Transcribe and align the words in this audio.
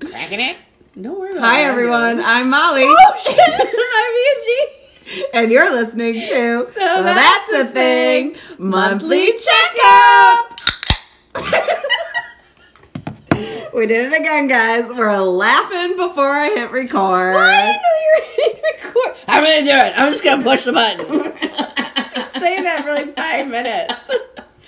Cracking 0.00 0.40
it. 0.40 0.56
Don't 1.00 1.18
worry 1.18 1.32
about 1.32 1.44
Hi 1.44 1.62
it. 1.62 1.66
everyone, 1.66 2.20
I'm 2.20 2.50
Molly. 2.50 2.84
Oh 2.86 3.14
shit! 3.24 3.68
and 5.34 5.50
you're 5.50 5.72
listening 5.72 6.14
to 6.14 6.20
So 6.28 6.66
Well, 6.76 7.02
That's 7.02 7.50
That's 7.50 7.64
a 7.64 7.68
a 7.70 7.72
Thing 7.72 8.36
Monthly 8.58 8.58
Monthly 8.58 9.32
Checkup. 9.32 10.58
we 13.74 13.86
did 13.86 14.12
it 14.12 14.20
again, 14.20 14.48
guys. 14.48 14.84
We're 14.90 15.16
laughing 15.18 15.96
before 15.96 16.30
I 16.30 16.50
hit 16.50 16.70
record. 16.70 17.36
I 17.36 17.62
didn't 17.62 17.82
know 17.82 17.96
you 18.00 18.08
were 18.14 18.22
hitting 18.36 18.62
record. 18.62 19.14
I'm 19.28 19.42
gonna 19.44 19.62
do 19.62 19.70
it. 19.70 19.92
I'm 19.98 20.12
just 20.12 20.22
gonna 20.24 20.42
push 20.42 20.64
the 20.64 20.72
button. 20.72 21.06
Say 22.40 22.62
that 22.62 22.82
for 22.84 22.92
like 22.94 23.16
five 23.16 23.48
minutes. 23.48 23.94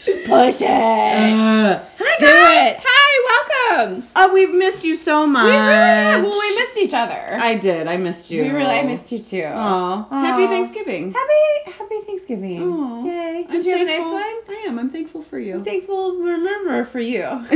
Push 0.05 0.61
it. 0.61 0.69
Uh, 0.69 1.81
hi 1.99 2.17
do 2.19 2.27
guys. 2.27 2.73
it. 2.77 2.81
Hi, 2.85 3.77
welcome. 3.79 4.07
Oh, 4.15 4.35
we've 4.35 4.53
missed 4.53 4.85
you 4.85 4.97
so 4.97 5.27
much. 5.27 5.47
We 5.47 5.51
really 5.53 5.63
have. 5.63 6.23
Well, 6.23 6.39
we 6.39 6.57
missed 6.57 6.77
each 6.79 6.93
other. 6.95 7.39
I 7.41 7.55
did. 7.55 7.87
I 7.87 7.97
missed 7.97 8.31
you. 8.31 8.43
We 8.43 8.51
really, 8.51 8.67
I 8.75 8.83
missed 8.83 9.11
you 9.13 9.19
too. 9.19 9.45
Aw. 9.47 10.09
Aw. 10.11 10.21
Happy 10.21 10.47
Thanksgiving. 10.47 11.13
Happy, 11.13 11.73
happy 11.73 12.01
Thanksgiving. 12.07 12.63
Aw. 12.63 13.05
Yay. 13.05 13.45
Did 13.51 13.61
I'm 13.63 13.67
you 13.67 13.73
have 13.73 13.81
a 13.81 13.85
nice 13.85 13.97
thankful- 13.97 14.13
one? 14.13 14.23
I 14.49 14.65
am. 14.69 14.79
I'm 14.79 14.91
thankful 14.91 15.23
for 15.23 15.39
you. 15.39 15.55
I'm 15.55 15.65
thankful 15.65 16.17
remember 16.17 16.85
for 16.85 17.01
you. 17.01 17.23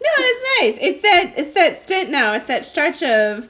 No, 0.00 0.10
it's 0.18 0.60
nice. 0.60 0.78
It's 0.90 1.02
that 1.02 1.32
it's 1.38 1.52
that 1.54 1.80
stint 1.80 2.10
now. 2.10 2.34
It's 2.34 2.46
that 2.48 2.66
stretch 2.66 3.02
of 3.02 3.48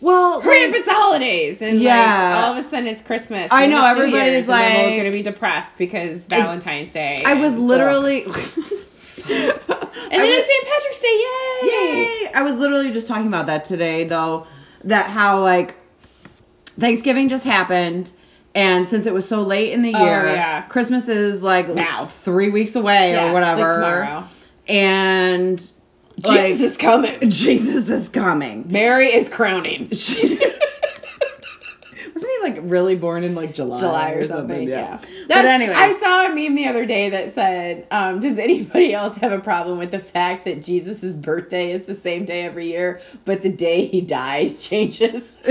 well, 0.00 0.40
hurry 0.40 0.66
like- 0.66 0.70
up, 0.70 0.76
it's 0.80 0.88
holidays, 0.90 1.60
and 1.62 1.80
Yeah. 1.80 2.34
like 2.36 2.44
all 2.44 2.52
of 2.52 2.58
a 2.58 2.68
sudden 2.68 2.86
it's 2.86 3.02
Christmas. 3.02 3.48
I 3.52 3.66
know, 3.66 3.84
everybody's 3.84 4.32
Year's, 4.32 4.48
like- 4.48 4.76
we're 4.76 4.96
gonna 4.98 5.10
be 5.10 5.22
depressed 5.22 5.76
because 5.78 6.26
Valentine's 6.26 6.92
Day. 6.92 7.22
I 7.24 7.34
was 7.34 7.56
literally. 7.56 8.26
And 10.10 10.22
then 10.22 10.32
it's 10.32 10.46
St. 10.46 10.64
Patrick's 10.64 11.00
Day. 11.00 11.08
Yay! 11.62 12.22
Yay! 12.24 12.32
I 12.34 12.42
was 12.42 12.56
literally 12.56 12.90
just 12.92 13.06
talking 13.08 13.26
about 13.26 13.46
that 13.48 13.66
today, 13.66 14.04
though. 14.04 14.46
That 14.84 15.10
how 15.10 15.42
like 15.42 15.74
Thanksgiving 16.78 17.28
just 17.28 17.44
happened, 17.44 18.10
and 18.54 18.86
since 18.86 19.04
it 19.04 19.12
was 19.12 19.28
so 19.28 19.42
late 19.42 19.72
in 19.72 19.82
the 19.82 19.92
Oh, 19.94 20.02
year, 20.04 20.26
yeah. 20.34 20.62
Christmas 20.62 21.08
is 21.08 21.42
like 21.42 21.68
Now. 21.68 22.06
three 22.06 22.48
weeks 22.48 22.74
away 22.74 23.12
Yeah, 23.12 23.28
or 23.28 23.32
whatever. 23.34 23.60
like 23.60 23.74
tomorrow. 23.74 24.24
And 24.68 25.70
Jesus 26.24 26.60
like, 26.60 26.60
is 26.60 26.76
coming. 26.76 27.30
Jesus 27.30 27.88
is 27.88 28.08
coming. 28.08 28.64
Mary 28.68 29.12
is 29.12 29.28
crowning. 29.28 29.90
She, 29.90 30.38
Wasn't 32.14 32.32
he 32.32 32.38
like 32.42 32.58
really 32.62 32.96
born 32.96 33.22
in 33.22 33.36
like 33.36 33.54
July? 33.54 33.78
July 33.78 34.10
or 34.10 34.24
something. 34.24 34.68
Yeah. 34.68 34.98
But 35.28 35.44
anyway, 35.44 35.74
I 35.76 35.92
saw 35.92 36.26
a 36.26 36.34
meme 36.34 36.56
the 36.56 36.66
other 36.66 36.84
day 36.84 37.10
that 37.10 37.32
said, 37.32 37.86
um, 37.92 38.18
"Does 38.18 38.38
anybody 38.38 38.92
else 38.92 39.14
have 39.18 39.30
a 39.30 39.38
problem 39.38 39.78
with 39.78 39.92
the 39.92 40.00
fact 40.00 40.46
that 40.46 40.64
Jesus' 40.64 41.14
birthday 41.14 41.70
is 41.70 41.82
the 41.82 41.94
same 41.94 42.24
day 42.24 42.42
every 42.42 42.68
year, 42.68 43.00
but 43.24 43.42
the 43.42 43.50
day 43.50 43.86
he 43.86 44.00
dies 44.00 44.66
changes, 44.68 45.36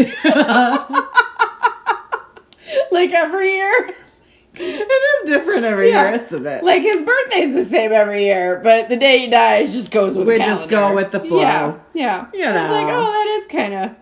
like 2.92 3.12
every 3.12 3.54
year? 3.54 3.96
It 4.60 5.24
is 5.24 5.30
different 5.30 5.64
every 5.64 5.90
Yeah. 5.90 6.12
year, 6.12 6.22
isn't 6.26 6.46
it? 6.46 6.64
Like 6.64 6.82
his 6.82 7.02
birthday's 7.02 7.54
the 7.54 7.66
same 7.66 7.92
every 7.92 8.26
year, 8.26 8.60
but 8.64 8.90
the 8.90 8.98
day 8.98 9.20
he 9.20 9.28
dies 9.30 9.74
just 9.74 9.92
goes 9.92 10.18
with 10.18 10.28
We 10.28 10.38
just 10.38 10.70
go 10.70 10.94
with 10.94 11.12
the 11.12 11.20
flow. 11.20 11.40
Yeah, 11.42 11.76
yeah. 11.94 12.28
You 12.34 12.44
I 12.46 12.62
was 12.62 12.72
like, 12.72 12.88
oh, 12.90 13.12
that 13.12 13.42
is 13.42 13.52
kind 13.52 13.74
of. 13.74 13.96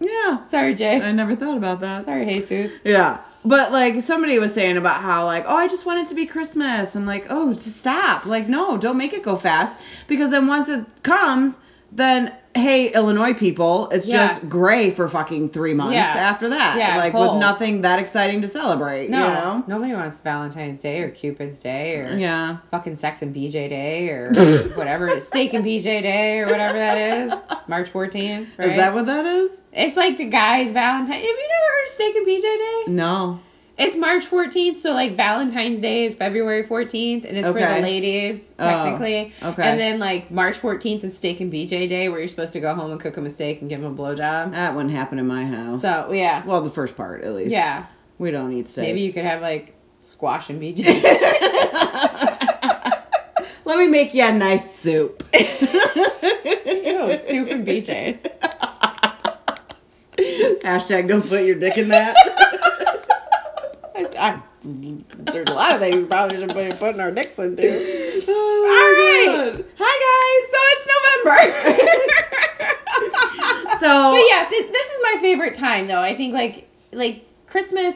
yeah. 0.00 0.40
Sorry, 0.50 0.74
Jay. 0.74 1.00
I 1.00 1.12
never 1.12 1.34
thought 1.36 1.56
about 1.56 1.80
that. 1.80 2.04
Sorry, 2.04 2.24
Jesus. 2.26 2.72
Yeah. 2.84 3.18
But 3.44 3.72
like 3.72 4.02
somebody 4.02 4.38
was 4.38 4.52
saying 4.52 4.76
about 4.76 5.00
how 5.00 5.24
like, 5.24 5.44
oh, 5.46 5.56
I 5.56 5.68
just 5.68 5.86
want 5.86 6.00
it 6.00 6.08
to 6.10 6.14
be 6.14 6.26
Christmas. 6.26 6.94
I'm 6.96 7.06
like, 7.06 7.26
oh, 7.30 7.52
just 7.52 7.76
stop. 7.78 8.26
Like, 8.26 8.48
no, 8.48 8.76
don't 8.76 8.98
make 8.98 9.12
it 9.12 9.22
go 9.22 9.36
fast 9.36 9.78
because 10.06 10.30
then 10.30 10.46
once 10.48 10.68
it 10.68 10.84
comes, 11.02 11.56
then 11.92 12.32
hey, 12.54 12.90
Illinois 12.92 13.34
people, 13.34 13.88
it's 13.90 14.04
Yeah. 14.08 14.28
just 14.28 14.48
gray 14.48 14.90
for 14.90 15.08
fucking 15.08 15.50
three 15.50 15.74
months 15.74 15.94
Yeah. 15.94 16.06
after 16.16 16.48
that. 16.48 16.76
Yeah, 16.76 16.96
like 16.96 17.12
cold. 17.12 17.34
with 17.34 17.40
nothing 17.40 17.82
that 17.82 18.00
exciting 18.00 18.42
to 18.42 18.48
celebrate. 18.48 19.10
No, 19.10 19.18
You 19.28 19.32
know? 19.34 19.64
nobody 19.68 19.92
wants 19.92 20.20
Valentine's 20.22 20.80
Day 20.80 21.02
or 21.02 21.10
Cupid's 21.10 21.62
Day 21.62 21.94
or 21.96 22.16
Yeah. 22.18 22.56
fucking 22.72 22.96
sex 22.96 23.22
and 23.22 23.32
BJ 23.32 23.68
Day 23.68 24.08
or 24.08 24.32
whatever, 24.74 25.06
it's 25.06 25.26
steak 25.26 25.54
and 25.54 25.64
BJ 25.64 26.02
Day 26.02 26.40
or 26.40 26.46
whatever 26.46 26.78
that 26.78 26.98
is. 26.98 27.32
March 27.68 27.92
14th, 27.92 28.46
right? 28.58 28.70
Is 28.70 28.76
that 28.76 28.92
what 28.94 29.06
that 29.06 29.24
is? 29.26 29.50
it's 29.72 29.96
like 29.96 30.16
the 30.18 30.24
guy's 30.24 30.72
Valentine. 30.72 31.12
Have 31.12 31.22
you 31.22 31.48
never 31.48 31.76
heard 31.76 31.84
of 31.84 31.90
steak 31.94 32.16
and 32.16 32.26
BJ 32.26 32.42
Day? 32.42 32.92
No. 32.92 33.38
It's 33.78 33.96
March 33.96 34.26
14th, 34.28 34.78
so 34.80 34.92
like 34.92 35.14
Valentine's 35.16 35.78
Day 35.80 36.04
is 36.06 36.16
February 36.16 36.64
14th, 36.64 37.24
and 37.24 37.38
it's 37.38 37.46
for 37.46 37.52
the 37.54 37.60
ladies 37.80 38.50
Oh, 38.58 38.64
technically. 38.66 39.32
okay. 39.40 39.62
And 39.62 39.78
then 39.78 40.00
like 40.00 40.32
March 40.32 40.58
14th 40.60 41.04
is 41.04 41.16
steak 41.16 41.38
and 41.40 41.52
BJ 41.52 41.88
Day, 41.88 42.08
where 42.08 42.18
you're 42.18 42.26
supposed 42.26 42.52
to 42.54 42.60
go 42.60 42.74
home 42.74 42.90
and 42.90 43.00
cook 43.00 43.14
them 43.14 43.24
a 43.24 43.30
steak 43.30 43.60
and 43.60 43.70
give 43.70 43.80
them 43.80 43.92
a 43.92 43.96
blowjob. 43.96 44.50
That 44.50 44.74
wouldn't 44.74 44.92
happen 44.92 45.20
in 45.20 45.28
my 45.28 45.46
house. 45.46 45.80
So 45.80 46.10
yeah, 46.12 46.44
well, 46.44 46.60
the 46.62 46.70
first 46.70 46.96
part 46.96 47.22
at 47.22 47.32
least. 47.34 47.52
yeah. 47.52 47.86
We 48.18 48.32
don't 48.32 48.52
eat 48.52 48.66
steak. 48.68 48.82
Maybe 48.82 49.02
you 49.02 49.12
could 49.12 49.24
have 49.24 49.40
like 49.42 49.76
squash 50.00 50.50
and 50.50 50.60
BJ. 50.60 50.84
Let 53.64 53.78
me 53.78 53.86
make 53.86 54.12
you 54.12 54.24
a 54.24 54.32
nice 54.32 54.74
soup. 54.74 55.22
Ew, 55.32 55.40
soup 55.44 57.48
and 57.48 57.64
BJ. 57.64 58.18
Hashtag 60.64 61.06
don't 61.06 61.22
put 61.26 61.44
your 61.44 61.54
dick 61.54 61.78
in 61.78 61.88
that. 61.88 62.16
I, 64.18 64.42
there's 64.62 65.48
a 65.48 65.54
lot 65.54 65.72
of 65.74 65.80
things 65.80 65.96
we 65.96 66.04
probably 66.04 66.36
should 66.38 66.48
be 66.54 66.72
putting 66.76 67.00
our 67.00 67.10
dicks 67.10 67.38
into. 67.38 68.08
Oh 68.30 68.64
All 68.68 69.54
right. 69.54 69.64
Hi 69.78 69.94
guys. 70.04 70.44
So 70.52 70.58
it's 70.72 70.86
November. 71.24 72.14
So 73.78 73.86
but 73.86 74.24
yes, 74.26 74.50
it, 74.50 74.72
this 74.72 74.86
is 74.86 75.00
my 75.02 75.20
favorite 75.20 75.54
time 75.54 75.86
though. 75.86 76.00
I 76.00 76.14
think 76.16 76.34
like 76.34 76.68
like 76.92 77.24
Christmas, 77.46 77.94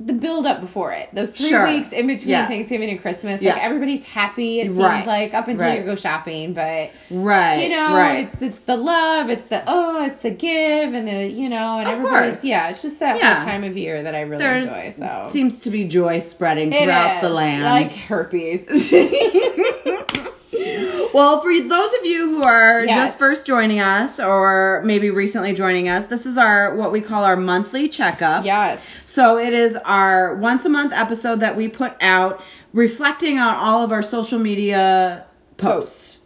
the 0.00 0.12
build 0.12 0.44
up 0.44 0.60
before 0.60 0.92
it, 0.92 1.08
those 1.12 1.30
three 1.32 1.50
Sure. 1.50 1.68
weeks 1.68 1.92
in 1.92 2.08
between 2.08 2.30
Yeah. 2.30 2.46
Thanksgiving 2.48 2.90
and 2.90 3.00
Christmas, 3.00 3.40
Yeah. 3.40 3.52
like 3.54 3.62
everybody's 3.62 4.04
happy. 4.04 4.58
It 4.60 4.64
seems 4.64 4.78
Right. 4.78 5.06
like 5.06 5.34
up 5.34 5.46
until 5.46 5.68
Right. 5.68 5.78
you 5.78 5.84
go 5.84 5.94
shopping, 5.94 6.52
but 6.52 6.90
right, 7.10 7.62
you 7.62 7.68
know, 7.68 7.94
right. 7.94 8.24
it's 8.24 8.42
it's 8.42 8.58
the 8.60 8.76
love, 8.76 9.30
it's 9.30 9.46
the 9.46 9.62
oh, 9.66 10.04
it's 10.04 10.18
the 10.18 10.30
give, 10.30 10.94
and 10.94 11.06
the 11.06 11.28
you 11.28 11.48
know, 11.48 11.78
and 11.78 11.86
Of 11.86 11.92
everybody's 11.94 12.30
course. 12.32 12.44
yeah, 12.44 12.70
it's 12.70 12.82
just 12.82 12.98
that 13.00 13.18
Yeah. 13.18 13.44
time 13.44 13.62
of 13.62 13.76
year 13.76 14.02
that 14.02 14.16
I 14.16 14.22
really 14.22 14.42
There's 14.42 14.68
enjoy. 14.68 14.90
So 14.90 15.26
seems 15.30 15.60
to 15.60 15.70
be 15.70 15.84
joy 15.84 16.18
spreading 16.20 16.72
It 16.72 16.82
throughout 16.82 17.16
is, 17.16 17.22
the 17.22 17.30
land. 17.30 17.62
like 17.62 17.94
herpes. 17.96 18.66
well, 21.14 21.40
for 21.40 21.52
those 21.60 21.94
of 22.00 22.06
you 22.06 22.28
who 22.30 22.42
are 22.42 22.84
Yes. 22.84 23.08
just 23.10 23.18
first 23.18 23.46
joining 23.46 23.80
us 23.80 24.18
or 24.18 24.82
maybe 24.84 25.10
recently 25.10 25.52
joining 25.52 25.88
us, 25.88 26.06
this 26.06 26.26
is 26.26 26.36
our 26.36 26.74
what 26.74 26.92
we 26.92 27.00
call 27.00 27.24
our 27.24 27.36
monthly 27.36 27.88
checkup. 27.88 28.44
yes. 28.44 28.80
So 29.14 29.38
it 29.38 29.52
is 29.52 29.76
our 29.76 30.34
once 30.34 30.64
a 30.64 30.68
month 30.68 30.92
episode 30.92 31.38
that 31.38 31.56
we 31.56 31.68
put 31.68 31.92
out 32.00 32.42
reflecting 32.72 33.38
on 33.38 33.54
all 33.54 33.84
of 33.84 33.92
our 33.92 34.02
social 34.02 34.40
media 34.40 35.24
posts. 35.56 36.18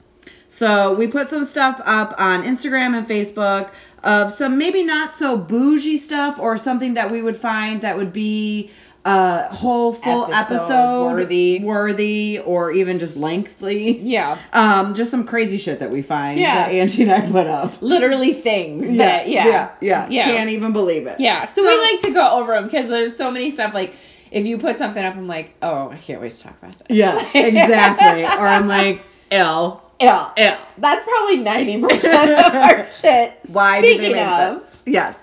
So 0.49 0.95
we 0.95 1.07
put 1.07 1.29
some 1.29 1.45
stuff 1.45 1.83
up 1.85 2.15
on 2.17 2.45
Instagram 2.45 2.97
and 2.97 3.07
Facebook 3.07 3.73
of 4.03 4.33
some 4.33 4.57
maybe 4.57 4.85
not 4.85 5.15
so 5.15 5.37
bougie 5.37 5.99
stuff 5.99 6.39
or 6.39 6.57
something 6.57 6.95
that 6.95 7.11
we 7.11 7.21
would 7.21 7.37
find 7.37 7.83
that 7.83 7.99
would 7.99 8.15
be 8.15 8.71
a 9.09 9.49
whole 9.55 9.93
full 9.93 10.25
Episode 10.33 10.55
episode, 10.63 11.05
worthy. 11.15 11.61
worthy 11.61 12.39
or 12.41 12.71
even 12.73 12.99
just 12.99 13.17
lengthy. 13.17 13.99
Yeah. 14.03 14.39
Um, 14.53 14.95
just 14.95 15.11
some 15.11 15.25
crazy 15.25 15.57
shit 15.57 15.81
that 15.81 15.91
we 15.91 16.03
find 16.03 16.39
Yeah. 16.39 16.55
that 16.57 16.71
Angie 16.73 17.03
and 17.05 17.13
I 17.13 17.21
put 17.31 17.47
up. 17.47 17.81
Literally 17.81 18.35
things 18.35 18.87
that 18.99 19.29
yeah. 19.29 19.47
yeah, 19.47 19.71
yeah, 19.81 20.07
Yeah. 20.11 20.25
Can't 20.25 20.51
even 20.51 20.73
believe 20.73 21.07
it. 21.07 21.21
Yeah, 21.21 21.45
so, 21.47 21.63
we 21.63 21.79
like 21.93 22.01
to 22.03 22.11
go 22.13 22.31
over 22.33 22.53
them 22.55 22.65
because 22.65 22.89
there's 22.89 23.17
so 23.17 23.31
many 23.31 23.51
stuff. 23.51 23.73
Like, 23.73 23.95
if 24.31 24.45
you 24.45 24.59
put 24.59 24.77
something 24.77 25.03
up, 25.03 25.17
I'm 25.17 25.27
like, 25.27 25.55
oh, 25.63 25.89
I 25.89 25.97
can't 25.97 26.21
wait 26.21 26.33
to 26.33 26.43
talk 26.43 26.59
about 26.63 26.79
that. 26.79 26.91
Yeah, 26.91 27.19
exactly. 27.35 28.25
or 28.25 28.47
I'm 28.47 28.69
like, 28.69 29.03
ill, 29.31 29.83
Yeah, 30.01 30.31
ill. 30.37 30.57
that's 30.77 31.03
probably 31.05 31.39
ninety 31.39 31.81
percent 31.81 32.31
of 32.33 32.55
our 32.55 32.87
shit. 33.01 33.39
Why 33.53 33.81
Speaking 33.81 34.19
of? 34.19 34.68
Yes, 34.93 35.17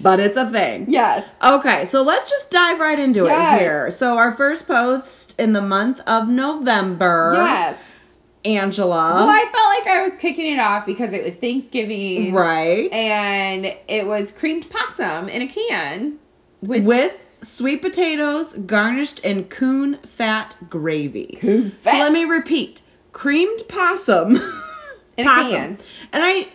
but 0.00 0.20
it's 0.20 0.36
a 0.36 0.50
thing. 0.50 0.86
yes, 0.88 1.26
Okay, 1.42 1.84
so 1.86 2.02
let's 2.02 2.28
just 2.30 2.50
dive 2.50 2.78
right 2.80 2.98
into 2.98 3.24
Yes. 3.24 3.56
it 3.56 3.62
here. 3.62 3.90
So 3.90 4.16
our 4.16 4.32
first 4.36 4.66
post 4.66 5.34
in 5.38 5.52
the 5.52 5.62
month 5.62 6.00
of 6.06 6.28
November, 6.28 7.32
yes. 7.36 7.78
Angela. 8.44 9.14
Well, 9.14 9.28
I 9.28 9.40
felt 9.52 9.86
like 9.86 9.86
I 9.96 10.02
was 10.02 10.12
kicking 10.20 10.52
it 10.52 10.58
off 10.58 10.84
because 10.86 11.12
it 11.12 11.22
was 11.24 11.34
Thanksgiving, 11.34 12.34
right. 12.34 12.90
And 12.92 13.66
it 13.88 14.06
was 14.06 14.32
creamed 14.32 14.68
possum 14.68 15.28
in 15.28 15.42
a 15.42 15.48
can 15.48 16.18
with, 16.60 16.84
With 16.84 17.16
sweet 17.42 17.82
potatoes 17.82 18.52
garnished 18.54 19.20
in 19.20 19.44
coon 19.44 19.98
fat 20.06 20.56
gravy. 20.68 21.38
Coon 21.40 21.70
fat. 21.70 21.92
So 21.92 21.98
let 21.98 22.12
me 22.12 22.24
repeat. 22.24 22.80
Creamed 23.12 23.62
possum. 23.68 24.36
in 25.16 25.26
a 25.26 25.30
can. 25.30 25.78
And 26.12 26.24
I 26.24 26.48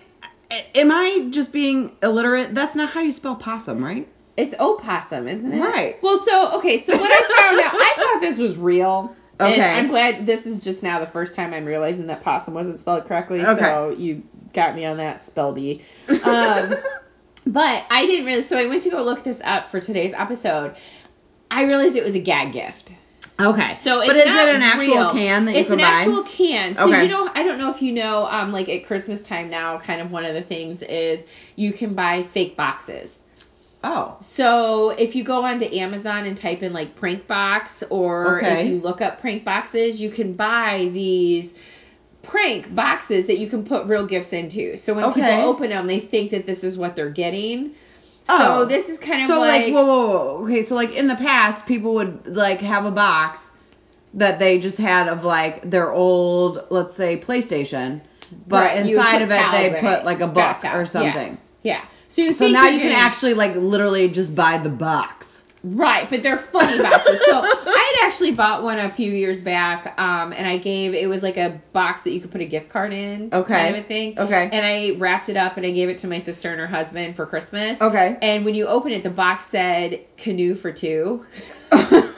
am 0.52 0.92
I 0.92 1.28
just 1.32 1.52
being 1.52 1.96
illiterate? 2.02 2.54
That's 2.54 2.76
not 2.76 2.90
how 2.90 3.02
you 3.02 3.12
spell 3.12 3.36
possum, 3.36 3.84
right? 3.84 4.08
It's 4.38 4.54
opossum, 4.60 5.28
isn't 5.28 5.52
it? 5.52 5.60
Right. 5.60 6.02
Well, 6.04 6.18
so 6.20 6.58
okay, 6.60 6.82
so 6.82 6.96
what 6.96 7.12
I 7.12 7.42
found 7.42 7.60
out, 7.60 7.74
I 7.74 7.94
thought 7.98 8.22
this 8.22 8.38
was 8.38 8.58
real. 8.58 9.16
And 9.40 9.54
Okay. 9.54 9.74
I'm 9.74 9.88
glad 9.88 10.26
this 10.26 10.46
is 10.46 10.60
just 10.60 10.84
now 10.84 11.00
the 11.00 11.08
first 11.08 11.36
time 11.36 11.54
I'm 11.54 11.66
realizing 11.66 12.08
that 12.08 12.24
possum 12.24 12.54
wasn't 12.54 12.80
spelled 12.80 13.06
correctly. 13.06 13.46
Okay. 13.46 13.62
So 13.62 13.90
you 13.98 14.24
got 14.54 14.76
me 14.76 14.86
on 14.86 14.98
that 14.98 15.26
spell 15.26 15.54
bee. 15.54 15.84
Um, 16.08 16.76
but 17.46 17.86
I 17.90 18.06
didn't 18.06 18.26
really. 18.26 18.42
So 18.42 18.58
I 18.58 18.68
went 18.68 18.84
to 18.84 18.90
go 18.90 19.04
look 19.04 19.24
this 19.24 19.42
up 19.44 19.70
for 19.70 19.80
today's 19.80 20.14
episode. 20.14 20.76
I 21.50 21.64
realized 21.64 21.96
it 21.96 22.04
was 22.04 22.16
a 22.16 22.20
gag 22.20 22.54
gift. 22.54 22.96
Okay. 23.40 23.76
So 23.76 24.00
it's 24.00 24.08
but 24.08 24.16
is 24.16 24.26
not 24.26 24.48
it 24.50 24.56
an 24.56 24.62
actual 24.64 24.94
real. 24.96 25.12
can 25.12 25.46
that 25.46 25.54
you 25.56 25.60
it's 25.60 25.70
an 25.72 25.80
actual 25.80 26.24
can. 26.24 26.74
So 26.74 26.88
Okay. 26.88 27.04
you 27.04 27.10
know, 27.10 27.30
I 27.36 27.44
don't 27.44 27.58
know 27.60 27.70
if 27.70 27.82
you 27.82 27.92
know, 27.94 28.26
um, 28.26 28.52
like 28.52 28.68
at 28.70 28.86
Christmas 28.86 29.22
time 29.22 29.50
now, 29.50 29.78
kind 29.78 30.02
of 30.02 30.12
one 30.12 30.26
of 30.26 30.34
the 30.34 30.42
things 30.42 30.82
is 30.82 31.24
you 31.56 31.72
can 31.72 31.94
buy 31.94 32.24
fake 32.24 32.56
boxes. 32.58 33.22
oh. 33.84 34.18
So 34.22 34.90
if 34.90 35.16
you 35.16 35.24
go 35.24 35.44
onto 35.44 35.66
Amazon 35.66 36.26
and 36.26 36.36
type 36.36 36.64
in 36.64 36.74
like 36.74 36.96
prank 36.96 37.28
box, 37.28 37.84
or 37.92 38.38
Okay. 38.40 38.62
if 38.64 38.66
you 38.70 38.80
look 38.80 39.02
up 39.02 39.20
prank 39.22 39.44
boxes, 39.46 40.02
you 40.02 40.10
can 40.10 40.34
buy 40.34 40.90
these 40.92 41.54
prank 42.24 42.74
boxes 42.74 43.28
that 43.28 43.38
you 43.38 43.48
can 43.48 43.64
put 43.64 43.86
real 43.86 44.06
gifts 44.06 44.34
into. 44.34 44.78
So 44.78 44.96
when 44.96 45.06
Okay. 45.06 45.22
people 45.22 45.48
open 45.48 45.70
them, 45.70 45.86
they 45.88 46.00
think 46.00 46.32
that 46.32 46.46
this 46.48 46.64
is 46.64 46.78
what 46.78 46.96
they're 46.96 47.10
getting. 47.12 47.72
So 48.28 48.62
Oh. 48.62 48.66
this 48.66 48.90
is 48.90 48.98
kind 49.00 49.22
of 49.22 49.28
So 49.28 49.40
like, 49.40 49.66
like, 49.66 49.74
whoa, 49.74 49.86
whoa, 49.86 50.08
whoa. 50.08 50.44
Okay, 50.46 50.62
so 50.64 50.76
like 50.76 50.94
in 50.96 51.08
the 51.08 51.16
past, 51.16 51.66
people 51.66 51.94
would 51.96 52.28
like 52.28 52.60
have 52.62 52.86
a 52.86 52.92
box 52.92 53.52
that 54.16 54.40
they 54.40 54.60
just 54.60 54.78
had 54.78 55.08
of 55.08 55.24
like 55.24 55.70
their 55.70 55.92
old, 55.92 56.66
let's 56.70 56.94
say, 56.94 57.20
PlayStation, 57.20 58.02
but 58.48 58.64
Right, 58.64 58.78
inside 58.86 59.22
of 59.22 59.30
it 59.32 59.52
they 59.52 59.80
put 59.80 60.00
it. 60.00 60.06
like 60.06 60.20
a 60.22 60.28
book 60.28 60.58
or 60.58 60.60
towels, 60.60 60.66
yeah. 60.66 60.86
something. 60.86 61.38
yeah. 61.64 61.82
So 62.10 62.22
you 62.22 62.34
So 62.34 62.48
now 62.48 62.68
you're 62.68 62.82
can 62.82 62.92
actually 62.94 63.34
like 63.34 63.56
literally 63.56 64.10
just 64.10 64.34
buy 64.36 64.58
the 64.58 64.70
box. 64.70 65.37
Right, 65.64 66.10
but 66.10 66.24
they're 66.24 66.38
funny 66.38 66.82
boxes. 66.82 67.20
So 67.26 67.42
I 67.44 67.96
had 68.00 68.08
actually 68.08 68.32
bought 68.32 68.64
one 68.64 68.78
a 68.78 68.90
few 68.90 69.12
years 69.12 69.42
back, 69.42 70.00
um, 70.00 70.32
and 70.34 70.48
I 70.48 70.58
gave 70.58 70.94
it 70.94 71.10
was 71.10 71.24
like 71.24 71.38
a 71.38 71.60
box 71.74 72.04
that 72.04 72.12
you 72.12 72.22
could 72.22 72.32
put 72.32 72.42
a 72.42 72.46
gift 72.46 72.70
card 72.70 72.94
in, 72.94 73.30
Okay. 73.34 73.54
kind 73.54 73.76
of 73.76 73.84
a 73.84 73.88
thing. 73.88 74.20
Okay. 74.20 74.50
And 74.52 74.66
I 74.66 74.98
wrapped 75.00 75.30
it 75.30 75.38
up 75.38 75.58
and 75.58 75.66
I 75.66 75.72
gave 75.72 75.90
it 75.90 75.98
to 76.00 76.08
my 76.08 76.20
sister 76.20 76.52
and 76.52 76.60
her 76.60 76.68
husband 76.68 77.16
for 77.16 77.26
Christmas. 77.26 77.82
Okay. 77.82 78.18
And 78.22 78.46
when 78.46 78.56
you 78.56 78.68
open 78.68 78.92
it, 78.92 79.04
the 79.04 79.10
box 79.10 79.48
said 79.48 80.06
"canoe 80.18 80.56
for 80.56 80.72
two. 80.72 81.26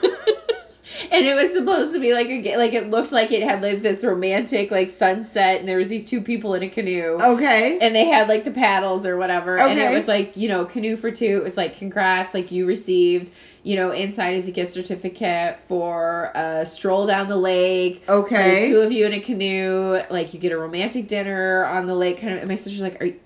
and 1.10 1.26
it 1.26 1.34
was 1.34 1.52
supposed 1.52 1.92
to 1.92 2.00
be 2.00 2.12
like 2.12 2.28
a 2.28 2.56
like 2.56 2.72
it 2.72 2.90
looked 2.90 3.12
like 3.12 3.30
it 3.32 3.42
had 3.42 3.62
like 3.62 3.82
this 3.82 4.04
romantic 4.04 4.70
like 4.70 4.90
sunset, 4.90 5.60
and 5.60 5.68
there 5.68 5.76
was 5.78 5.88
these 5.88 6.04
two 6.04 6.20
people 6.20 6.54
in 6.54 6.62
a 6.62 6.68
canoe 6.68 7.18
Okay. 7.20 7.78
and 7.80 7.94
they 7.94 8.06
had 8.06 8.28
like 8.28 8.44
the 8.44 8.50
paddles 8.50 9.06
or 9.06 9.16
whatever 9.16 9.60
okay. 9.60 9.70
and 9.70 9.78
it 9.80 9.90
was 9.96 10.06
like 10.06 10.36
you 10.36 10.48
know 10.48 10.64
canoe 10.64 10.96
for 10.96 11.10
two 11.10 11.38
it 11.38 11.42
was 11.44 11.56
like 11.56 11.76
congrats 11.76 12.34
like 12.34 12.50
you 12.50 12.66
received 12.66 13.30
you 13.62 13.76
know 13.76 13.90
inside 13.90 14.34
is 14.36 14.48
a 14.48 14.50
gift 14.50 14.72
certificate 14.72 15.58
for 15.68 16.30
a 16.34 16.64
stroll 16.66 17.06
down 17.06 17.28
the 17.28 17.36
lake 17.36 18.02
Okay. 18.08 18.68
two 18.68 18.80
of 18.80 18.92
you 18.92 19.06
in 19.06 19.12
a 19.12 19.20
canoe 19.20 20.00
like 20.10 20.32
you 20.34 20.40
get 20.40 20.52
a 20.52 20.58
romantic 20.58 21.06
dinner 21.08 21.64
on 21.66 21.86
the 21.86 21.94
lake 21.94 22.20
kind 22.20 22.34
of 22.34 22.38
and 22.40 22.48
my 22.48 22.54
sister's 22.56 22.82
like 22.82 23.00
are 23.00 23.06
you 23.06 23.20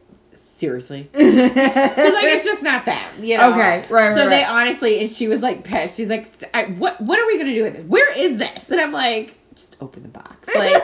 seriously 0.65 1.05
'Cause, 1.13 1.23
like 1.23 2.25
it's 2.25 2.45
just 2.45 2.63
not 2.63 2.85
them, 2.87 3.23
you 3.23 3.37
know. 3.39 3.51
Okay, 3.53 3.85
right, 3.91 4.13
So 4.15 4.21
right, 4.23 4.29
they 4.31 4.43
right. 4.43 4.49
honestly, 4.49 5.01
and 5.01 5.11
she 5.11 5.29
was 5.29 5.43
like 5.43 5.63
pissed. 5.65 5.97
She's 5.97 6.09
like, 6.09 6.31
I, 6.55 6.65
"What? 6.65 7.01
What 7.01 7.19
are 7.19 7.27
we 7.27 7.37
gonna 7.39 7.55
do 7.55 7.63
with 7.63 7.77
it? 7.77 7.87
Where 7.87 8.11
is 8.17 8.39
this?" 8.39 8.71
And 8.71 8.81
I'm 8.81 8.93
like, 8.93 9.35
"Just 9.57 9.77
open 9.83 10.03
the 10.03 10.09
box." 10.09 10.49
Like, 10.55 10.83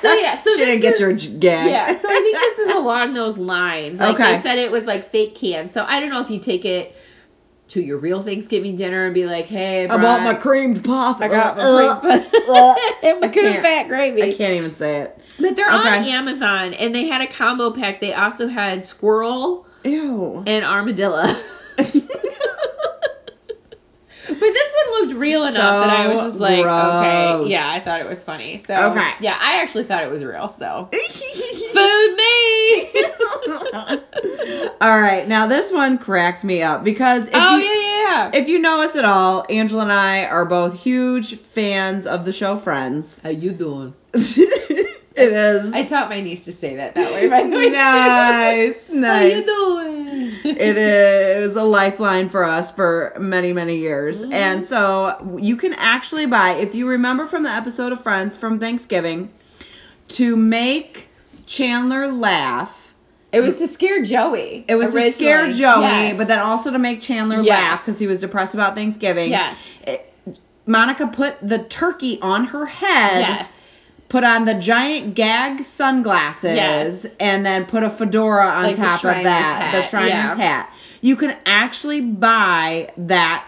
so 0.00 0.12
yeah. 0.14 0.34
So 0.42 0.50
she 0.50 0.56
this 0.56 0.66
didn't 0.66 0.80
get 0.80 0.94
is- 0.94 1.00
your 1.00 1.12
j- 1.12 1.28
gag. 1.30 1.70
yeah, 1.70 1.86
so 2.00 2.08
I 2.08 2.14
think 2.20 2.36
this 2.38 2.58
is 2.60 2.74
along 2.82 3.14
those 3.14 3.36
lines. 3.38 4.00
Like 4.00 4.14
Okay. 4.14 4.36
they 4.36 4.42
said 4.42 4.58
it 4.58 4.70
was 4.72 4.84
like 4.84 5.10
fake 5.10 5.34
cans. 5.36 5.72
So 5.72 5.84
I 5.86 6.00
don't 6.00 6.10
know 6.10 6.20
if 6.20 6.30
you 6.30 6.40
take 6.40 6.64
it 6.64 6.94
to 7.70 7.80
your 7.82 7.98
real 7.98 8.22
Thanksgiving 8.22 8.76
dinner 8.76 9.06
and 9.06 9.14
be 9.14 9.26
like, 9.26 9.46
hey, 9.46 9.88
I 9.88 9.96
bought 9.96 10.22
my 10.22 10.34
creamed 10.34 10.84
pasta. 10.84 11.24
I 11.24 11.28
got 11.28 11.58
Uh, 11.58 12.00
my 12.02 12.18
cream 12.28 12.42
uh, 12.48 12.74
and 13.02 13.20
my 13.20 13.28
fat 13.62 13.88
gravy. 13.88 14.22
I 14.22 14.34
can't 14.34 14.54
even 14.54 14.72
say 14.74 15.02
it. 15.02 15.18
But 15.38 15.56
they're 15.56 15.70
on 15.70 15.86
Amazon 15.86 16.74
and 16.74 16.94
they 16.94 17.06
had 17.06 17.20
a 17.22 17.26
combo 17.26 17.72
pack. 17.72 18.00
They 18.00 18.12
also 18.12 18.48
had 18.48 18.84
squirrel 18.84 19.66
Ew. 19.84 20.42
and 20.46 20.64
armadillo. 20.64 21.24
But 24.28 24.38
this 24.90 25.00
looked 25.08 25.20
real 25.20 25.44
enough 25.44 25.86
that 25.86 25.90
I 25.90 26.08
was 26.08 26.20
just 26.20 26.36
like, 26.38 26.62
gross. 26.62 26.94
okay, 26.96 27.50
yeah, 27.50 27.70
I 27.70 27.80
thought 27.80 28.00
it 28.00 28.08
was 28.08 28.22
funny. 28.24 28.62
So 28.66 28.74
Okay. 28.90 29.10
yeah, 29.20 29.36
I 29.40 29.60
actually 29.62 29.84
thought 29.84 30.02
it 30.02 30.10
was 30.10 30.24
real. 30.24 30.48
So 30.48 30.88
food 30.92 32.16
me. 32.16 32.86
all 34.80 35.00
right, 35.00 35.24
now 35.26 35.46
this 35.46 35.72
one 35.72 35.98
cracks 35.98 36.44
me 36.44 36.62
up 36.62 36.84
because 36.84 37.26
if 37.28 37.34
oh 37.34 37.56
you, 37.56 37.64
yeah, 37.64 37.74
yeah, 37.74 38.30
yeah. 38.32 38.40
if 38.40 38.48
you 38.48 38.58
know 38.58 38.80
us 38.82 38.96
at 38.96 39.04
all, 39.04 39.44
Angela 39.48 39.82
and 39.82 39.92
I 39.92 40.24
are 40.26 40.44
both 40.44 40.78
huge 40.80 41.36
fans 41.38 42.06
of 42.06 42.24
the 42.24 42.32
show 42.32 42.56
Friends. 42.56 43.20
How 43.22 43.30
you 43.30 43.52
doing? 43.52 43.94
it 45.20 45.32
is 45.32 45.72
I 45.72 45.84
taught 45.84 46.08
my 46.08 46.20
niece 46.20 46.44
to 46.46 46.52
say 46.52 46.76
that 46.76 46.94
that 46.94 47.12
way. 47.12 47.28
By 47.28 47.42
the 47.42 47.48
way, 47.50 47.66
too. 47.66 47.72
nice, 47.72 48.86
How 48.88 48.94
nice. 48.94 49.36
you 49.36 49.44
doing? 49.46 50.56
it 50.56 50.76
is 50.76 51.36
It 51.36 51.40
was 51.48 51.56
a 51.56 51.62
lifeline 51.62 52.28
for 52.28 52.44
us 52.44 52.70
for 52.70 53.14
many 53.18 53.52
many 53.52 53.76
years 53.78 54.20
Mm-hmm. 54.20 54.32
and 54.32 54.66
so 54.66 55.38
you 55.40 55.56
can 55.56 55.72
actually 55.74 56.26
buy 56.26 56.52
if 56.52 56.74
you 56.74 56.88
remember 56.88 57.26
from 57.26 57.42
the 57.42 57.50
episode 57.50 57.92
of 57.92 58.02
friends 58.02 58.36
from 58.36 58.58
thanksgiving 58.60 59.30
to 60.08 60.36
make 60.36 61.08
chandler 61.46 62.12
laugh 62.12 62.92
It 63.32 63.40
was 63.40 63.58
to 63.58 63.66
scare 63.68 64.02
Joey. 64.04 64.64
it 64.68 64.74
was 64.76 64.92
to 64.94 65.12
scare 65.12 65.46
joey 65.52 65.82
Yes. 65.82 66.16
but 66.16 66.28
then 66.28 66.38
also 66.40 66.70
to 66.70 66.78
make 66.78 67.00
chandler 67.00 67.40
Yes. 67.40 67.48
laugh 67.48 67.84
because 67.84 67.98
he 67.98 68.06
was 68.06 68.20
depressed 68.20 68.54
about 68.54 68.74
thanksgiving 68.74 69.30
Yes. 69.30 69.56
It- 69.86 70.06
monica 70.66 71.06
put 71.08 71.36
the 71.42 71.58
turkey 71.58 72.18
on 72.22 72.44
her 72.46 72.64
head 72.66 73.20
yes, 73.20 73.50
put 74.10 74.24
on 74.24 74.44
the 74.44 74.54
giant 74.54 75.14
gag 75.14 75.62
sunglasses 75.62 76.54
Yes. 76.56 77.06
and 77.18 77.46
then 77.46 77.64
put 77.64 77.82
a 77.82 77.88
fedora 77.90 78.46
on 78.48 78.64
Like 78.64 78.76
top 78.76 79.02
of 79.04 79.22
that, 79.22 79.70
the 79.72 79.80
hat, 79.80 79.90
Shriner's 79.90 80.08
yeah. 80.08 80.34
hat. 80.36 80.72
You 81.00 81.16
can 81.16 81.34
actually 81.46 82.02
buy 82.02 82.92
that 82.98 83.46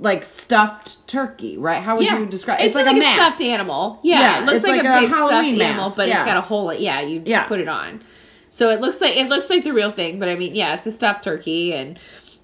like 0.00 0.24
stuffed 0.24 1.06
turkey, 1.06 1.58
right? 1.58 1.80
How 1.80 1.96
would 1.96 2.04
yeah. 2.04 2.18
you 2.18 2.26
describe 2.26 2.60
It's, 2.60 2.74
like, 2.74 2.86
like, 2.86 2.94
a 2.94 2.96
a, 2.96 3.00
mask. 3.00 3.20
stuffed 3.36 3.40
animal. 3.42 4.00
Yeah, 4.02 4.18
Yeah, 4.18 4.38
it 4.42 4.46
looks 4.46 4.56
it's 4.56 4.66
like, 4.66 4.82
like 4.82 4.96
a 4.96 5.00
big 5.02 5.10
Halloween 5.10 5.54
stuffed 5.56 5.70
animal, 5.70 5.92
but 5.96 6.08
yeah. 6.08 6.22
it's 6.22 6.26
got 6.26 6.36
a 6.38 6.40
hole. 6.40 6.74
Yeah, 6.74 7.02
you 7.02 7.18
just 7.20 7.28
Yeah. 7.28 7.44
put 7.44 7.60
it 7.60 7.68
on. 7.68 8.02
So 8.48 8.70
it 8.70 8.80
looks 8.80 9.00
like 9.00 9.16
it 9.16 9.28
looks 9.28 9.48
like 9.48 9.62
the 9.62 9.72
real 9.72 9.92
thing, 9.92 10.18
but 10.18 10.28
I 10.28 10.34
mean, 10.34 10.54
yeah, 10.56 10.74
it's 10.74 10.86
a 10.86 10.90
stuffed 10.92 11.22
turkey, 11.24 11.72
and 11.74 11.98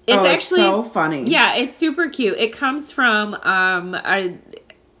it's 0.07 0.17
oh, 0.17 0.25
actually 0.25 0.61
so 0.61 0.83
funny. 0.83 1.25
yeah, 1.25 1.55
it's 1.55 1.75
super 1.77 2.09
cute. 2.09 2.37
It 2.37 2.53
comes 2.53 2.91
from 2.91 3.33
um 3.33 3.93
a, 3.93 4.37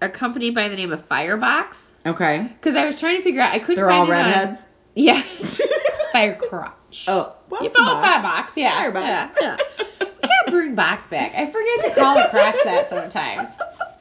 a 0.01 0.09
company 0.09 0.51
by 0.51 0.67
the 0.67 0.75
name 0.75 0.91
of 0.91 1.07
Firebox. 1.07 1.83
Okay. 2.09 2.43
Because 2.43 2.75
I 2.75 2.85
was 2.85 2.99
trying 2.99 3.17
to 3.17 3.23
figure 3.23 3.41
out, 3.41 3.53
I 3.53 3.59
couldn't 3.59 3.75
They're 3.75 3.87
find 3.89 4.09
all 4.09 4.11
it 4.11 4.19
on- 4.19 4.25
redheads. 4.25 4.65
Yeah. 4.95 5.21
Fire 6.11 6.35
crotch. 6.35 7.05
Oh, 7.07 7.33
well, 7.49 7.63
You 7.63 7.69
bought 7.69 8.01
Firebox, 8.03 8.57
yeah. 8.57 8.77
Firebox. 8.81 9.05
Yeah, 9.05 9.29
yeah. 9.39 9.57
I 10.01 10.27
gotta 10.27 10.51
bring 10.51 10.75
box 10.75 11.07
back. 11.07 11.33
I 11.35 11.45
forget 11.45 11.85
to 11.95 11.99
call 12.01 12.17
it 12.17 12.29
crotch 12.31 12.55
that 12.65 12.89
sometimes. 12.89 13.49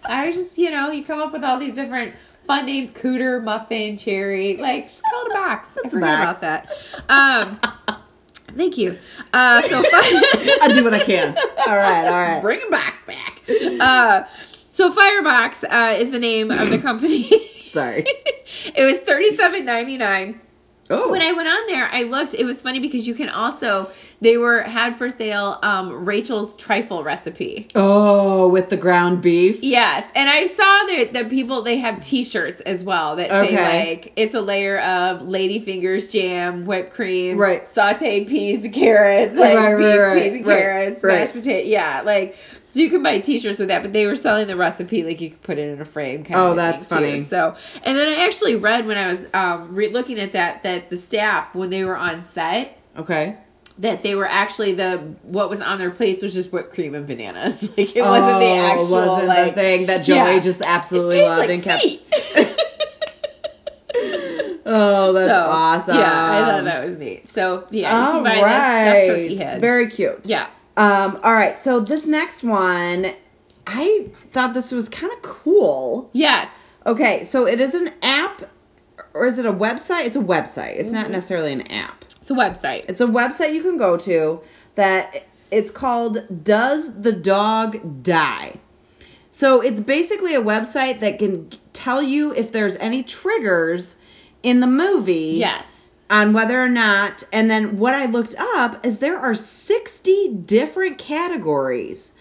I 0.04 0.26
was 0.26 0.34
just, 0.36 0.58
you 0.58 0.70
know, 0.70 0.90
you 0.90 1.04
come 1.04 1.20
up 1.20 1.32
with 1.32 1.44
all 1.44 1.58
these 1.60 1.74
different 1.74 2.14
fun 2.46 2.66
names, 2.66 2.90
cooter, 2.90 3.44
muffin, 3.44 3.98
cherry. 3.98 4.56
Like, 4.56 4.86
just 4.88 5.02
call 5.04 5.26
it 5.26 5.30
a 5.30 5.34
box. 5.34 5.68
I 5.76 5.80
It's 5.84 5.86
a 5.88 5.90
forget 5.90 6.20
about 6.20 6.40
that. 6.40 6.72
Um, 7.08 7.60
thank 8.56 8.78
you. 8.78 8.98
Uh, 9.32 9.60
so 9.62 9.82
I 9.84 10.70
do 10.72 10.82
what 10.82 10.94
I 10.94 11.00
can. 11.04 11.36
All 11.66 11.76
right, 11.76 12.06
all 12.06 12.12
right. 12.12 12.40
Bring 12.42 12.60
a 12.66 12.70
box 12.70 12.98
back. 13.06 13.42
Uh, 13.48 14.24
so 14.72 14.90
Firebox 14.90 15.62
uh, 15.64 15.96
is 16.00 16.10
the 16.10 16.18
name 16.18 16.50
of 16.50 16.70
the 16.70 16.78
company. 16.78 17.30
Sorry. 17.78 18.04
it 18.74 18.84
was 18.84 18.98
thirty 19.00 19.36
seven 19.36 19.64
ninety 19.64 19.96
nine. 19.98 20.40
Oh. 20.90 21.10
When 21.10 21.20
I 21.20 21.32
went 21.32 21.46
on 21.46 21.66
there, 21.66 21.86
I 21.86 22.04
looked. 22.04 22.32
It 22.32 22.44
was 22.44 22.62
funny 22.62 22.80
because 22.80 23.06
you 23.06 23.14
can 23.14 23.28
also 23.28 23.90
they 24.22 24.38
were 24.38 24.62
had 24.62 24.96
for 24.96 25.10
sale 25.10 25.58
um, 25.62 26.06
Rachel's 26.06 26.56
trifle 26.56 27.04
recipe. 27.04 27.68
oh, 27.74 28.48
with 28.48 28.70
the 28.70 28.78
ground 28.78 29.20
beef. 29.20 29.62
Yes, 29.62 30.10
and 30.14 30.30
I 30.30 30.46
saw 30.46 30.64
that 30.86 31.10
the 31.12 31.24
people 31.26 31.60
they 31.62 31.76
have 31.76 32.00
T-shirts 32.00 32.60
as 32.62 32.82
well 32.84 33.16
that 33.16 33.30
Okay. 33.30 33.54
say 33.54 33.78
like 33.90 34.12
it's 34.16 34.34
a 34.34 34.40
layer 34.40 34.78
of 34.78 35.20
ladyfingers 35.20 36.10
jam, 36.10 36.64
whipped 36.64 36.94
cream, 36.94 37.36
Right. 37.36 37.64
sautéed 37.64 38.26
peas 38.26 38.66
carrots, 38.72 39.36
like 39.36 39.56
Right, 39.58 39.74
right, 39.74 39.76
beef, 39.76 39.98
right, 40.00 40.22
peas 40.22 40.34
and 40.36 40.44
carrots, 40.46 41.02
mashed 41.02 41.32
potato. 41.34 41.68
Yeah, 41.68 42.00
like 42.00 42.34
so 42.70 42.80
you 42.80 42.90
can 42.90 43.02
buy 43.02 43.18
T-shirts 43.20 43.58
with 43.58 43.68
that, 43.68 43.82
but 43.82 43.92
they 43.92 44.06
were 44.06 44.16
selling 44.16 44.46
the 44.46 44.56
recipe 44.56 45.02
like 45.04 45.20
you 45.20 45.30
could 45.30 45.42
put 45.42 45.58
it 45.58 45.68
in 45.72 45.80
a 45.80 45.84
frame. 45.84 46.24
Kind 46.24 46.38
Oh, 46.38 46.50
of 46.50 46.56
that's 46.56 46.84
thing, 46.84 46.98
too. 46.98 47.06
funny. 47.06 47.20
So, 47.20 47.56
and 47.82 47.96
then 47.96 48.08
I 48.08 48.24
actually 48.26 48.56
read 48.56 48.86
when 48.86 48.98
I 48.98 49.08
was 49.08 49.24
um, 49.34 49.74
re- 49.74 49.90
looking 49.92 50.18
at 50.18 50.32
that 50.32 50.62
that 50.64 50.90
the 50.90 50.96
staff 50.96 51.54
when 51.54 51.70
they 51.70 51.84
were 51.84 51.96
on 51.96 52.24
set 52.24 52.76
Okay. 52.96 53.36
that 53.78 54.02
they 54.02 54.14
were 54.14 54.26
actually 54.28 54.74
the 54.74 54.98
what 55.22 55.48
was 55.48 55.60
on 55.60 55.78
their 55.78 55.90
plates 55.90 56.20
was 56.22 56.34
just 56.34 56.52
whipped 56.52 56.74
cream 56.74 56.94
and 56.94 57.06
bananas. 57.06 57.62
Like 57.78 57.94
it 57.96 58.02
wasn't 58.02 58.38
the 58.40 58.46
Oh, 58.46 58.66
actual 58.72 58.90
wasn't 58.90 59.28
like 59.28 59.54
the 59.54 59.60
thing 59.60 59.86
that 59.86 59.98
Joey 60.04 60.16
Yeah. 60.16 60.40
just 60.40 60.60
absolutely 60.62 61.22
loved 61.22 61.40
like 61.40 61.50
and 61.50 61.62
kept. 61.62 61.84
Oh, 64.70 65.14
that's 65.14 65.30
so, 65.30 65.40
awesome. 65.50 65.96
Yeah, 65.96 66.32
I 66.32 66.40
thought 66.50 66.64
that 66.64 66.84
was 66.84 66.98
neat. 66.98 67.30
So 67.30 67.66
yeah, 67.70 68.06
you 68.06 68.12
can 68.12 68.22
buy 68.22 68.34
this 68.34 68.42
right. 68.44 68.82
stuffed 68.82 69.06
turkey 69.06 69.36
head. 69.38 69.60
Very 69.62 69.88
cute. 69.88 70.20
yeah. 70.24 70.46
Um. 70.78 71.20
All 71.22 71.32
right. 71.32 71.58
So 71.58 71.80
this 71.80 72.06
next 72.06 72.42
one, 72.42 73.12
I 73.66 74.08
thought 74.32 74.54
this 74.54 74.70
was 74.72 74.88
kind 74.88 75.12
of 75.12 75.22
cool. 75.22 76.10
Yes. 76.12 76.48
Okay, 76.86 77.24
so 77.24 77.46
it 77.46 77.60
is 77.60 77.74
an 77.74 77.92
app, 78.00 78.48
or 79.12 79.26
is 79.26 79.38
it 79.38 79.44
a 79.44 79.52
website? 79.52 80.06
It's 80.06 80.16
a 80.16 80.20
website. 80.20 80.76
It's 80.76 80.84
Mm-hmm. 80.88 80.92
not 80.94 81.10
necessarily 81.10 81.52
an 81.52 81.62
app. 81.70 82.04
It's 82.20 82.30
a 82.30 82.34
website. 82.34 82.84
It's 82.88 83.00
a 83.02 83.06
website 83.06 83.52
you 83.54 83.62
can 83.62 83.76
go 83.76 83.96
to 83.98 84.40
that 84.76 85.26
it's 85.50 85.70
called 85.70 86.44
Does 86.44 86.90
the 87.00 87.12
Dog 87.12 88.02
Die? 88.02 88.56
So 89.30 89.60
it's 89.60 89.80
basically 89.80 90.34
a 90.34 90.40
website 90.42 91.00
that 91.00 91.18
can 91.18 91.50
tell 91.72 92.00
you 92.02 92.32
if 92.34 92.52
there's 92.52 92.76
any 92.76 93.02
triggers 93.02 93.96
in 94.42 94.60
the 94.60 94.66
movie 94.66 95.36
Yes. 95.38 95.70
On 96.10 96.32
whether 96.32 96.62
or 96.62 96.68
not. 96.68 97.22
And 97.32 97.50
then 97.50 97.78
what 97.78 97.94
I 97.94 98.06
looked 98.06 98.34
up 98.36 98.86
is 98.86 98.98
there 98.98 99.18
are 99.18 99.34
60 99.34 100.28
different 100.46 100.98
categories 100.98 102.12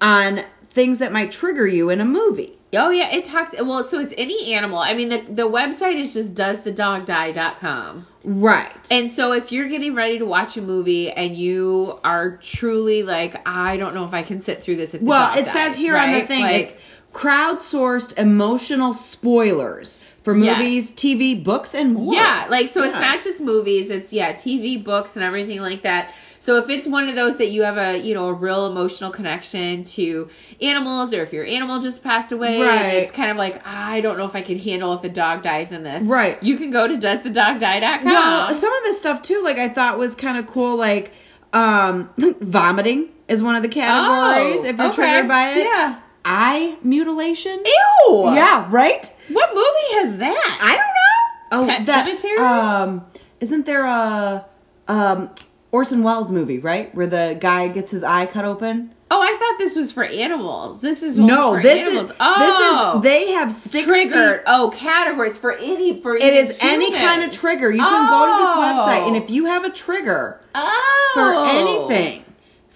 on 0.00 0.42
things 0.70 0.98
that 0.98 1.12
might 1.12 1.32
trigger 1.32 1.66
you 1.66 1.90
in 1.90 2.00
a 2.00 2.04
movie. 2.04 2.58
Oh 2.76 2.90
yeah, 2.90 3.10
it 3.10 3.24
talks. 3.24 3.52
Well, 3.52 3.84
so 3.84 4.00
it's 4.00 4.14
any 4.18 4.54
animal. 4.54 4.78
I 4.78 4.94
mean, 4.94 5.08
the 5.08 5.24
the 5.28 5.48
website 5.48 5.96
is 5.96 6.12
just 6.12 6.34
doesthedogdie.com. 6.34 8.06
Right. 8.24 8.88
And 8.90 9.10
so 9.10 9.32
if 9.32 9.52
you're 9.52 9.68
getting 9.68 9.94
ready 9.94 10.18
to 10.18 10.24
watch 10.24 10.56
a 10.56 10.62
movie 10.62 11.10
and 11.10 11.36
you 11.36 11.98
are 12.02 12.36
truly 12.38 13.02
like, 13.02 13.36
I 13.46 13.76
don't 13.76 13.94
know 13.94 14.04
if 14.04 14.14
I 14.14 14.22
can 14.22 14.40
sit 14.40 14.62
through 14.62 14.76
this 14.76 14.94
if 14.94 15.00
the 15.02 15.06
well, 15.06 15.38
it 15.38 15.44
says 15.44 15.54
dies," 15.54 15.76
here 15.76 15.96
on 15.96 16.12
the 16.12 16.22
thing 16.22 16.42
Like, 16.42 16.62
it's 16.62 16.76
crowdsourced 17.12 18.18
emotional 18.18 18.94
spoilers 18.94 19.98
for 20.24 20.34
Yes. 20.34 20.58
movies, 20.58 20.90
TV, 20.92 21.34
books, 21.44 21.74
and 21.74 21.92
more. 21.94 22.12
Yeah, 22.14 22.46
like 22.50 22.68
so 22.68 22.82
it's 22.82 22.94
not 22.94 23.22
just 23.22 23.40
movies, 23.40 23.90
it's 23.90 24.12
yeah, 24.12 24.32
TV, 24.32 24.82
books 24.82 25.14
and 25.16 25.24
everything 25.24 25.60
like 25.60 25.82
that. 25.82 26.12
So 26.40 26.56
if 26.58 26.68
it's 26.68 26.86
one 26.86 27.08
of 27.08 27.14
those 27.14 27.36
that 27.38 27.50
you 27.50 27.62
have 27.62 27.76
a, 27.78 27.98
you 27.98 28.14
know, 28.14 28.28
a 28.28 28.32
real 28.34 28.66
emotional 28.66 29.10
connection 29.10 29.84
to 29.84 30.28
animals 30.60 31.14
or 31.14 31.22
if 31.22 31.32
your 31.32 31.44
animal 31.44 31.78
just 31.80 32.02
passed 32.02 32.32
away 32.32 32.60
Right. 32.60 32.94
it's 32.96 33.12
kind 33.12 33.30
of 33.30 33.36
like, 33.38 33.62
I 33.66 34.00
don't 34.02 34.18
know 34.18 34.26
if 34.26 34.34
I 34.34 34.42
can 34.42 34.58
handle 34.58 34.92
if 34.94 35.04
a 35.04 35.08
dog 35.08 35.42
dies 35.42 35.72
in 35.72 35.82
this. 35.84 36.02
Right. 36.02 36.42
You 36.42 36.56
can 36.58 36.70
go 36.70 36.86
to 36.88 36.94
doesthedogdie.com. 36.96 38.04
Well, 38.04 38.52
some 38.54 38.72
of 38.74 38.82
this 38.84 38.98
stuff 38.98 39.22
too, 39.22 39.42
like 39.44 39.58
I 39.58 39.68
thought 39.68 39.98
was 39.98 40.14
kind 40.14 40.38
of 40.38 40.46
cool, 40.46 40.76
like 40.76 41.12
um 41.52 42.08
vomiting 42.40 43.08
is 43.28 43.42
one 43.42 43.56
of 43.56 43.62
the 43.62 43.68
categories 43.68 44.60
Oh, 44.60 44.64
if 44.66 44.76
you're 44.76 44.86
okay. 44.88 44.94
triggered 44.94 45.28
by 45.28 45.52
it. 45.52 45.64
Yeah. 45.64 45.98
Eye 46.24 46.76
mutilation. 46.82 47.62
Ew. 47.64 48.24
Yeah, 48.34 48.66
right? 48.70 49.04
What 49.28 49.50
movie 49.54 50.00
has 50.00 50.16
that? 50.18 50.58
I 50.60 51.60
don't 51.60 51.66
know. 51.66 51.70
Oh, 51.72 51.76
Pet 51.76 51.86
that, 51.86 52.08
Sematary? 52.08 52.38
Um, 52.38 53.04
isn't 53.40 53.66
there 53.66 53.84
a 53.86 54.44
um 54.88 55.30
Orson 55.72 56.02
Welles 56.02 56.30
movie, 56.30 56.58
right, 56.60 56.94
where 56.94 57.06
the 57.08 57.36
guy 57.40 57.68
gets 57.68 57.90
his 57.90 58.02
eye 58.02 58.26
cut 58.26 58.44
open? 58.44 58.90
oh, 59.10 59.20
I 59.20 59.36
thought 59.38 59.58
this 59.58 59.76
was 59.76 59.92
for 59.92 60.02
animals. 60.02 60.80
This 60.80 61.04
is 61.04 61.16
No, 61.16 61.60
this 61.60 61.78
animals. 61.86 62.10
is 62.10 62.16
oh, 62.18 63.00
this 63.00 63.14
is 63.22 63.26
they 63.26 63.32
have 63.34 63.52
60 63.52 63.84
triggered. 63.84 64.42
Oh, 64.46 64.72
categories 64.74 65.38
for 65.38 65.52
any 65.52 66.00
for 66.02 66.16
it 66.16 66.22
is 66.22 66.56
any 66.60 66.90
kind 66.90 67.22
of 67.22 67.30
trigger. 67.30 67.70
You 67.70 67.78
can 67.82 68.10
go 68.10 68.26
to 68.26 68.42
this 68.42 68.56
website 68.56 69.06
and 69.06 69.16
if 69.16 69.30
you 69.30 69.44
have 69.44 69.64
a 69.64 69.70
trigger 69.70 70.40
Oh. 70.56 71.10
for 71.14 71.90
anything. 71.92 72.23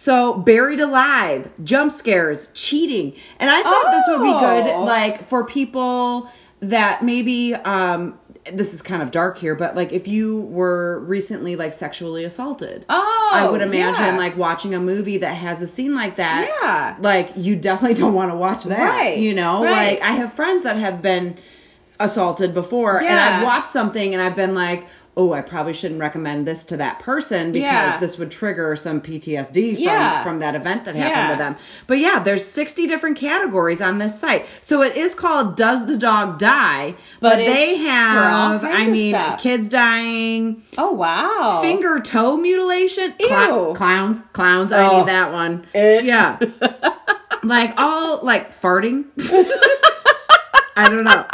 So 0.00 0.34
buried 0.34 0.78
alive, 0.78 1.50
jump 1.64 1.90
scares, 1.90 2.48
cheating. 2.54 3.14
And 3.40 3.50
I 3.50 3.62
thought 3.64 3.90
this 3.90 4.04
would 4.08 4.22
be 4.22 4.30
good 4.30 4.72
Oh. 4.76 4.84
like 4.84 5.24
for 5.26 5.44
people 5.44 6.30
that 6.60 7.02
maybe 7.04 7.54
um 7.54 8.16
this 8.52 8.72
is 8.74 8.80
kind 8.80 9.02
of 9.02 9.10
dark 9.10 9.36
here, 9.38 9.54
but 9.56 9.74
like 9.74 9.92
if 9.92 10.06
you 10.06 10.40
were 10.42 11.00
recently 11.00 11.56
like 11.56 11.72
sexually 11.72 12.22
assaulted. 12.24 12.86
Oh, 12.88 13.30
I 13.32 13.50
would 13.50 13.60
imagine 13.60 14.04
yeah. 14.04 14.16
like 14.16 14.36
watching 14.36 14.74
a 14.74 14.80
movie 14.80 15.18
that 15.18 15.34
has 15.34 15.60
a 15.62 15.66
scene 15.68 15.94
like 15.94 16.16
that. 16.16 16.48
Yeah. 16.62 16.96
Like 17.00 17.32
you 17.36 17.56
definitely 17.56 17.96
don't 18.00 18.14
want 18.14 18.30
to 18.30 18.36
watch 18.36 18.64
that. 18.64 18.78
Right, 18.78 19.18
You 19.18 19.34
know, 19.34 19.64
right. 19.64 19.94
like 19.94 20.02
I 20.02 20.12
have 20.12 20.32
friends 20.32 20.62
that 20.62 20.76
have 20.76 21.02
been 21.02 21.36
assaulted 22.00 22.54
before 22.54 23.00
and 23.00 23.08
I've 23.18 23.44
watched 23.44 23.66
something 23.72 24.14
and 24.14 24.22
I've 24.22 24.36
been 24.36 24.54
like, 24.54 24.86
"Oh, 25.18 25.32
I 25.32 25.40
probably 25.42 25.72
shouldn't 25.74 26.00
recommend 26.00 26.46
this 26.46 26.64
to 26.66 26.76
that 26.76 27.00
person 27.00 27.50
because 27.52 27.64
Yeah. 27.72 27.98
this 27.98 28.16
would 28.18 28.30
trigger 28.30 28.76
some 28.76 29.00
PTSD 29.00 29.74
from 29.74 29.82
Yeah. 29.82 30.22
from 30.22 30.38
that 30.38 30.54
event 30.54 30.84
that 30.84 30.94
happened 30.94 31.16
Yeah. 31.28 31.30
to 31.32 31.36
them." 31.38 31.56
But 31.88 31.98
yeah, 31.98 32.20
there's 32.20 32.44
60 32.46 32.86
different 32.86 33.16
categories 33.18 33.80
on 33.80 33.98
this 33.98 34.18
site. 34.20 34.46
So 34.62 34.82
it 34.82 34.96
is 34.96 35.14
called 35.14 35.56
Does 35.56 35.84
the 35.86 35.96
Dog 35.96 36.38
Die? 36.38 36.94
But 37.20 37.30
But, 37.30 37.36
they 37.38 37.70
it's 37.70 37.82
for 37.82 37.90
all 37.90 38.58
have 38.58 38.64
I 38.64 38.86
mean, 38.86 39.12
stuff. 39.14 39.42
kids 39.42 39.68
dying, 39.68 40.62
Oh 40.78 40.92
wow. 40.92 41.58
finger 41.62 41.98
toe 41.98 42.36
mutilation. 42.36 43.12
Ew. 43.18 43.72
clowns, 43.76 44.22
clowns. 44.32 44.70
I 44.70 44.86
Oh. 44.86 44.98
need 44.98 45.08
that 45.08 45.32
one. 45.32 45.66
Eh. 45.74 46.00
Yeah, 46.04 46.36
like 47.42 47.74
all 47.76 48.20
like 48.22 48.56
farting. 48.60 49.06
I 50.76 50.88
don't 50.88 51.02
know. 51.04 51.24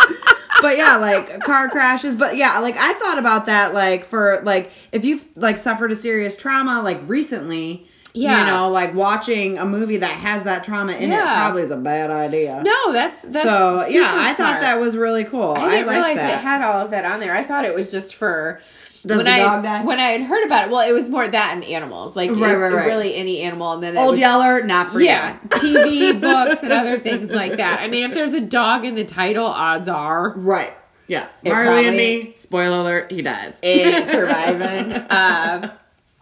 But 0.63 0.77
yeah, 0.77 0.97
like 0.97 1.41
car 1.41 1.69
crashes. 1.69 2.17
But 2.17 2.37
yeah, 2.37 2.59
like 2.61 2.77
I 2.77 2.95
thought 2.95 3.19
about 3.19 3.47
that. 3.47 3.75
Like 3.75 4.07
for 4.07 4.41
like 4.45 4.71
if 4.93 5.05
you've 5.05 5.25
like 5.37 5.59
suffered 5.59 5.93
a 5.93 5.97
serious 5.97 6.37
trauma 6.37 6.83
like 6.83 7.01
recently. 7.09 7.89
Yeah. 8.17 8.43
You 8.43 8.47
know, 8.47 8.71
like 8.71 8.95
watching 8.95 9.59
a 9.59 9.67
movie 9.67 9.97
that 9.97 10.13
has 10.13 10.45
that 10.45 10.63
trauma 10.63 10.93
in 10.93 11.11
it 11.13 11.21
probably 11.21 11.63
is 11.63 11.73
a 11.73 11.77
bad 11.77 12.13
idea. 12.13 12.63
No, 12.65 12.93
that's 12.93 13.23
that's 13.23 13.45
so 13.45 13.87
yeah, 13.87 14.09
I 14.15 14.35
smart. 14.35 14.37
thought 14.37 14.61
that 14.61 14.81
was 14.81 14.97
really 14.97 15.25
cool. 15.25 15.51
I 15.51 15.71
didn't 15.71 15.87
liked 15.89 15.91
realize 15.91 16.17
that. 16.19 16.39
it 16.39 16.41
had 16.41 16.63
all 16.63 16.81
of 16.85 16.91
that 16.93 17.05
on 17.05 17.19
there. 17.19 17.35
I 17.35 17.43
thought 17.43 17.65
it 17.65 17.75
was 17.75 17.91
just 17.91 18.15
for 18.15 18.61
Does 19.07 19.19
when 19.19 19.29
I 19.29 19.39
die? 19.61 19.85
when 19.85 20.01
I 20.01 20.13
had 20.13 20.23
heard 20.23 20.45
about 20.45 20.65
it. 20.67 20.71
Well, 20.71 20.81
it 20.81 20.93
was 20.93 21.09
more 21.09 21.27
that 21.29 21.53
and 21.55 21.63
animals, 21.65 22.17
like 22.17 22.31
Right, 22.31 22.55
right, 22.55 22.73
right. 22.73 22.87
really 22.87 23.15
any 23.15 23.41
animal, 23.41 23.73
and 23.73 23.83
then 23.83 23.99
Old 23.99 24.13
was, 24.13 24.21
Yeller, 24.21 24.65
not 24.65 24.93
for 24.93 25.01
yeah. 25.01 25.39
TV, 25.49 26.19
books, 26.21 26.63
and 26.63 26.73
other 26.73 26.99
things 26.99 27.31
like 27.31 27.57
that. 27.59 27.81
I 27.81 27.89
mean, 27.89 28.05
if 28.05 28.15
there's 28.15 28.33
a 28.33 28.41
dog 28.41 28.85
in 28.85 28.95
the 28.95 29.05
title, 29.05 29.47
odds 29.47 29.89
are 29.89 30.31
Right. 30.37 30.73
Yeah. 31.07 31.29
Marley 31.45 31.87
and 31.87 31.97
me, 31.97 32.33
spoiler 32.37 32.79
alert, 32.79 33.13
he 33.13 33.21
dies. 33.21 33.59
it's 33.63 34.11
surviving. 34.11 34.95
um, 35.11 35.71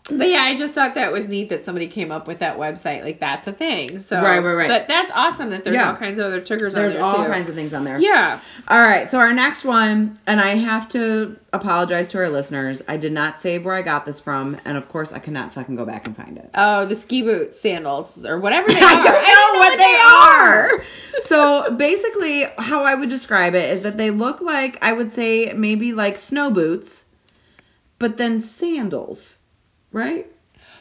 but 0.08 0.28
yeah, 0.28 0.42
I 0.42 0.56
just 0.56 0.74
thought 0.74 0.96
that 0.96 1.12
was 1.12 1.28
neat 1.28 1.50
that 1.50 1.64
somebody 1.64 1.86
came 1.86 2.10
up 2.10 2.26
with 2.26 2.40
that 2.40 2.58
website. 2.58 3.04
Like 3.04 3.20
that's 3.20 3.46
a 3.46 3.52
thing. 3.52 4.00
So 4.00 4.20
Right, 4.20 4.40
right, 4.40 4.54
right. 4.54 4.68
But 4.68 4.88
that's 4.88 5.10
awesome 5.14 5.50
that 5.50 5.62
there's 5.64 5.76
Yeah. 5.76 5.90
all 5.90 5.96
kinds 5.96 6.18
of 6.18 6.26
other 6.26 6.40
triggers 6.40 6.74
There's 6.74 6.94
on 6.96 7.00
there 7.00 7.08
all 7.08 7.24
too. 7.24 7.30
kinds 7.30 7.48
of 7.48 7.54
things 7.54 7.72
on 7.72 7.84
there. 7.84 7.98
yeah. 8.00 8.40
All 8.66 8.80
right. 8.80 9.08
So 9.08 9.18
our 9.18 9.32
next 9.32 9.64
one, 9.64 10.18
and 10.26 10.40
I 10.40 10.56
have 10.56 10.88
to 10.90 11.36
apologize 11.52 12.08
to 12.08 12.18
our 12.18 12.28
listeners. 12.30 12.82
I 12.88 12.96
did 12.96 13.12
not 13.12 13.40
save 13.40 13.64
where 13.64 13.74
I 13.76 13.82
got 13.82 14.04
this 14.04 14.18
from, 14.18 14.56
and 14.64 14.76
of 14.76 14.88
course 14.88 15.12
I 15.12 15.20
cannot 15.20 15.54
fucking 15.54 15.76
go 15.76 15.84
back 15.84 16.06
and 16.06 16.16
find 16.16 16.36
it. 16.36 16.50
Oh, 16.54 16.84
the 16.86 16.96
ski 16.96 17.22
boot 17.22 17.54
sandals 17.54 18.26
or 18.26 18.40
whatever 18.40 18.68
they 18.72 18.80
are. 18.80 18.84
I 18.84 18.94
don't 18.94 19.04
know, 19.04 19.12
I 19.14 20.70
what, 20.72 20.80
they 20.80 20.80
are. 20.82 20.84
so 21.22 21.76
basically, 21.76 22.44
how 22.58 22.82
I 22.84 22.94
would 22.96 23.08
describe 23.08 23.54
it 23.54 23.70
is 23.70 23.82
that 23.82 23.96
they 23.98 24.10
look 24.10 24.40
like 24.40 24.78
I 24.82 24.92
would 24.92 25.12
say 25.12 25.52
maybe 25.54 25.92
like 25.92 26.18
snow 26.18 26.50
boots, 26.50 27.04
but 28.00 28.16
then 28.16 28.40
sandals, 28.40 29.38
right? 29.92 30.26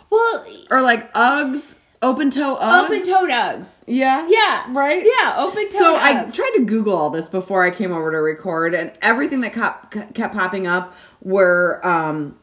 Well, 0.09 0.45
Or 0.69 0.81
like 0.81 1.13
Uggs, 1.13 1.75
open 2.01 2.31
toe 2.31 2.57
Uggs. 2.59 2.85
open 2.85 2.99
toed 3.05 3.29
Uggs. 3.29 3.81
Yeah. 3.87 4.27
Yeah. 4.29 4.65
Right. 4.69 5.05
Yeah, 5.05 5.35
open 5.37 5.69
toe 5.69 5.77
So 5.79 5.95
I 5.95 6.29
tried 6.31 6.51
to 6.57 6.65
Google 6.65 6.95
all 6.97 7.09
this 7.09 7.27
before 7.29 7.63
I 7.65 7.71
came 7.71 7.91
over 7.93 8.11
to 8.11 8.17
record, 8.17 8.73
and 8.73 8.91
everything 9.01 9.41
that 9.41 9.53
kept 9.53 10.13
kept 10.13 10.33
popping 10.35 10.67
up 10.67 10.95
were 11.21 11.79
um, 11.87 12.37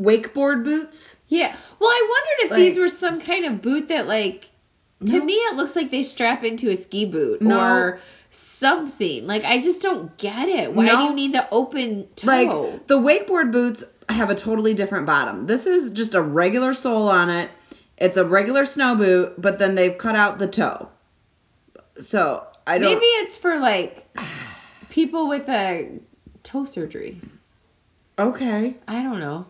wakeboard 0.00 0.62
boots. 0.64 1.16
yeah. 1.28 1.56
Well, 1.80 1.90
I 1.90 2.08
wondered 2.10 2.44
if 2.46 2.50
Like- 2.52 2.58
these 2.60 2.78
were 2.78 2.88
some 2.88 3.20
kind 3.20 3.44
of 3.46 3.62
boot 3.62 3.88
that, 3.88 4.06
like, 4.06 4.48
to 5.06 5.18
No. 5.18 5.24
me, 5.24 5.32
it 5.34 5.56
looks 5.56 5.74
like 5.76 5.90
they 5.90 6.02
strap 6.02 6.42
into 6.44 6.70
a 6.70 6.76
ski 6.76 7.04
boot 7.06 7.40
No. 7.40 7.58
or 7.58 7.98
something. 8.30 9.26
Like, 9.26 9.44
I 9.44 9.58
just 9.58 9.80
don't 9.82 10.16
get 10.18 10.48
it. 10.48 10.74
Why 10.74 10.88
do 10.88 11.02
you 11.02 11.14
need 11.14 11.32
the 11.32 11.48
open 11.50 12.08
toe? 12.16 12.26
Like 12.26 12.86
the 12.88 12.98
wakeboard 12.98 13.50
boots 13.52 13.82
have 14.08 14.30
a 14.30 14.34
totally 14.34 14.74
different 14.74 15.06
bottom. 15.06 15.46
This 15.46 15.66
is 15.66 15.90
just 15.90 16.14
a 16.14 16.22
regular 16.22 16.74
sole 16.74 17.08
on 17.08 17.30
it. 17.30 17.50
It's 17.96 18.16
a 18.16 18.24
regular 18.24 18.64
snow 18.64 18.94
boot, 18.94 19.34
but 19.40 19.58
then 19.58 19.74
they've 19.74 19.96
cut 19.98 20.14
out 20.16 20.38
the 20.38 20.46
toe. 20.46 20.88
So 22.00 22.46
I 22.66 22.78
don't. 22.78 22.92
Maybe 22.94 23.06
it's 23.06 23.36
for 23.36 23.58
like 23.58 24.06
people 24.90 25.28
with 25.28 25.48
a 25.48 25.98
toe 26.42 26.64
surgery. 26.64 27.20
Okay. 28.18 28.74
I 28.86 29.02
don't 29.02 29.20
know. 29.20 29.46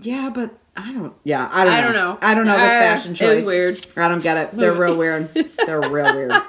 Yeah, 0.00 0.30
but 0.30 0.50
I 0.76 0.92
don't. 0.92 1.14
Yeah, 1.24 1.48
I 1.50 1.64
don't. 1.64 1.72
I 1.74 1.80
know. 1.80 1.86
don't 1.86 1.94
know. 1.94 2.18
I 2.22 2.34
don't 2.34 2.46
know 2.46 2.52
this 2.56 2.62
Uh, 2.62 2.78
fashion 2.78 3.12
it 3.12 3.16
choice. 3.16 3.36
was 3.38 3.46
weird. 3.46 3.86
I 3.96 4.08
don't 4.08 4.22
get 4.22 4.36
it. 4.36 4.56
They're 4.56 4.72
real 4.74 4.96
weird. 4.96 5.32
They're 5.34 5.80
real 5.80 6.14
weird. 6.14 6.32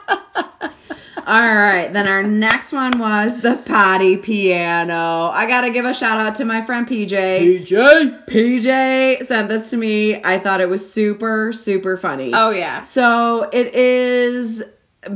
All 1.28 1.56
right, 1.56 1.92
then 1.92 2.08
our 2.08 2.24
next 2.24 2.72
one 2.72 2.98
was 3.00 3.42
the 3.42 3.58
potty 3.58 4.18
piano. 4.18 5.30
I 5.30 5.46
gotta 5.48 5.70
give 5.70 5.86
a 5.86 5.94
shout 5.94 6.20
out 6.20 6.36
to 6.36 6.46
my 6.46 6.66
friend 6.66 6.88
PJ. 6.88 7.66
PJ. 7.66 8.26
PJ 8.28 9.28
sent 9.28 9.50
this 9.50 9.70
to 9.72 9.78
me. 9.78 10.24
I 10.24 10.40
thought 10.40 10.62
it 10.62 10.70
was 10.70 10.92
super, 10.92 11.54
super 11.54 11.98
funny. 11.98 12.32
Oh 12.34 12.52
yeah. 12.52 12.84
So 12.84 13.50
it 13.52 13.76
is 13.76 14.64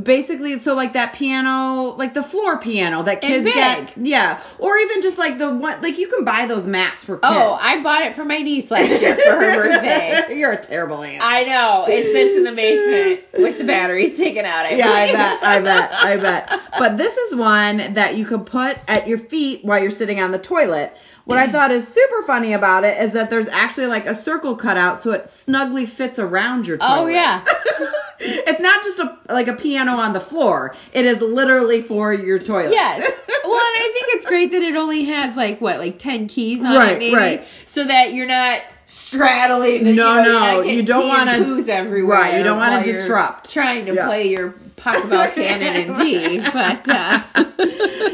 basically 0.02 0.58
so 0.58 0.74
like 0.74 0.94
that 0.94 1.12
piano 1.12 1.94
like 1.98 2.14
the 2.14 2.22
floor 2.22 2.58
piano 2.58 3.02
that 3.02 3.20
kids 3.20 3.44
get 3.44 3.94
yeah 3.98 4.42
or 4.58 4.78
even 4.78 5.02
just 5.02 5.18
like 5.18 5.36
the 5.36 5.54
one 5.54 5.82
like 5.82 5.98
you 5.98 6.08
can 6.08 6.24
buy 6.24 6.46
those 6.46 6.66
mats 6.66 7.04
for 7.04 7.16
oh, 7.16 7.28
kids 7.28 7.34
Oh, 7.44 7.58
I 7.60 7.82
bought 7.82 8.00
it 8.02 8.14
for 8.14 8.24
my 8.24 8.38
niece 8.38 8.70
last 8.70 8.88
year 8.88 9.14
for 9.14 9.32
her 9.32 9.62
birthday. 9.68 10.38
you're 10.38 10.52
a 10.52 10.62
terrible 10.62 11.02
aunt 11.02 11.22
I 11.22 11.44
know. 11.44 11.84
It 11.86 12.12
sits 12.12 12.36
in 12.36 12.44
the 12.44 12.52
basement 12.52 13.42
with 13.42 13.58
the 13.58 13.64
batteries 13.64 14.16
taken 14.16 14.46
out. 14.46 14.64
I 14.64 14.70
yeah, 14.70 14.90
I 14.90 15.12
bet, 15.12 15.42
I 15.42 15.60
bet, 15.60 15.92
I 15.92 16.16
bet. 16.48 16.60
But 16.78 16.96
this 16.96 17.16
is 17.16 17.34
one 17.34 17.94
that 17.94 18.16
you 18.16 18.24
could 18.24 18.46
put 18.46 18.78
at 18.88 19.06
your 19.06 19.18
feet 19.18 19.64
while 19.64 19.80
you're 19.82 19.90
sitting 19.90 20.18
on 20.20 20.30
the 20.30 20.38
toilet. 20.38 20.96
What 21.24 21.38
I 21.38 21.46
thought 21.46 21.70
is 21.70 21.88
super 21.88 22.22
funny 22.26 22.52
about 22.52 22.84
it 22.84 23.00
is 23.02 23.12
that 23.12 23.30
there's 23.30 23.48
actually 23.48 23.86
like 23.86 24.04
a 24.06 24.14
circle 24.14 24.56
cut 24.56 24.76
out 24.76 25.02
so 25.02 25.12
it 25.12 25.30
snugly 25.30 25.86
fits 25.86 26.18
around 26.18 26.66
your 26.66 26.76
oh, 26.80 26.86
toilet. 26.86 27.02
Oh, 27.02 27.06
yeah. 27.06 27.44
it's 28.20 28.60
not 28.60 28.82
just 28.84 28.98
a 28.98 29.18
like 29.32 29.48
a 29.48 29.54
piano 29.54 29.92
on 29.92 30.12
the 30.12 30.20
floor. 30.20 30.76
It 30.92 31.06
is 31.06 31.22
literally 31.22 31.80
for 31.82 32.12
your 32.12 32.38
toilet. 32.38 32.72
Yes. 32.72 33.10
Well, 33.44 33.52
and 33.58 33.76
I 33.76 33.90
think 33.92 34.06
it's 34.16 34.24
great 34.24 34.52
that 34.52 34.62
it 34.62 34.74
only 34.74 35.04
has 35.04 35.36
like 35.36 35.60
what, 35.60 35.78
like 35.78 35.98
ten 35.98 36.28
keys 36.28 36.60
on 36.60 36.74
Right, 36.74 36.92
it, 36.92 36.98
maybe, 36.98 37.14
right. 37.14 37.44
so 37.66 37.84
that 37.84 38.14
you're 38.14 38.26
not 38.26 38.62
straddling. 38.86 39.84
The, 39.84 39.92
No, 39.94 40.16
you 40.16 40.24
know, 40.24 40.32
no, 40.32 40.60
you 40.62 40.82
don't 40.82 41.06
wanna- 41.08 41.32
poos 41.44 41.68
everywhere. 41.68 42.16
right, 42.20 42.38
you 42.38 42.42
don't 42.42 42.56
wanna 42.56 42.82
disrupt. 42.82 43.52
Trying 43.52 43.84
to 43.86 43.94
Yeah. 43.94 44.06
play 44.06 44.28
your 44.28 44.54
Pachelbel 44.76 45.34
canon 45.34 45.76
in 45.76 45.94
D, 45.94 46.38
but 46.52 46.88
uh, 46.88 47.22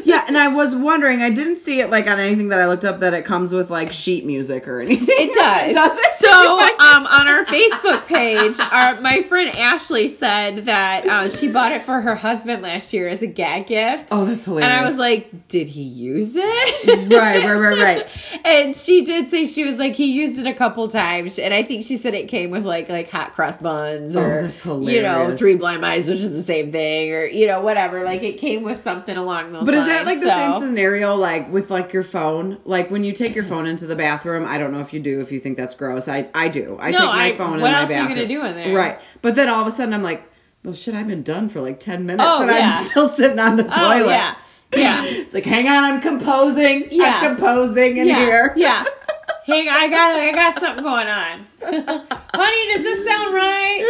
Yeah, 0.04 0.24
and 0.26 0.36
I 0.36 0.48
was 0.48 0.74
wondering, 0.74 1.22
I 1.22 1.30
didn't 1.30 1.58
see 1.58 1.80
it 1.80 1.90
like 1.90 2.06
on 2.06 2.18
anything 2.18 2.48
that 2.48 2.60
I 2.60 2.66
looked 2.66 2.84
up 2.84 3.00
that 3.00 3.14
it 3.14 3.24
comes 3.24 3.52
with 3.52 3.70
like 3.70 3.92
sheet 3.92 4.24
music 4.24 4.66
or 4.68 4.80
anything. 4.80 5.06
It 5.08 5.34
does. 5.74 5.74
does 5.74 5.98
it? 5.98 6.14
So, 6.14 6.30
um, 6.30 7.06
on 7.06 7.28
our 7.28 7.44
Facebook 7.46 8.06
page, 8.06 8.58
our 8.60 9.00
my 9.00 9.22
friend 9.22 9.56
Ashley 9.56 10.08
said 10.08 10.66
that 10.66 11.06
uh, 11.06 11.28
she 11.30 11.48
bought 11.48 11.72
it 11.72 11.82
for 11.82 12.00
her 12.00 12.14
husband 12.14 12.62
last 12.62 12.92
year 12.92 13.08
as 13.08 13.22
a 13.22 13.26
gag 13.26 13.66
gift. 13.66 14.08
oh, 14.10 14.24
that's 14.26 14.44
hilarious. 14.44 14.70
And 14.70 14.80
I 14.80 14.86
was 14.86 14.96
like, 14.96 15.48
did 15.48 15.68
he 15.68 15.82
use 15.82 16.32
it? 16.34 17.10
Right, 17.10 17.42
right, 17.44 17.54
right, 17.54 17.78
right. 17.78 18.06
and 18.44 18.74
she 18.76 19.04
did 19.04 19.30
say 19.30 19.46
she 19.46 19.64
was 19.64 19.76
like, 19.76 19.94
he 19.94 20.12
used 20.12 20.38
it 20.38 20.46
a 20.46 20.54
couple 20.54 20.88
times, 20.88 21.38
and 21.38 21.52
I 21.54 21.62
think 21.62 21.84
she 21.84 21.96
said 21.96 22.14
it 22.14 22.28
came 22.28 22.50
with 22.50 22.64
like 22.64 22.88
like 22.88 23.10
hot 23.10 23.32
cross 23.34 23.56
buns 23.58 24.16
Oh, 24.16 24.20
or 24.22 24.42
that's 24.42 24.64
you 24.64 25.02
know 25.02 25.36
three 25.36 25.56
blind 25.56 25.80
mice, 25.80 26.06
which 26.06 26.20
is 26.20 26.32
the 26.32 26.42
same 26.50 26.72
thing, 26.72 27.12
or 27.12 27.24
you 27.26 27.46
know 27.46 27.60
whatever. 27.60 28.02
Like 28.04 28.22
it 28.22 28.38
came 28.38 28.62
with 28.62 28.82
something 28.82 29.16
along 29.16 29.52
those 29.52 29.62
lines. 29.62 29.66
But 29.66 29.74
lines. 29.74 29.88
is 29.90 29.94
that 29.94 30.06
like 30.06 30.20
the 30.20 30.26
same 30.52 30.62
scenario 30.68 31.14
like 31.16 31.50
with 31.52 31.70
like 31.70 31.92
your 31.92 32.02
phone? 32.02 32.58
Like 32.64 32.90
when 32.90 33.04
you 33.04 33.12
take 33.12 33.34
your 33.34 33.44
phone 33.44 33.66
into 33.66 33.86
the 33.86 33.96
bathroom, 33.96 34.44
I 34.46 34.58
don't 34.58 34.72
know 34.72 34.80
if 34.80 34.92
you 34.92 35.00
do 35.00 35.20
if 35.20 35.30
you 35.32 35.40
think 35.40 35.56
that's 35.56 35.74
gross. 35.74 36.08
I 36.08 36.28
I 36.34 36.48
do. 36.48 36.76
I 36.80 36.90
No, 36.90 36.98
take 36.98 37.06
my 37.08 37.24
I- 37.26 37.36
phone 37.36 37.54
in 37.54 37.60
what 37.60 37.72
my 37.72 37.80
else 37.80 37.90
are 37.90 38.02
you 38.02 38.08
gonna 38.08 38.26
do 38.28 38.44
in 38.44 38.54
there? 38.54 38.74
Right. 38.76 38.98
But 39.22 39.34
then 39.36 39.48
all 39.48 39.62
of 39.62 39.66
a 39.66 39.70
sudden 39.76 39.94
I'm 39.94 40.02
like, 40.02 40.22
well 40.64 40.74
shit, 40.74 40.94
I've 40.94 41.08
been 41.08 41.22
done 41.22 41.48
for 41.48 41.60
like 41.60 41.80
10 41.80 42.04
minutes 42.06 42.24
Oh, 42.26 42.42
and 42.42 42.50
yeah. 42.50 42.70
I'm 42.72 42.84
still 42.86 43.08
sitting 43.08 43.38
on 43.38 43.56
the 43.56 43.66
Oh 43.66 43.88
toilet. 43.88 44.10
yeah, 44.10 44.34
yeah. 44.74 45.04
It's 45.20 45.34
like, 45.34 45.44
hang 45.44 45.68
on, 45.68 45.84
I'm 45.84 46.00
composing. 46.00 46.88
Yeah. 46.90 47.20
I'm 47.22 47.36
composing 47.36 47.96
in 47.96 48.06
yeah, 48.08 48.18
here. 48.18 48.52
Yeah. 48.56 48.84
Hang 49.46 49.68
on, 49.68 49.74
I 49.74 49.88
got 49.88 50.16
I 50.16 50.32
got 50.32 50.60
something 50.60 50.84
going 50.84 51.08
on. 51.08 51.46
Honey, 51.62 52.74
does 52.74 52.82
this 52.82 53.04
sound 53.06 53.34
right? 53.34 53.84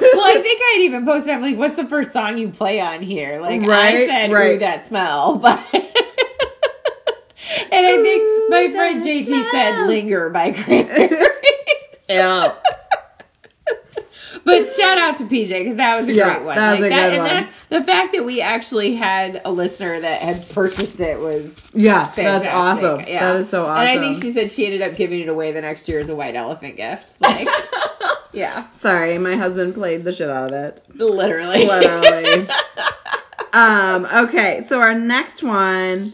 well, 0.14 0.26
I 0.26 0.40
think 0.42 0.60
I'd 0.62 0.80
even 0.82 1.04
posted. 1.04 1.34
I'm 1.34 1.42
like, 1.42 1.56
"What's 1.56 1.76
the 1.76 1.86
first 1.88 2.12
song 2.12 2.38
you 2.38 2.50
play 2.50 2.80
on 2.80 3.02
here?" 3.02 3.40
Like 3.40 3.62
I 3.62 3.66
Right, 3.66 4.06
said, 4.06 4.30
"Ooh, 4.30 4.34
right. 4.34 4.60
that 4.60 4.86
smell," 4.86 5.38
but 5.42 5.60
and 7.72 7.86
I 7.86 7.98
think 8.02 8.28
my 8.48 8.70
friend 8.74 9.02
JT 9.02 9.50
said 9.50 9.78
"Linger" 9.78 10.30
by 10.30 10.52
Cranberries. 10.52 11.28
Yeah. 12.08 12.54
But 14.44 14.66
shout 14.66 14.98
out 14.98 15.16
to 15.18 15.24
PJ 15.24 15.48
because 15.48 15.76
that 15.76 15.96
was 15.96 16.08
a 16.08 16.12
Yeah, 16.12 16.34
great 16.34 16.46
one. 16.46 16.56
that 16.56 16.72
was 16.72 16.80
Like 16.80 16.92
a 16.92 16.94
good 16.94 17.12
and 17.14 17.22
one. 17.22 17.28
That, 17.30 17.50
the 17.70 17.82
fact 17.82 18.12
that 18.14 18.24
we 18.24 18.40
actually 18.42 18.94
had 18.94 19.40
a 19.44 19.50
listener 19.50 19.98
that 20.00 20.20
had 20.20 20.48
purchased 20.50 21.00
it 21.00 21.18
was 21.18 21.54
Yeah, 21.72 22.12
that's 22.14 22.44
awesome. 22.44 23.00
Yeah. 23.08 23.32
That 23.32 23.40
is 23.40 23.48
so 23.48 23.64
awesome. 23.64 23.80
And 23.80 23.88
I 23.88 23.98
think 23.98 24.22
she 24.22 24.32
said 24.32 24.52
she 24.52 24.66
ended 24.66 24.82
up 24.82 24.96
giving 24.96 25.20
it 25.20 25.28
away 25.28 25.52
the 25.52 25.62
next 25.62 25.88
year 25.88 25.98
as 25.98 26.10
a 26.10 26.14
white 26.16 26.34
elephant 26.36 26.76
gift. 26.76 27.20
Like, 27.20 27.48
yeah, 28.32 28.70
Sorry, 28.72 29.16
my 29.18 29.36
husband 29.36 29.74
played 29.74 30.04
the 30.04 30.12
shit 30.12 30.28
out 30.28 30.52
of 30.52 30.58
it. 30.58 30.82
literally. 30.94 31.66
Literally. 31.66 32.46
um, 33.52 34.04
okay, 34.06 34.64
so 34.66 34.78
our 34.80 34.94
next 34.94 35.42
one 35.42 36.12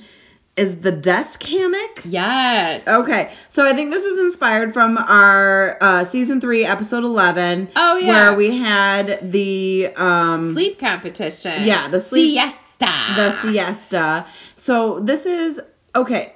is 0.61 0.77
the 0.81 0.93
desk 0.93 1.43
hammock. 1.43 2.03
yes. 2.05 2.87
Okay, 2.87 3.33
so 3.49 3.67
I 3.67 3.73
think 3.73 3.91
this 3.91 4.05
was 4.05 4.19
inspired 4.21 4.75
from 4.75 4.99
our 4.99 5.79
uh, 5.81 6.05
season 6.05 6.41
three, 6.41 6.65
episode 6.65 7.05
eleven. 7.05 7.69
Oh, 7.75 7.97
yeah. 7.97 8.07
where 8.09 8.35
we 8.37 8.57
had 8.57 9.33
the 9.33 9.89
um, 9.97 10.53
Sleep 10.53 10.79
competition. 10.79 11.65
Yeah, 11.65 11.89
the 11.89 12.01
sleep- 12.01 12.35
siesta. 12.39 13.15
the 13.17 13.41
siesta. 13.43 14.27
So 14.57 15.01
this 15.01 15.27
is 15.27 15.61
okay. 15.95 16.35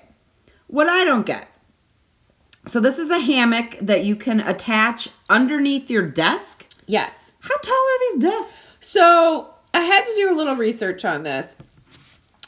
What 0.67 0.89
I 0.89 1.05
don't 1.05 1.27
get. 1.27 1.47
So 2.67 2.81
this 2.81 2.99
is 2.99 3.11
a 3.11 3.19
hammock 3.19 3.77
that 3.83 4.05
you 4.05 4.17
can 4.17 4.41
attach 4.41 5.09
underneath 5.29 5.91
your 5.91 6.07
desk. 6.09 6.65
Yes. 6.87 7.13
How 7.41 7.57
tall 7.59 7.75
are 7.75 7.99
these 8.15 8.23
desks? 8.23 8.73
So 8.81 9.51
I 9.75 9.81
had 9.81 10.03
to 10.05 10.15
do 10.17 10.33
a 10.33 10.37
little 10.37 10.57
research 10.57 11.05
on 11.05 11.23
this. 11.25 11.57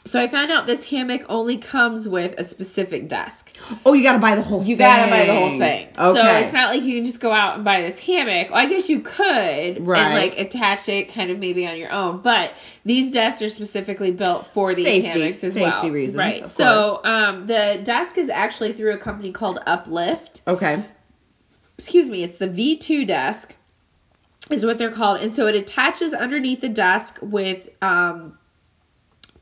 So 0.07 0.19
I 0.21 0.27
found 0.27 0.51
out 0.51 0.65
this 0.65 0.83
hammock 0.83 1.23
only 1.29 1.57
comes 1.57 2.07
with 2.07 2.35
a 2.37 2.43
specific 2.43 3.07
desk. 3.09 3.51
Oh, 3.85 3.93
you 3.93 4.03
gotta 4.03 4.19
buy 4.19 4.35
the 4.35 4.41
whole. 4.41 4.59
Thing. 4.59 4.69
You 4.69 4.75
gotta 4.77 5.09
buy 5.11 5.25
the 5.25 5.33
whole 5.35 5.57
thing. 5.59 5.87
Okay. 5.87 5.95
So 5.97 6.37
it's 6.45 6.53
not 6.53 6.69
like 6.69 6.83
you 6.83 6.95
can 6.95 7.05
just 7.05 7.19
go 7.19 7.31
out 7.31 7.55
and 7.55 7.65
buy 7.65 7.81
this 7.81 7.97
hammock. 7.99 8.49
Well, 8.51 8.59
I 8.59 8.67
guess 8.67 8.89
you 8.89 9.01
could 9.01 9.85
Right. 9.85 9.99
and 10.01 10.13
like 10.13 10.37
attach 10.39 10.87
it 10.89 11.11
kind 11.13 11.31
of 11.31 11.39
maybe 11.39 11.67
on 11.67 11.77
your 11.77 11.91
own. 11.91 12.21
But 12.21 12.53
these 12.85 13.11
desks 13.11 13.41
are 13.41 13.49
specifically 13.49 14.11
built 14.11 14.47
for 14.53 14.73
these 14.73 14.85
Safety- 14.85 15.07
hammocks 15.19 15.43
as 15.43 15.53
safety 15.53 15.69
well. 15.69 15.89
reasons, 15.89 16.17
right. 16.17 16.49
so 16.49 17.01
um, 17.03 17.47
the 17.47 17.81
desk 17.83 18.17
is 18.17 18.29
actually 18.29 18.73
through 18.73 18.93
a 18.93 18.97
company 18.97 19.31
called 19.31 19.59
Uplift. 19.65 20.41
Okay. 20.47 20.83
Excuse 21.77 22.09
me, 22.09 22.23
it's 22.23 22.37
the 22.37 22.47
V2 22.47 23.05
desk 23.07 23.53
is 24.49 24.65
what 24.65 24.77
they're 24.77 24.91
called. 24.91 25.21
And 25.21 25.31
so 25.31 25.47
it 25.47 25.55
attaches 25.55 26.13
underneath 26.13 26.61
the 26.61 26.69
desk 26.69 27.17
with 27.21 27.67
um, 27.83 28.36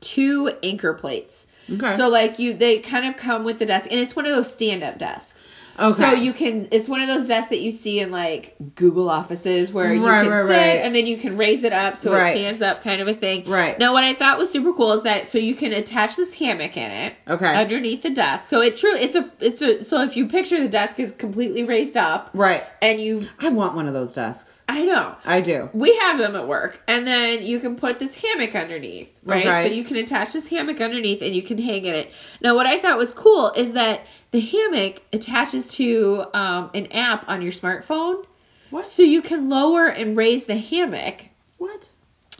two 0.00 0.50
anchor 0.62 0.94
plates. 0.94 1.46
Okay. 1.72 1.96
So 1.96 2.08
like 2.08 2.38
you, 2.38 2.54
they 2.54 2.78
kind 2.80 3.06
of 3.06 3.16
come 3.16 3.44
with 3.44 3.58
the 3.58 3.66
desk, 3.66 3.88
and 3.90 3.98
it's 3.98 4.14
one 4.14 4.26
of 4.26 4.34
those 4.34 4.52
stand-up 4.52 4.98
desks. 4.98 5.50
Okay. 5.78 5.92
So 5.92 6.12
you 6.12 6.32
can, 6.32 6.68
it's 6.70 6.88
one 6.88 7.02
of 7.02 7.06
those 7.06 7.26
desks 7.26 7.50
that 7.50 7.58
you 7.58 7.70
see 7.70 8.00
in 8.00 8.10
like 8.10 8.56
Google 8.76 9.10
offices 9.10 9.70
where 9.70 9.92
you 9.92 10.06
Right, 10.06 10.22
can 10.22 10.30
right, 10.30 10.46
sit 10.46 10.52
right. 10.56 10.84
and 10.84 10.94
then 10.94 11.06
you 11.06 11.18
can 11.18 11.36
raise 11.36 11.64
it 11.64 11.72
up 11.74 11.98
so 11.98 12.14
it 12.14 12.30
stands 12.32 12.62
up, 12.62 12.82
kind 12.82 13.02
of 13.02 13.08
a 13.08 13.14
thing. 13.14 13.44
Right. 13.44 13.78
Now, 13.78 13.92
what 13.92 14.02
I 14.02 14.14
thought 14.14 14.38
was 14.38 14.50
super 14.50 14.72
cool 14.72 14.92
is 14.92 15.02
that 15.02 15.26
so 15.26 15.36
you 15.36 15.54
can 15.54 15.72
attach 15.72 16.16
this 16.16 16.32
hammock 16.32 16.78
in 16.78 16.90
it 16.90 17.14
Okay. 17.28 17.54
underneath 17.54 18.00
the 18.02 18.08
desk. 18.10 18.46
So 18.46 18.62
it 18.62 18.78
true, 18.78 18.96
it's 18.96 19.16
a, 19.16 19.30
it's 19.40 19.60
a. 19.60 19.84
So 19.84 20.00
if 20.00 20.16
you 20.16 20.28
picture 20.28 20.58
the 20.62 20.68
desk 20.68 20.98
is 20.98 21.12
completely 21.12 21.64
raised 21.64 21.98
up, 21.98 22.30
Right. 22.32 22.64
and 22.80 22.98
you, 22.98 23.28
I 23.38 23.50
want 23.50 23.74
one 23.74 23.86
of 23.86 23.92
those 23.92 24.14
desks. 24.14 24.55
I 24.68 24.82
know. 24.82 25.14
I 25.24 25.40
do. 25.42 25.70
We 25.72 25.96
have 25.98 26.18
them 26.18 26.34
at 26.34 26.48
work, 26.48 26.80
and 26.88 27.06
then 27.06 27.44
you 27.44 27.60
can 27.60 27.76
put 27.76 27.98
this 27.98 28.16
hammock 28.16 28.54
underneath, 28.54 29.10
right? 29.24 29.46
Okay. 29.46 29.68
So 29.68 29.74
you 29.74 29.84
can 29.84 29.96
attach 29.96 30.32
this 30.32 30.48
hammock 30.48 30.80
underneath, 30.80 31.22
and 31.22 31.34
you 31.34 31.42
can 31.42 31.56
hang 31.58 31.84
in 31.84 31.94
it. 31.94 32.10
Now, 32.40 32.56
what 32.56 32.66
I 32.66 32.80
thought 32.80 32.98
was 32.98 33.12
cool 33.12 33.52
is 33.52 33.74
that 33.74 34.00
the 34.32 34.40
hammock 34.40 35.00
attaches 35.12 35.72
to 35.74 36.24
um, 36.34 36.70
an 36.74 36.86
app 36.92 37.28
on 37.28 37.42
your 37.42 37.52
smartphone, 37.52 38.24
What? 38.70 38.86
so 38.86 39.02
you 39.02 39.22
can 39.22 39.48
lower 39.48 39.86
and 39.86 40.16
raise 40.16 40.46
the 40.46 40.56
hammock 40.56 41.24
What? 41.58 41.88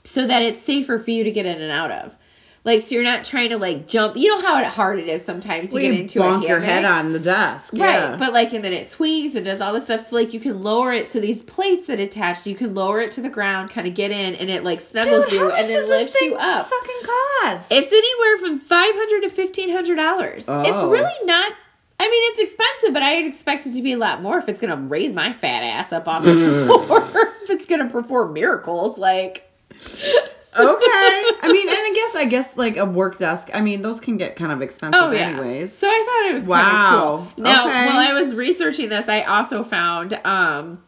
so 0.02 0.26
that 0.26 0.42
it's 0.42 0.58
safer 0.60 0.98
for 0.98 1.10
you 1.10 1.24
to 1.24 1.30
get 1.30 1.46
in 1.46 1.60
and 1.60 1.70
out 1.70 1.92
of. 1.92 2.14
Like, 2.66 2.82
so 2.82 2.96
you're 2.96 3.04
not 3.04 3.24
trying 3.24 3.50
to 3.50 3.58
like 3.58 3.86
jump. 3.86 4.16
You 4.16 4.28
know 4.28 4.40
how 4.40 4.62
hard 4.64 4.98
it 4.98 5.06
is 5.08 5.24
sometimes 5.24 5.68
to 5.68 5.74
Well, 5.76 5.82
get 5.82 5.94
into 6.00 6.18
bonk 6.18 6.44
a 6.44 6.48
your 6.48 6.60
head 6.60 6.84
on 6.84 7.12
the 7.12 7.20
desk. 7.20 7.72
Right, 7.72 7.80
Yeah. 7.80 8.16
but 8.18 8.32
like, 8.32 8.52
and 8.52 8.64
then 8.64 8.72
it 8.72 8.88
swings 8.88 9.36
and 9.36 9.44
does 9.46 9.60
all 9.60 9.72
this 9.72 9.84
stuff. 9.84 10.00
So 10.00 10.16
like, 10.16 10.34
you 10.34 10.40
can 10.40 10.62
lower 10.64 10.92
it. 10.92 11.06
So 11.06 11.20
these 11.20 11.42
plates 11.44 11.86
that 11.86 12.00
attach, 12.00 12.44
you 12.44 12.56
can 12.56 12.74
lower 12.74 13.00
it 13.00 13.12
to 13.12 13.20
the 13.22 13.28
ground, 13.28 13.70
kind 13.70 13.86
of 13.86 13.94
get 13.94 14.10
in, 14.10 14.34
and 14.34 14.50
it 14.50 14.64
like 14.64 14.80
snuggles 14.80 15.24
Dude, 15.26 15.34
you 15.34 15.50
and 15.50 15.64
then 15.66 15.88
lifts 15.88 16.20
you 16.20 16.34
up. 16.34 16.66
Fucking 16.66 17.02
cost. 17.06 17.66
It's 17.70 17.92
anywhere 17.92 18.38
from 18.38 18.58
five 18.66 18.94
hundred 18.96 19.28
to 19.28 19.34
fifteen 19.34 19.70
hundred 19.70 19.94
dollars. 19.94 20.38
It's 20.38 20.48
Oh. 20.48 20.90
really 20.90 21.14
not. 21.24 21.52
I 22.00 22.08
mean, 22.10 22.22
it's 22.32 22.40
expensive, 22.40 22.92
but 22.92 23.02
I 23.04 23.18
expect 23.18 23.64
it 23.66 23.74
to 23.74 23.80
be 23.82 23.92
a 23.92 23.96
lot 23.96 24.22
more 24.22 24.38
if 24.38 24.48
it's 24.50 24.58
going 24.58 24.70
to 24.70 24.76
raise 24.88 25.14
my 25.14 25.32
fat 25.32 25.62
ass 25.62 25.92
up 25.94 26.06
off 26.08 26.26
of 26.26 26.34
the 26.36 26.66
floor. 26.66 27.00
if 27.44 27.50
it's 27.50 27.66
going 27.66 27.80
to 27.86 27.88
perform 27.90 28.32
miracles, 28.32 28.98
like. 28.98 29.48
okay. 30.58 31.30
I 31.42 31.50
mean, 31.52 31.68
and 31.68 31.76
I 31.76 31.92
guess 31.94 32.14
I 32.16 32.24
guess 32.26 32.56
like 32.56 32.76
a 32.76 32.84
work 32.84 33.18
desk. 33.18 33.50
I 33.54 33.60
mean, 33.60 33.82
those 33.82 34.00
can 34.00 34.16
get 34.16 34.36
kind 34.36 34.52
of 34.52 34.62
expensive 34.62 35.00
Oh 35.00 35.10
yeah. 35.10 35.28
anyways. 35.30 35.72
So 35.72 35.86
I 35.88 36.02
thought 36.06 36.30
it 36.30 36.34
was 36.34 36.42
Wow. 36.44 36.56
kind 36.62 36.76
of 36.76 37.34
cool. 37.36 37.44
Now, 37.44 37.66
Okay. 37.68 37.86
while 37.86 37.98
I 37.98 38.12
was 38.12 38.34
researching 38.34 38.88
this, 38.88 39.08
I 39.08 39.22
also 39.22 39.62
found 39.64 40.14
um, 40.24 40.82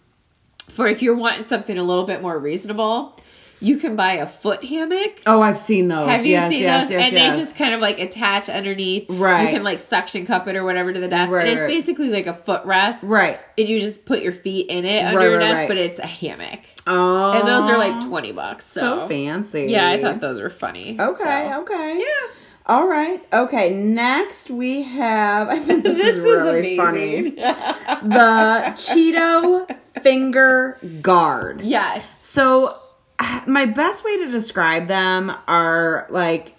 for 0.71 0.87
if 0.87 1.03
you're 1.03 1.17
wanting 1.17 1.45
something 1.45 1.77
a 1.77 1.83
little 1.83 2.07
bit 2.07 2.23
more 2.23 2.39
reasonable, 2.39 3.19
you 3.61 3.79
can 3.79 3.97
buy 3.97 4.15
a 4.15 4.27
foot 4.27 4.65
hammock. 4.65 5.21
Oh, 5.27 5.41
I've 5.43 5.59
seen 5.59 5.89
those. 5.89 6.09
Have 6.09 6.25
you 6.25 6.33
yes, 6.33 6.49
seen 6.51 6.63
yes, 6.63 6.83
those? 6.85 6.91
Yes, 6.93 7.13
and 7.13 7.17
they 7.17 7.39
just 7.41 7.57
kind 7.57 7.75
of 7.75 7.81
like 7.81 7.99
attach 7.99 8.49
underneath. 8.49 9.07
Right. 9.11 9.45
You 9.45 9.49
can 9.51 9.65
like 9.65 9.81
suction 9.81 10.27
cup 10.27 10.47
it 10.49 10.57
or 10.57 10.65
whatever 10.65 10.93
to 10.93 11.01
the 11.01 11.09
desk. 11.09 11.33
Right, 11.33 11.43
and 11.47 11.53
it's 11.53 11.61
right. 11.63 11.69
basically 11.69 12.09
like 12.11 12.27
a 12.27 12.35
footrest. 12.35 12.99
right. 13.03 13.41
And 13.57 13.69
you 13.69 13.81
just 13.81 14.05
put 14.05 14.21
your 14.23 14.33
feet 14.33 14.69
in 14.71 14.85
it 14.85 15.05
under 15.05 15.19
Right, 15.19 15.25
your 15.31 15.39
desk, 15.41 15.67
but 15.69 15.77
it's 15.77 15.99
a 15.99 16.07
hammock. 16.07 16.61
Oh, 16.87 17.33
And 17.33 17.47
those 17.49 17.67
are 17.69 17.77
like 17.79 18.07
20 18.07 18.33
bucks. 18.33 18.65
So, 18.67 19.01
So 19.01 19.09
fancy. 19.09 19.67
Yeah, 19.69 19.91
I 19.91 20.01
thought 20.01 20.21
those 20.21 20.41
were 20.41 20.51
funny. 20.51 20.97
Okay, 20.99 21.49
So. 21.53 21.63
okay. 21.63 21.99
Yeah. 21.99 22.29
All 22.67 22.87
right. 22.87 23.23
Okay. 23.33 23.75
Next 23.75 24.51
we 24.51 24.83
have. 24.83 25.49
I 25.49 25.59
think 25.59 25.83
this, 25.85 25.97
This, 26.03 26.17
is 26.17 26.25
really 26.25 26.79
amazing. 26.79 27.37
funny. 27.37 28.03
The 28.03 28.73
Cheeto 28.77 29.77
finger 30.03 30.79
guard. 31.03 31.63
yes. 31.63 32.07
So, 32.23 32.79
my 33.47 33.67
best 33.67 34.05
way 34.05 34.25
to 34.25 34.31
describe 34.31 34.89
them 34.89 35.33
are 35.47 36.07
like, 36.11 36.55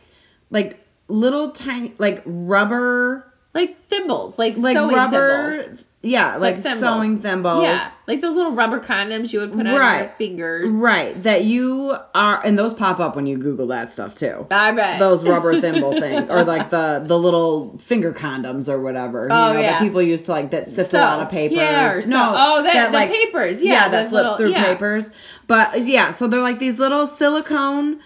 like 0.49 0.79
little 1.07 1.51
tiny, 1.51 1.93
like 1.97 2.21
rubber, 2.25 3.31
Like 3.53 3.87
thimbles, 3.87 4.37
like, 4.37 4.57
like 4.57 4.77
rubber. 4.77 5.61
thimbles. 5.61 5.85
Yeah, 6.01 6.37
like, 6.37 6.61
thimbles. 6.63 6.79
sewing 6.79 7.19
thimbles. 7.19 7.63
Yeah, 7.63 7.91
like 8.07 8.21
those 8.21 8.33
little 8.33 8.53
rubber 8.53 8.79
condoms 8.79 9.33
you 9.33 9.41
would 9.41 9.51
put 9.51 9.67
on 9.67 9.73
your 9.73 10.07
fingers. 10.17 10.71
Right. 10.71 11.21
That 11.23 11.43
you 11.43 11.93
are, 12.15 12.41
and 12.45 12.57
those 12.57 12.73
pop 12.73 13.01
up 13.01 13.17
when 13.17 13.27
you 13.27 13.37
Google 13.37 13.67
that 13.67 13.91
stuff 13.91 14.15
too. 14.15 14.47
I 14.49 14.71
bet 14.71 14.99
those 14.99 15.25
rubber 15.25 15.59
thimble 15.61 15.91
thing 15.99 16.29
or 16.31 16.45
like 16.45 16.69
the 16.69 17.03
the 17.05 17.19
little 17.19 17.77
finger 17.79 18.13
condoms 18.13 18.69
or 18.69 18.79
whatever 18.79 19.27
you 19.27 19.33
Oh, 19.33 19.51
know 19.53 19.59
yeah. 19.59 19.71
that 19.71 19.81
people 19.81 20.01
used 20.01 20.23
to 20.27 20.31
like 20.31 20.51
that 20.51 20.69
sift 20.69 20.91
So, 20.91 20.99
a 20.99 21.01
lot 21.01 21.19
of 21.19 21.27
oh, 21.27 21.31
papers 21.31 21.57
yeah, 21.57 21.91
or 21.93 22.01
so- 22.01 22.07
no 22.09 22.33
oh, 22.37 22.63
that- 22.63 22.91
the 22.93 23.13
papers, 23.13 23.61
yeah, 23.61 23.89
that 23.89 24.07
flip 24.09 24.23
little- 24.23 24.37
through 24.37 24.51
yeah. 24.51 24.63
papers 24.63 25.09
but 25.47 25.81
yeah 25.83 26.11
so 26.11 26.27
they're 26.27 26.41
like 26.41 26.59
these 26.59 26.79
little 26.79 27.07
silicone 27.07 27.99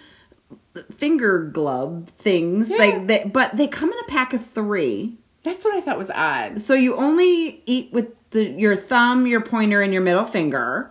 finger 0.96 1.44
glove 1.44 2.10
things 2.18 2.68
Yeah. 2.68 2.76
like 2.78 3.06
they 3.06 3.24
but 3.32 3.56
they 3.56 3.68
come 3.68 3.92
in 3.92 3.98
a 4.00 4.08
pack 4.08 4.32
of 4.32 4.44
three 4.46 5.16
That's 5.44 5.64
what 5.64 5.74
I 5.74 5.80
thought 5.80 5.98
was 5.98 6.10
odd. 6.10 6.60
so 6.60 6.74
you 6.74 6.96
only 6.96 7.62
eat 7.66 7.92
with 7.92 8.08
the 8.30 8.44
your 8.50 8.76
thumb 8.76 9.26
your 9.26 9.40
pointer 9.42 9.80
and 9.80 9.92
your 9.92 10.02
middle 10.02 10.26
finger 10.26 10.90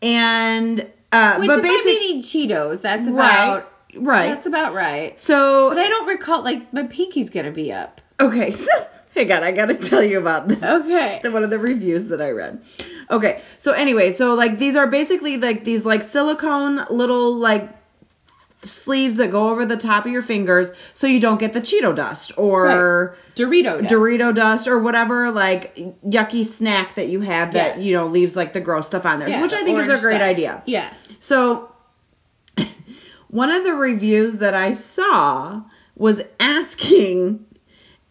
and 0.00 0.80
uh 1.12 1.36
Which 1.38 1.48
but 1.48 1.58
if 1.58 1.64
I'm 1.64 1.70
basically 1.70 1.92
eating 1.92 2.22
Cheetos, 2.22 2.80
that's 2.80 3.06
right 3.06 3.44
about 3.44 3.72
right 3.96 4.34
that's 4.34 4.46
about 4.46 4.74
right. 4.74 5.18
so 5.20 5.68
But 5.70 5.78
I 5.78 5.88
don't 5.88 6.06
recall 6.06 6.42
like 6.42 6.72
my 6.72 6.84
pinky's 6.84 7.30
gonna 7.30 7.52
be 7.52 7.72
up. 7.72 8.00
Okay, 8.18 8.50
so 8.52 8.70
hang 9.14 9.30
on, 9.32 9.42
I 9.42 9.52
gotta 9.52 9.74
tell 9.74 10.02
you 10.02 10.18
about 10.18 10.48
this. 10.48 10.62
Okay. 10.62 11.20
One 11.28 11.44
of 11.44 11.50
the 11.50 11.58
reviews 11.58 12.06
that 12.08 12.22
I 12.22 12.30
read. 12.30 12.62
Okay, 13.10 13.42
so 13.58 13.72
anyway, 13.72 14.12
so 14.12 14.34
like 14.34 14.58
these 14.58 14.76
are 14.76 14.86
basically 14.86 15.36
like 15.36 15.64
these 15.64 15.84
like 15.84 16.02
silicone 16.02 16.84
little 16.90 17.34
like 17.34 17.68
sleeves 18.64 19.16
that 19.16 19.30
go 19.30 19.50
over 19.50 19.64
the 19.66 19.76
top 19.76 20.06
of 20.06 20.12
your 20.12 20.22
fingers 20.22 20.68
so 20.94 21.06
you 21.06 21.20
don't 21.20 21.38
get 21.40 21.52
the 21.52 21.60
Cheeto 21.60 21.94
dust 21.94 22.32
or 22.36 23.16
Dorito. 23.36 23.80
Dust. 23.82 23.92
Dorito 23.92 24.34
dust 24.34 24.68
or 24.68 24.78
whatever 24.78 25.30
like 25.30 25.76
yucky 26.06 26.44
snack 26.44 26.94
that 26.96 27.08
you 27.08 27.20
have 27.20 27.52
that 27.54 27.76
Yes. 27.76 27.80
you 27.84 27.94
know 27.94 28.06
leaves 28.08 28.34
like 28.36 28.52
the 28.52 28.60
gross 28.60 28.86
stuff 28.86 29.04
on 29.06 29.18
there, 29.20 29.28
Yeah, 29.28 29.42
which 29.42 29.52
I 29.52 29.64
think 29.64 29.78
is 29.78 29.88
a 29.88 30.00
great 30.00 30.18
dust. 30.18 30.22
idea. 30.22 30.62
Yes. 30.66 31.08
So, 31.20 31.70
one 33.28 33.50
of 33.50 33.64
the 33.64 33.74
reviews 33.74 34.38
that 34.38 34.54
I 34.54 34.74
saw 34.74 35.62
was 35.96 36.20
asking 36.38 37.44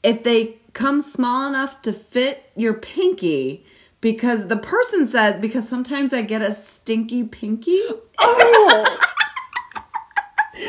if 0.02 0.24
they 0.24 0.58
come 0.74 1.02
small 1.02 1.48
enough 1.48 1.82
to 1.84 1.94
fit 1.94 2.44
your 2.56 2.74
pinky 2.76 3.66
because 4.02 4.48
the 4.48 4.58
person 4.58 5.08
said 5.08 5.40
because 5.40 5.68
sometimes 5.70 6.14
I 6.14 6.24
get 6.24 6.42
a 6.42 6.56
stinky 6.56 7.24
pinky. 7.24 7.82
Oh. 8.20 9.00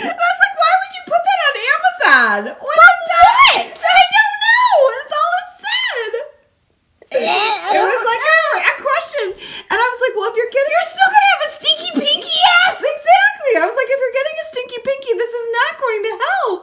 And 0.00 0.11
I 0.11 0.26
was 0.35 0.40
like, 0.42 0.54
why 0.59 0.72
would 0.80 0.92
you 0.98 1.02
put 1.07 1.22
that 1.22 1.38
on 1.46 1.54
Amazon? 1.74 2.40
What? 2.59 2.74
what? 2.74 2.94
I 3.54 4.04
don't 4.14 4.37
know. 4.44 4.72
That's 4.94 5.14
all 5.14 5.33
it 5.40 5.48
said. 5.62 6.12
It 7.14 7.80
was 7.83 8.02
like 8.07 8.24
a, 8.26 8.38
a 8.70 8.74
question, 8.83 9.26
and 9.70 9.76
I 9.78 9.87
was 9.94 10.00
like, 10.02 10.14
"Well, 10.18 10.30
if 10.30 10.37
you're 10.37 10.50
getting, 10.50 10.70
you're 10.74 10.90
still 10.90 11.11
gonna 11.11 11.30
have 11.35 11.42
a 11.46 11.50
stinky 11.59 11.90
pinky." 11.94 12.35
Yes, 12.35 12.74
exactly. 12.78 13.52
I 13.59 13.62
was 13.66 13.74
like, 13.78 13.88
"If 13.90 13.98
you're 14.02 14.16
getting 14.18 14.37
a 14.38 14.46
stinky 14.50 14.78
pinky, 14.83 15.12
this 15.14 15.33
is 15.35 15.46
not 15.59 15.72
going 15.78 16.02
to 16.04 16.12
help." 16.26 16.62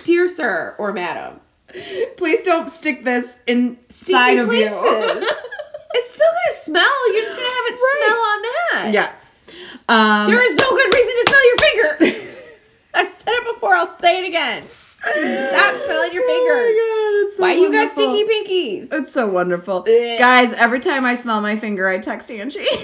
Dear 0.04 0.28
sir 0.28 0.74
or 0.78 0.92
madam. 0.92 1.40
Please 2.16 2.42
don't 2.44 2.70
stick 2.70 3.04
this 3.04 3.36
inside 3.46 3.88
Stinky 3.90 4.38
of 4.38 4.52
you. 4.52 4.66
it's 5.94 6.10
still 6.14 6.32
gonna 6.32 6.56
smell. 6.60 7.12
You're 7.12 7.22
just 7.24 7.36
gonna 7.36 7.48
have 7.48 7.66
it 7.66 7.74
Right. 7.74 8.02
smell 8.06 8.18
on 8.18 8.42
that. 8.42 8.92
yes. 8.92 9.25
Um, 9.88 10.30
There 10.30 10.42
is 10.42 10.56
no 10.56 10.70
good 10.70 10.94
reason 10.94 11.12
to 11.12 11.24
smell 11.28 11.46
your 11.46 11.58
finger. 11.58 12.32
I've 12.94 13.10
said 13.12 13.28
it 13.28 13.54
before. 13.54 13.74
I'll 13.74 13.98
say 13.98 14.24
it 14.24 14.28
again. 14.28 14.64
Stop 14.98 15.74
smelling 15.84 16.12
your 16.12 16.22
fingers. 16.26 16.74
Oh 16.74 17.22
my 17.22 17.22
God, 17.22 17.28
it's 17.28 17.36
so 17.36 17.42
Why 17.42 17.52
you 17.52 17.70
got 17.70 17.96
wonderful. 17.96 18.14
stinky 18.16 18.24
pinkies? 18.88 18.88
It's 19.02 19.12
so 19.12 19.26
wonderful. 19.28 19.82
Guys, 19.82 20.52
every 20.54 20.80
time 20.80 21.04
I 21.04 21.14
smell 21.14 21.40
my 21.40 21.56
finger, 21.56 21.86
I 21.88 21.98
text 21.98 22.30
Angie. 22.30 22.66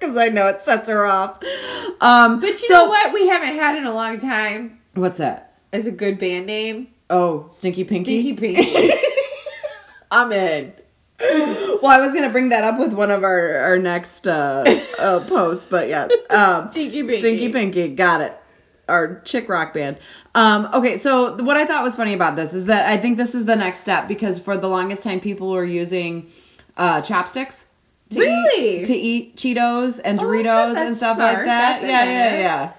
Because 0.00 0.16
I 0.16 0.30
know 0.30 0.48
it 0.48 0.62
sets 0.64 0.88
her 0.88 1.06
off. 1.06 1.40
Um, 2.00 2.40
But 2.40 2.48
you 2.50 2.56
so- 2.68 2.74
know 2.74 2.84
what? 2.86 3.12
We 3.12 3.28
haven't 3.28 3.54
had 3.54 3.76
in 3.76 3.84
a 3.86 3.92
long 3.94 4.18
time 4.18 4.80
What's 4.94 5.18
that? 5.18 5.54
as 5.72 5.86
a 5.86 5.92
good 5.92 6.18
band 6.18 6.46
name. 6.46 6.88
Oh, 7.08 7.46
Stinky 7.52 7.84
Pinky? 7.84 8.20
Stinky 8.34 8.54
Pinky. 8.54 8.92
I'm 10.10 10.32
in. 10.32 10.72
Well, 11.22 11.86
I 11.86 11.98
was 12.00 12.12
going 12.12 12.24
to 12.24 12.30
bring 12.30 12.48
that 12.50 12.64
up 12.64 12.78
with 12.78 12.92
one 12.92 13.10
of 13.10 13.22
our, 13.24 13.56
our 13.58 13.78
next 13.78 14.26
uh, 14.26 14.64
uh, 14.98 15.20
posts, 15.20 15.66
but 15.68 15.88
yes. 15.88 16.10
Um, 16.30 16.70
Stinky 16.70 17.02
Pinky. 17.02 17.18
Stinky 17.18 17.48
Pinky, 17.50 17.88
got 17.88 18.20
it. 18.22 18.36
Our 18.88 19.20
chick 19.20 19.48
rock 19.48 19.74
band. 19.74 19.98
Um, 20.34 20.68
okay, 20.74 20.98
so 20.98 21.36
what 21.42 21.56
I 21.56 21.66
thought 21.66 21.84
was 21.84 21.94
funny 21.94 22.14
about 22.14 22.36
this 22.36 22.52
is 22.54 22.66
that 22.66 22.86
I 22.88 22.96
think 22.96 23.16
this 23.18 23.34
is 23.34 23.44
the 23.44 23.54
next 23.56 23.80
step 23.80 24.08
because 24.08 24.38
for 24.38 24.56
the 24.56 24.68
longest 24.68 25.02
time 25.02 25.20
people 25.20 25.50
were 25.52 25.64
using 25.64 26.30
uh, 26.76 27.02
chopsticks. 27.02 27.66
To 28.10 28.18
Really? 28.20 28.80
Eat, 28.82 28.86
to 28.86 28.94
eat 28.94 29.36
Cheetos 29.36 30.00
and 30.04 30.18
Oh, 30.20 30.24
Doritos 30.24 30.44
that's- 30.74 30.86
and 30.88 30.96
stuff 30.96 31.16
smart. 31.16 31.34
like 31.34 31.44
that. 31.46 31.80
That's 31.80 31.82
yeah, 31.84 32.04
yeah, 32.04 32.24
inventive. 32.34 32.40
yeah. 32.40 32.72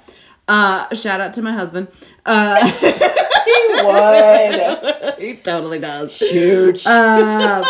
Uh, 0.48 0.94
shout 0.94 1.22
out 1.22 1.34
to 1.36 1.42
my 1.42 1.54
husband. 1.54 1.88
Uh, 2.26 2.56
he 3.46 3.84
would. 3.84 5.16
he 5.20 5.36
totally 5.38 5.80
does. 5.80 6.20
Huge. 6.20 6.86
Um, 6.86 7.64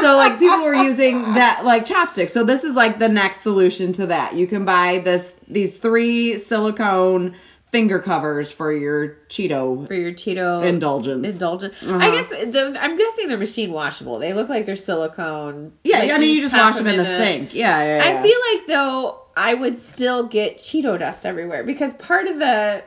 so 0.00 0.16
like 0.16 0.38
people 0.38 0.64
were 0.64 0.74
using 0.74 1.22
that 1.34 1.64
like 1.64 1.84
chopsticks. 1.84 2.32
So 2.32 2.44
this 2.44 2.64
is 2.64 2.74
like 2.74 2.98
the 2.98 3.08
next 3.08 3.42
solution 3.42 3.92
to 3.94 4.06
that. 4.06 4.34
You 4.34 4.46
can 4.46 4.64
buy 4.64 4.98
this 4.98 5.32
these 5.46 5.76
three 5.76 6.38
silicone 6.38 7.36
finger 7.70 8.00
covers 8.00 8.50
for 8.50 8.72
your 8.72 9.18
Cheeto 9.28 9.86
For 9.86 9.94
your 9.94 10.12
Cheeto 10.12 10.64
indulgence. 10.64 11.26
Indulgence. 11.26 11.74
Uh-huh. 11.82 11.98
I 11.98 12.10
guess 12.10 12.30
the, 12.30 12.76
I'm 12.80 12.96
guessing 12.96 13.28
they're 13.28 13.38
machine 13.38 13.72
washable. 13.72 14.18
They 14.18 14.32
look 14.32 14.48
like 14.48 14.66
they're 14.66 14.76
silicone. 14.76 15.72
yeah, 15.84 15.98
Like, 15.98 16.12
I 16.12 16.18
mean 16.18 16.34
you 16.34 16.40
just 16.42 16.54
pop 16.54 16.72
wash 16.72 16.76
them 16.76 16.86
in 16.86 16.96
the 16.96 17.04
sink. 17.04 17.54
Yeah, 17.54 17.82
yeah, 17.82 17.96
yeah. 17.98 18.18
I 18.18 18.22
feel 18.22 18.38
like 18.52 18.66
though 18.66 19.22
I 19.38 19.54
would 19.54 19.78
still 19.78 20.26
get 20.26 20.58
Cheeto 20.58 20.98
dust 20.98 21.24
everywhere 21.24 21.62
because 21.62 21.94
part 21.94 22.26
of 22.26 22.38
the 22.38 22.82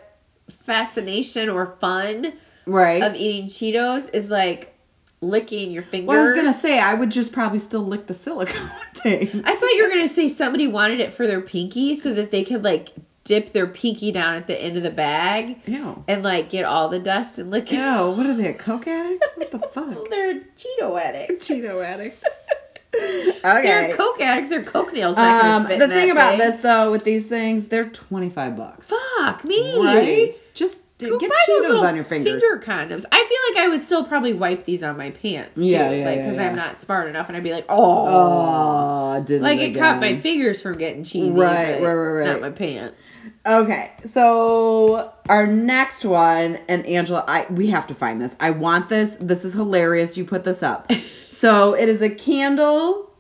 fascination 0.64 1.48
or 1.48 1.78
fun 1.80 2.34
right. 2.66 3.02
of 3.02 3.16
eating 3.16 3.48
Cheetos 3.48 4.14
is 4.14 4.30
like 4.30 4.76
licking 5.22 5.72
your 5.72 5.84
fingers. 5.84 6.08
well, 6.08 6.20
I 6.20 6.24
was 6.24 6.36
gonna 6.36 6.54
say 6.54 6.78
I 6.78 6.94
would 6.94 7.10
just 7.10 7.32
probably 7.32 7.60
still 7.60 7.86
lick 7.86 8.06
the 8.06 8.14
silicone 8.14 8.70
thing. 8.96 9.44
I 9.46 9.56
thought 9.56 9.72
you 9.72 9.84
were 9.84 9.90
gonna 9.90 10.10
say 10.10 10.28
somebody 10.28 10.68
wanted 10.68 11.00
it 11.00 11.14
for 11.14 11.26
their 11.26 11.40
pinky 11.40 11.96
so 11.96 12.14
that 12.16 12.32
they 12.32 12.44
could 12.44 12.64
like 12.64 12.90
dip 13.24 13.54
their 13.54 13.68
pinky 13.68 14.12
down 14.12 14.36
at 14.36 14.48
the 14.48 14.62
end 14.62 14.76
of 14.76 14.84
the 14.84 14.92
bag 14.92 15.62
Ew. 15.68 16.04
and 16.08 16.22
like 16.22 16.50
get 16.50 16.66
all 16.66 16.90
the 16.90 17.00
dust 17.00 17.40
and 17.40 17.50
lick 17.50 17.72
it. 17.72 17.78
Ew, 17.78 18.12
what 18.12 18.26
are 18.26 18.36
they, 18.36 18.48
a 18.50 18.54
coke 18.54 18.88
addict? 18.88 19.26
What 19.36 19.52
the 19.52 19.60
fuck? 19.74 20.10
They're 20.10 20.32
a 20.32 20.42
Cheeto 20.58 21.00
addict. 21.00 21.44
Cheeto 21.44 21.82
addict. 21.82 22.26
They're 22.94 23.96
coke 23.96 24.20
a 24.20 24.50
They're 24.50 24.64
Coke 24.64 24.94
nails 24.94 25.18
Um, 25.18 25.64
the 25.68 25.74
in 25.74 25.90
thing 25.90 26.12
about 26.12 26.38
thing. 26.38 26.40
this 26.40 26.60
though, 26.62 26.92
with 26.92 27.04
these 27.04 27.28
things, 27.28 27.66
they're 27.68 27.90
twenty 27.90 28.30
five 28.30 28.58
bucks. 28.58 28.88
Fuck 29.20 29.44
me. 29.46 29.78
Right? 29.80 30.34
Just 30.54 30.81
Go 31.10 31.18
get 31.20 31.32
Cheetos 31.48 31.82
on 31.82 31.96
your 31.96 32.06
fingers. 32.06 32.42
Finger 32.42 32.62
condoms. 32.64 33.06
I 33.12 33.18
feel 33.26 33.56
like 33.56 33.66
I 33.66 33.70
would 33.70 33.82
still 33.82 34.04
probably 34.06 34.34
wipe 34.34 34.66
these 34.66 34.84
on 34.84 34.98
my 34.98 35.12
pants 35.12 35.56
too, 35.56 35.66
Yeah, 35.66 35.92
yeah, 35.92 36.06
like 36.06 36.18
because 36.20 36.36
yeah. 36.36 36.50
I'm 36.50 36.56
not 36.56 36.82
smart 36.82 37.08
enough, 37.10 37.28
and 37.28 37.38
I'd 37.38 37.44
be 37.44 37.52
like, 37.52 37.66
oh, 37.70 39.16
Oh, 39.18 39.24
did 39.26 39.42
like 39.42 39.60
it 39.60 39.76
it 39.76 39.80
caught 39.80 40.00
my 40.00 40.20
fingers 40.22 40.62
from 40.62 40.78
getting 40.78 41.04
cheesy, 41.04 41.32
Right, 41.40 41.82
right, 41.82 41.82
right, 41.82 41.94
right. 41.94 42.26
not 42.28 42.42
my 42.42 42.52
pants. 42.52 42.96
Okay, 43.46 43.92
so 44.06 45.12
our 45.30 45.48
next 45.48 46.06
one, 46.06 46.60
and 46.68 46.86
Angela, 46.86 47.24
I 47.28 47.46
we 47.50 47.68
have 47.72 47.88
to 47.88 47.96
find 47.96 48.22
this. 48.22 48.36
I 48.40 48.52
want 48.52 48.90
this. 48.90 49.16
This 49.20 49.46
is 49.46 49.54
hilarious. 49.54 50.18
You 50.18 50.26
put 50.26 50.44
this 50.44 50.64
up. 50.64 50.92
so 51.32 51.74
it 51.76 51.90
is 51.90 52.02
a 52.02 52.10
candle, 52.10 53.12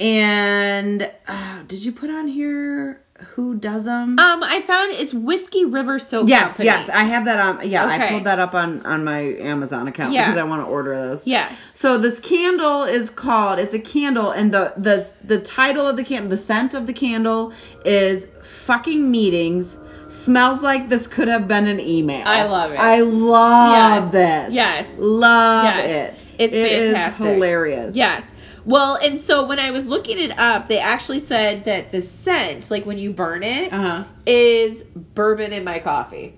and 0.00 1.10
uh, 1.28 1.62
did 1.68 1.84
you 1.84 1.92
put 1.92 2.10
on 2.10 2.26
here 2.26 3.02
who 3.34 3.54
does 3.54 3.84
them? 3.84 4.18
Um, 4.18 4.42
I 4.42 4.62
found 4.62 4.92
it's 4.92 5.14
Whiskey 5.14 5.64
River 5.64 5.98
Soap 5.98 6.28
yes, 6.28 6.48
Company. 6.48 6.66
yes, 6.66 6.88
I 6.88 7.04
have 7.04 7.24
that 7.26 7.40
on. 7.40 7.68
Yeah, 7.68 7.86
I 7.86 8.08
pulled 8.10 8.24
that 8.24 8.38
up 8.38 8.54
on 8.54 8.84
on 8.84 9.04
my 9.04 9.20
Amazon 9.20 9.88
account 9.88 10.12
Yeah. 10.12 10.26
because 10.26 10.38
I 10.40 10.44
want 10.44 10.62
to 10.62 10.66
order 10.66 10.94
those. 10.96 11.22
Yes. 11.24 11.58
So 11.74 11.98
this 11.98 12.20
candle 12.20 12.84
is 12.84 13.10
called. 13.10 13.58
It's 13.58 13.74
a 13.74 13.78
candle, 13.78 14.30
and 14.30 14.52
the 14.52 14.72
the 14.76 15.06
the 15.24 15.38
title 15.40 15.86
of 15.86 15.96
the 15.96 16.04
candle, 16.04 16.30
the 16.30 16.36
scent 16.36 16.74
of 16.74 16.86
the 16.86 16.92
candle 16.92 17.52
is 17.84 18.26
"fucking 18.42 19.10
meetings." 19.10 19.78
Smells 20.08 20.62
like 20.62 20.90
this 20.90 21.06
could 21.06 21.28
have 21.28 21.48
been 21.48 21.66
an 21.66 21.80
email. 21.80 22.26
I 22.26 22.44
love 22.44 22.72
it. 22.72 22.78
I 22.78 23.00
love 23.00 24.12
Yes. 24.12 24.12
this. 24.12 24.54
Yes. 24.54 24.86
Love 24.98 25.64
Yes. 25.64 25.88
it. 25.90 26.24
It's 26.38 26.54
It 26.54 26.72
is 26.72 26.90
fantastic. 26.90 27.26
hilarious. 27.26 27.96
Yes. 27.96 28.24
Well, 28.64 28.96
and 28.96 29.18
so 29.18 29.46
when 29.46 29.58
I 29.58 29.70
was 29.70 29.86
looking 29.86 30.18
it 30.18 30.38
up, 30.38 30.68
they 30.68 30.78
actually 30.78 31.20
said 31.20 31.64
that 31.64 31.90
the 31.90 32.00
scent, 32.00 32.70
like 32.70 32.86
when 32.86 32.98
you 32.98 33.12
burn 33.12 33.42
it, 33.42 33.72
Uh 33.72 34.04
is 34.26 34.82
bourbon 35.14 35.52
in 35.52 35.64
my 35.64 35.78
coffee. 35.80 36.34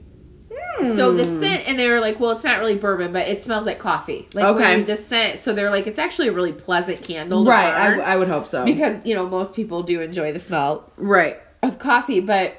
huh. 0.50 0.96
So 0.96 1.12
the 1.14 1.24
scent, 1.24 1.64
and 1.68 1.78
they 1.78 1.86
were 1.88 2.00
like, 2.00 2.18
well, 2.18 2.30
it's 2.30 2.44
not 2.44 2.58
really 2.58 2.76
bourbon, 2.76 3.12
but 3.12 3.28
it 3.28 3.42
smells 3.42 3.66
like 3.66 3.78
coffee. 3.78 4.28
Like 4.34 4.46
Okay. 4.56 4.82
the 4.82 4.96
scent. 4.96 5.40
So 5.40 5.54
they're 5.54 5.70
like, 5.70 5.86
it's 5.86 5.98
actually 5.98 6.28
a 6.28 6.32
really 6.32 6.52
pleasant 6.52 7.02
candle. 7.02 7.44
Right. 7.44 7.72
I, 7.72 8.00
I 8.00 8.16
would 8.16 8.28
hope 8.28 8.48
so. 8.48 8.64
because 8.64 9.04
you 9.04 9.14
know 9.14 9.28
most 9.28 9.54
people 9.54 9.82
do 9.82 10.00
enjoy 10.00 10.32
the 10.32 10.38
smell 10.38 10.90
right. 10.96 11.38
of 11.62 11.78
coffee, 11.78 12.20
but 12.20 12.54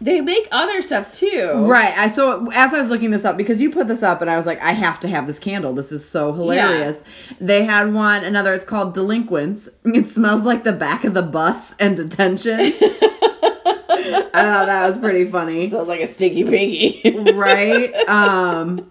they 0.00 0.20
make 0.20 0.48
other 0.50 0.80
stuff 0.82 1.12
too. 1.12 1.66
Right. 1.66 1.96
I 1.96 2.08
so 2.08 2.50
as 2.52 2.72
I 2.72 2.78
was 2.78 2.88
looking 2.88 3.10
this 3.10 3.24
up 3.24 3.36
because 3.36 3.60
you 3.60 3.70
put 3.70 3.86
this 3.88 4.02
up 4.02 4.22
and 4.22 4.30
I 4.30 4.36
was 4.36 4.46
like, 4.46 4.60
I 4.62 4.72
have 4.72 5.00
to 5.00 5.08
have 5.08 5.26
this 5.26 5.38
candle. 5.38 5.74
This 5.74 5.92
is 5.92 6.08
so 6.08 6.32
hilarious. 6.32 7.02
They 7.40 7.64
had 7.64 7.92
one 7.92 8.24
another. 8.24 8.54
It's 8.54 8.64
called 8.64 8.94
Delinquents. 8.94 9.68
It 9.84 10.08
smells 10.08 10.44
like 10.44 10.64
the 10.64 10.72
back 10.72 11.04
of 11.04 11.14
the 11.14 11.22
bus 11.22 11.74
and 11.78 11.96
detention. 11.96 12.60
I 14.32 14.42
thought 14.42 14.66
that 14.66 14.86
was 14.86 14.98
pretty 14.98 15.30
funny. 15.30 15.68
Smells 15.68 15.88
like 15.88 16.00
a 16.00 16.06
stinky 16.06 16.44
pinky. 16.44 17.32
right. 17.32 17.94
Um. 18.08 18.90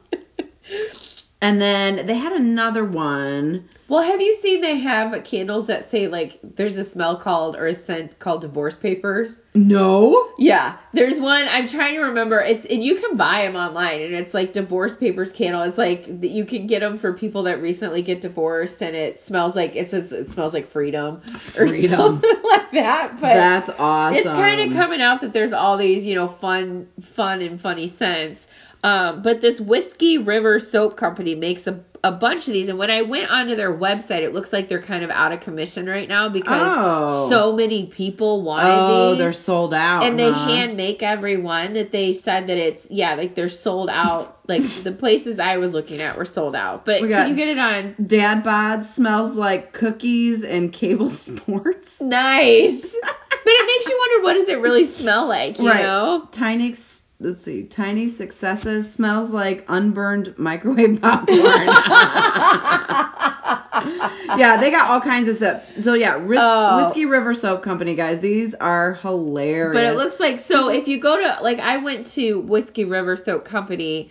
And 1.42 1.62
then 1.62 2.06
they 2.06 2.16
had 2.18 2.34
another 2.34 2.84
one. 2.84 3.70
Well, 3.88 4.04
have 4.04 4.20
you 4.20 4.36
seen 4.36 4.60
they 4.60 4.78
have 4.80 5.24
candles 5.24 5.68
that 5.68 5.90
say 5.90 6.10
like 6.10 6.38
there's 6.44 6.76
a 6.76 6.84
smell 6.84 7.16
called 7.16 7.56
or 7.56 7.66
a 7.66 7.74
scent 7.74 8.20
called 8.20 8.42
divorce 8.42 8.76
papers? 8.76 9.40
No. 9.56 10.32
Yeah, 10.38 10.78
there's 10.94 11.18
one. 11.20 11.48
I'm 11.48 11.66
trying 11.68 11.96
to 11.96 12.02
remember. 12.02 12.40
It's 12.42 12.66
and 12.66 12.84
you 12.84 12.96
can 13.00 13.16
buy 13.16 13.44
them 13.46 13.56
online, 13.56 14.02
and 14.02 14.14
it's 14.14 14.34
like 14.34 14.52
divorce 14.52 14.98
papers 14.98 15.32
candle. 15.32 15.62
It's 15.62 15.78
like 15.78 16.06
that 16.22 16.30
you 16.30 16.46
can 16.46 16.68
get 16.68 16.82
them 16.82 16.98
for 16.98 17.14
people 17.14 17.44
that 17.44 17.62
recently 17.62 18.02
get 18.02 18.20
divorced, 18.20 18.82
and 18.82 18.94
it 18.94 19.18
smells 19.20 19.56
like 19.56 19.78
it 19.78 19.90
says 19.90 20.12
it 20.12 20.28
smells 20.28 20.54
like 20.54 20.68
freedom, 20.68 21.22
Freedom. 21.40 21.94
or 21.94 21.98
something 21.98 22.30
like 22.44 22.72
that. 22.72 23.14
But 23.14 23.34
That's 23.34 23.70
awesome. 23.80 24.18
it's 24.18 24.28
kind 24.28 24.60
of 24.70 24.78
coming 24.78 25.02
out 25.02 25.22
that 25.22 25.32
there's 25.32 25.54
all 25.54 25.78
these 25.78 26.06
you 26.06 26.16
know 26.16 26.28
fun, 26.28 26.90
fun 27.02 27.42
and 27.42 27.60
funny 27.62 27.88
scents. 27.88 28.46
Um, 28.84 29.22
but 29.22 29.42
this 29.42 29.60
Whiskey 29.60 30.18
River 30.18 30.58
Soap 30.60 30.96
Company 30.96 31.36
makes 31.36 31.68
a, 31.68 31.84
a 32.02 32.12
bunch 32.14 32.48
of 32.48 32.54
these, 32.54 32.70
and 32.70 32.78
when 32.80 32.90
I 32.90 33.02
went 33.02 33.30
onto 33.30 33.56
their 33.56 33.76
website, 33.78 34.22
it 34.22 34.32
looks 34.34 34.54
like 34.54 34.70
they're 34.70 34.82
kind 34.82 35.04
of 35.04 35.10
out 35.10 35.34
of 35.34 35.42
commission 35.42 35.86
right 35.86 36.08
now 36.08 36.30
because 36.30 36.72
Oh. 36.78 37.30
so 37.30 37.54
many 37.56 37.88
people 37.88 38.42
wanted 38.44 38.70
Oh, 38.72 39.10
these 39.10 39.18
they're 39.18 39.34
sold 39.34 39.74
out. 39.74 40.04
and 40.04 40.18
they 40.18 40.32
hand 40.32 40.78
make 40.78 41.04
every 41.04 41.36
one 41.36 41.74
that 41.74 41.92
they 41.92 42.14
said 42.14 42.48
that 42.48 42.58
it's 42.58 42.88
yeah 42.90 43.16
like 43.16 43.36
they're 43.36 43.50
sold 43.50 43.90
out 43.90 44.38
like 44.48 44.64
the 44.64 44.92
places 44.94 45.40
i 45.40 45.58
was 45.58 45.74
looking 45.74 46.00
at 46.02 46.18
were 46.18 46.26
sold 46.26 46.56
out 46.56 46.86
but 46.86 47.00
can 47.02 47.28
you 47.30 47.36
get 47.36 47.50
it 47.50 47.58
on 47.60 47.96
Dad 48.06 48.44
bod 48.44 48.84
smells 48.86 49.36
like 49.36 49.74
cookies 49.74 50.44
and 50.44 50.72
cable 50.72 51.10
sports. 51.10 52.00
nice 52.02 52.96
but 53.02 53.44
it 53.46 53.66
makes 53.66 53.90
you 53.90 53.98
wonder 54.00 54.24
what 54.24 54.34
does 54.36 54.48
it 54.50 54.60
really 54.60 54.86
smell 54.86 55.28
like 55.28 55.60
you 55.60 55.70
Right. 55.70 55.82
know 55.84 56.28
Tiny, 56.32 56.76
let's 57.20 57.44
see, 57.44 57.64
tiny 57.64 58.10
successes 58.10 58.92
smells 58.92 59.30
like 59.30 59.66
unburned 59.68 60.38
microwave 60.38 61.02
popcorn. 61.02 61.40
yeah, 64.38 64.58
they 64.60 64.72
got 64.72 64.90
all 64.90 65.02
kinds 65.02 65.30
of 65.30 65.36
stuff. 65.38 65.70
So 65.80 65.94
yeah, 65.94 66.18
Whis- 66.18 66.40
Oh. 66.42 66.86
Whiskey 66.86 67.06
River 67.06 67.34
Soap 67.36 67.64
Company, 67.64 67.96
guys, 67.96 68.20
these 68.20 68.54
are 68.56 68.94
hilarious. 68.94 69.74
but 69.76 69.86
it 69.86 69.98
looks 69.98 70.20
like 70.20 70.40
so 70.40 70.70
if 70.70 70.88
you 70.88 71.00
go 71.00 71.18
to 71.18 71.44
like 71.44 71.60
i 71.60 71.78
went 71.78 72.08
to 72.08 72.42
whiskey 72.42 72.86
river 72.86 73.16
soap 73.16 73.46
company 73.46 74.10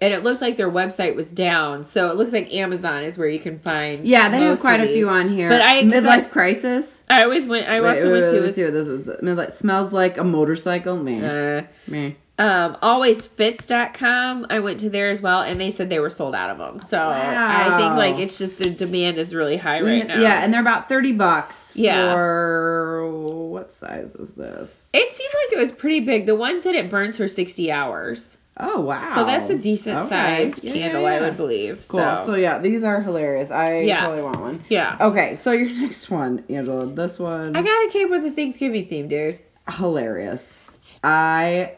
and 0.00 0.12
it 0.12 0.22
looked 0.24 0.40
like 0.40 0.56
their 0.56 0.70
website 0.70 1.14
was 1.14 1.26
down 1.28 1.84
so 1.84 2.10
it 2.10 2.16
looks 2.16 2.32
like 2.32 2.52
amazon 2.54 3.04
is 3.04 3.16
where 3.16 3.28
you 3.28 3.38
can 3.40 3.58
find 3.60 4.06
yeah, 4.06 4.28
they 4.28 4.40
have 4.40 4.60
quite 4.60 4.80
a 4.80 4.86
few 4.86 5.08
on 5.08 5.28
here. 5.28 5.48
But 5.48 5.62
I- 5.62 5.82
midlife 5.82 6.06
I- 6.06 6.20
crisis. 6.22 7.02
i 7.08 7.22
always 7.22 7.46
went 7.46 7.68
i 7.68 7.78
also 7.78 8.04
Wait, 8.04 8.12
went 8.12 8.24
wait, 8.26 8.32
to 8.32 8.40
let's 8.40 8.54
see 8.54 8.64
what 8.64 8.72
this 8.72 8.88
was. 8.88 9.06
Midlife 9.22 9.52
smells 9.54 9.92
like 9.92 10.18
a 10.18 10.24
motorcycle. 10.24 10.96
Man, 10.96 11.24
uh, 11.24 11.66
man. 11.86 12.16
Um, 12.38 12.76
alwaysfits.com 12.82 14.46
i 14.50 14.58
went 14.60 14.80
to 14.80 14.90
there 14.90 15.10
as 15.10 15.20
well 15.20 15.42
and 15.42 15.60
they 15.60 15.70
said 15.70 15.90
they 15.90 15.98
were 15.98 16.10
sold 16.10 16.34
out 16.34 16.50
of 16.50 16.58
them 16.58 16.80
so 16.80 16.98
i 16.98 17.76
think 17.78 17.94
like 17.94 18.16
it's 18.18 18.38
just 18.38 18.58
the 18.58 18.70
demand 18.70 19.18
is 19.18 19.34
really 19.34 19.56
high 19.56 19.80
right 19.80 20.06
now 20.06 20.18
Yeah, 20.20 20.42
and 20.42 20.52
they're 20.52 20.60
about 20.60 20.88
thirty 20.88 21.12
bucks. 21.12 21.72
Yeah. 21.76 22.12
For 22.12 23.10
what 23.50 23.72
size 23.72 24.14
is 24.14 24.32
this? 24.34 24.90
it 24.94 25.12
seemed 25.12 25.32
like 25.44 25.52
it 25.52 25.58
was 25.60 25.72
pretty 25.72 26.00
big 26.00 26.26
the 26.26 26.34
one 26.34 26.60
said 26.60 26.74
it 26.74 26.90
burns 26.90 27.16
for 27.16 27.28
60 27.28 27.70
hours 27.70 28.36
Oh 28.56 28.80
wow. 28.80 29.14
so 29.14 29.24
that's 29.24 29.48
a 29.50 29.56
decent 29.56 29.96
Okay. 29.98 30.08
sized 30.08 30.64
Yeah, 30.64 30.72
candle 30.74 31.02
yeah, 31.02 31.08
i 31.08 31.20
would 31.20 31.36
believe 31.36 31.84
Cool. 31.88 32.00
so, 32.00 32.22
So. 32.26 32.34
yeah, 32.34 32.58
these 32.58 32.84
are 32.84 33.00
hilarious. 33.00 33.50
I 33.50 33.80
Yeah. 33.80 34.00
totally 34.04 34.22
want 34.22 34.40
one. 34.40 34.64
yeah 34.68 34.96
Okay, 35.00 35.34
so 35.36 35.52
your 35.52 35.70
next 35.80 36.10
one, 36.10 36.44
Angela. 36.48 36.86
This 36.86 37.18
one 37.18 37.56
i 37.56 37.62
gotta 37.62 37.88
keep 37.90 38.08
with 38.10 38.24
a 38.24 38.30
thanksgiving 38.30 38.86
theme 38.88 39.08
dude 39.08 39.38
hilarious. 39.70 40.58
I 41.04 41.76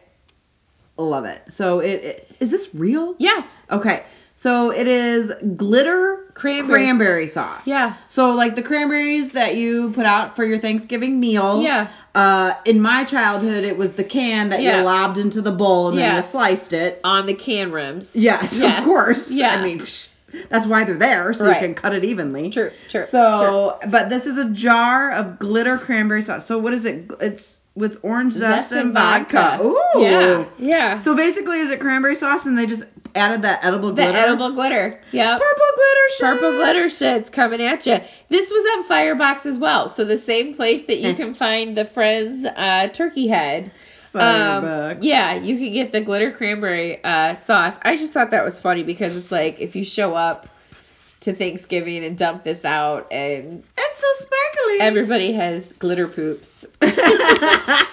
love 1.03 1.25
it. 1.25 1.43
So 1.49 1.81
it, 1.81 2.05
it 2.05 2.29
is 2.41 2.51
this 2.51 2.71
real? 2.75 3.15
yes 3.19 3.47
Okay. 3.71 4.03
So 4.37 4.73
it 4.73 4.87
is 4.89 5.33
glitter 5.57 6.21
Cranberry- 6.35 6.75
cranberry 6.85 7.27
sauce. 7.29 7.67
Yeah. 7.67 7.95
So 8.09 8.35
like 8.35 8.57
the 8.57 8.63
cranberries 8.63 9.31
that 9.33 9.55
you 9.57 9.91
put 9.93 10.07
out 10.07 10.35
for 10.37 10.45
your 10.45 10.59
Thanksgiving 10.59 11.21
meal. 11.21 11.63
Yeah. 11.63 11.89
Uh, 12.17 12.55
in 12.65 12.81
my 12.81 13.05
childhood, 13.05 13.63
it 13.65 13.77
was 13.77 13.93
the 13.93 14.03
can 14.05 14.49
that 14.51 14.61
Yeah. 14.61 14.79
you 14.79 14.85
lobbed 14.85 15.19
into 15.19 15.41
the 15.41 15.53
bowl 15.53 15.89
and 15.89 15.99
then 15.99 16.17
you 16.17 16.23
sliced 16.23 16.73
it. 16.73 17.01
on 17.05 17.27
the 17.27 17.35
can 17.35 17.71
rims 17.73 18.15
Yes, 18.15 18.59
Yes. 18.59 18.79
of 18.81 18.85
course. 18.85 19.31
Yeah. 19.31 19.51
I 19.51 19.63
mean, 19.63 19.79
psh, 19.81 20.09
that's 20.49 20.67
why 20.67 20.83
they're 20.83 20.97
there, 20.99 21.33
so 21.33 21.47
Right. 21.47 21.61
you 21.61 21.67
can 21.69 21.75
cut 21.77 21.95
it 21.95 22.05
evenly. 22.05 22.51
true 22.51 22.73
true 22.89 23.05
So, 23.07 23.79
but 23.89 24.09
this 24.11 24.27
is 24.27 24.37
a 24.37 24.49
jar 24.51 25.11
of 25.13 25.39
glitter 25.39 25.79
cranberry 25.79 26.23
sauce. 26.23 26.45
So 26.47 26.59
what 26.59 26.73
is 26.75 26.85
it? 26.85 27.11
It's 27.21 27.61
with 27.75 28.01
orange 28.05 28.33
zest, 28.35 28.73
and 28.73 28.93
vodka. 28.93 29.59
Ooh. 29.63 29.81
yeah 29.97 30.45
yeah 30.59 30.99
So 31.01 31.17
basically, 31.17 31.59
is 31.61 31.71
it 31.71 31.81
cranberry 31.81 32.15
sauce 32.15 32.47
and 32.47 32.57
they 32.57 32.67
just 32.67 32.85
added 33.17 33.43
that 33.43 33.65
edible 33.65 33.89
the 33.91 34.03
glitter? 34.03 34.19
edible 34.19 34.53
glitter 34.53 35.01
yep 35.13 35.41
Purple 35.41 35.67
glitter 35.77 36.09
shit. 36.11 36.21
Purple 36.21 36.51
glitter 36.53 36.91
shit's 36.91 37.31
coming 37.31 37.61
at 37.63 37.85
you. 37.87 37.99
This 38.29 38.51
was 38.51 38.65
on 38.79 38.85
Firebox 38.85 39.47
as 39.47 39.59
well, 39.59 39.89
so 39.89 40.05
the 40.05 40.19
same 40.19 40.55
place 40.55 40.83
that 40.87 40.99
you 40.99 41.11
Eh. 41.11 41.15
can 41.15 41.35
find 41.35 41.77
the 41.77 41.85
Friends 41.85 42.45
uh, 42.45 42.89
turkey 42.93 43.27
head. 43.29 43.73
Um, 44.15 44.99
yeah, 45.01 45.35
you 45.35 45.57
can 45.59 45.73
get 45.73 45.91
the 45.91 46.01
glitter 46.01 46.31
cranberry 46.31 47.03
uh, 47.03 47.35
sauce. 47.35 47.75
I 47.83 47.97
just 47.97 48.13
thought 48.13 48.31
that 48.31 48.45
was 48.45 48.61
funny 48.61 48.85
because 48.85 49.17
it's 49.17 49.33
like 49.33 49.59
if 49.59 49.75
you 49.75 49.85
show 49.85 50.15
up 50.15 50.49
to 51.23 51.33
Thanksgiving 51.33 52.05
and 52.05 52.17
dump 52.17 52.45
this 52.45 52.65
out, 52.65 53.13
and 53.13 53.65
It's 53.77 54.01
so 54.01 54.07
sparkly. 54.27 54.81
everybody 54.81 55.33
has 55.33 55.73
glitter 55.73 56.07
poops. 56.07 56.54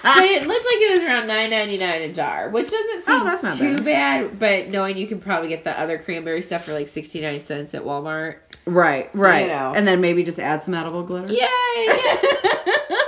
But 0.04 0.24
it 0.24 0.46
looks 0.46 0.64
like 0.64 0.76
it 0.76 0.94
was 0.94 1.02
around 1.04 1.26
nine 1.26 1.50
ninety 1.50 1.78
nine 1.78 2.02
a 2.02 2.12
jar, 2.12 2.48
which 2.50 2.70
doesn't 2.70 3.04
seem 3.04 3.20
Oh, 3.20 3.24
that's 3.24 3.42
not 3.42 3.56
too 3.58 3.76
bad. 3.78 3.84
bad. 3.84 4.38
But 4.38 4.68
knowing 4.68 4.96
you 4.96 5.06
can 5.06 5.20
probably 5.20 5.48
get 5.48 5.64
the 5.64 5.78
other 5.78 5.98
cranberry 5.98 6.42
stuff 6.42 6.64
for 6.64 6.72
like 6.72 6.88
sixty 6.88 7.20
nine 7.20 7.44
cents 7.44 7.72
at 7.74 7.82
Walmart. 7.82 8.36
right, 8.66 9.08
right. 9.14 9.42
You 9.42 9.46
know. 9.48 9.72
And 9.74 9.86
then 9.86 10.00
maybe 10.00 10.24
just 10.24 10.38
add 10.38 10.62
some 10.62 10.74
edible 10.74 11.02
glitter. 11.04 11.32
Yay! 11.32 11.38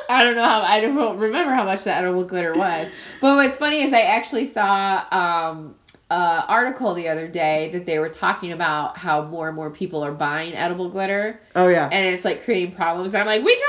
I 0.09 0.21
don't 0.23 0.37
know 0.37 0.45
how 0.45 0.61
I 0.63 0.81
don't 0.81 1.19
remember 1.19 1.53
how 1.55 1.65
much 1.65 1.85
the 1.85 1.95
edible 1.95 2.25
glitter 2.25 2.55
was. 2.55 2.89
But 3.21 3.37
what's 3.37 3.57
funny 3.57 3.83
is 3.83 3.93
I 3.93 4.03
actually 4.03 4.45
saw 4.47 5.05
um 5.11 5.75
uh 6.11 6.45
article 6.49 6.95
the 6.95 7.09
other 7.09 7.27
day 7.27 7.71
that 7.73 7.87
they 7.87 7.99
were 7.99 8.11
talking 8.11 8.53
about 8.53 8.97
how 8.97 9.25
more 9.25 9.49
and 9.49 9.57
more 9.57 9.71
people 9.71 10.05
are 10.05 10.13
buying 10.13 10.53
edible 10.55 10.91
glitter 10.91 11.41
Oh 11.57 11.67
yeah. 11.69 11.89
and 11.91 12.07
it's 12.07 12.25
like 12.25 12.45
creating 12.45 12.75
problems. 12.77 13.15
And 13.15 13.21
I'm 13.23 13.27
like, 13.27 13.43
we 13.45 13.55
talk 13.55 13.65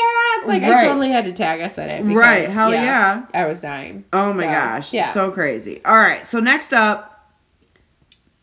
about 0.00 0.46
this 0.46 0.56
in 0.56 0.64
our. 0.64 0.70
Like 0.70 0.84
I 0.84 0.88
totally 0.88 1.10
had 1.10 1.24
to 1.26 1.32
tag 1.32 1.60
us 1.60 1.76
in 1.78 1.88
it. 1.88 2.02
because, 2.02 2.16
right. 2.16 2.48
Hell 2.48 2.72
yeah. 2.72 3.26
I 3.34 3.46
was 3.46 3.60
dying. 3.60 4.04
Oh 4.12 4.32
my 4.32 4.44
So, 4.44 4.50
gosh. 4.50 4.92
Yeah. 4.92 5.12
So 5.12 5.30
crazy. 5.30 5.84
All 5.84 5.96
right. 5.96 6.26
So 6.26 6.40
next 6.40 6.72
up, 6.72 7.28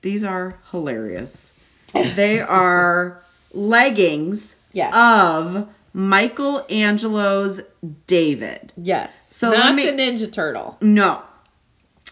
these 0.02 0.24
are 0.24 0.58
hilarious. 0.72 1.52
They 2.16 2.40
are 2.40 3.22
leggings 3.54 4.56
yes. 4.74 4.94
of 4.96 5.68
Michelangelo's 5.94 7.62
David. 8.08 8.72
yes. 8.78 9.12
so 9.36 9.52
Not 9.52 9.76
me- 9.76 9.86
the 9.86 9.92
Ninja 9.94 10.32
Turtle. 10.32 10.78
No. 10.82 11.24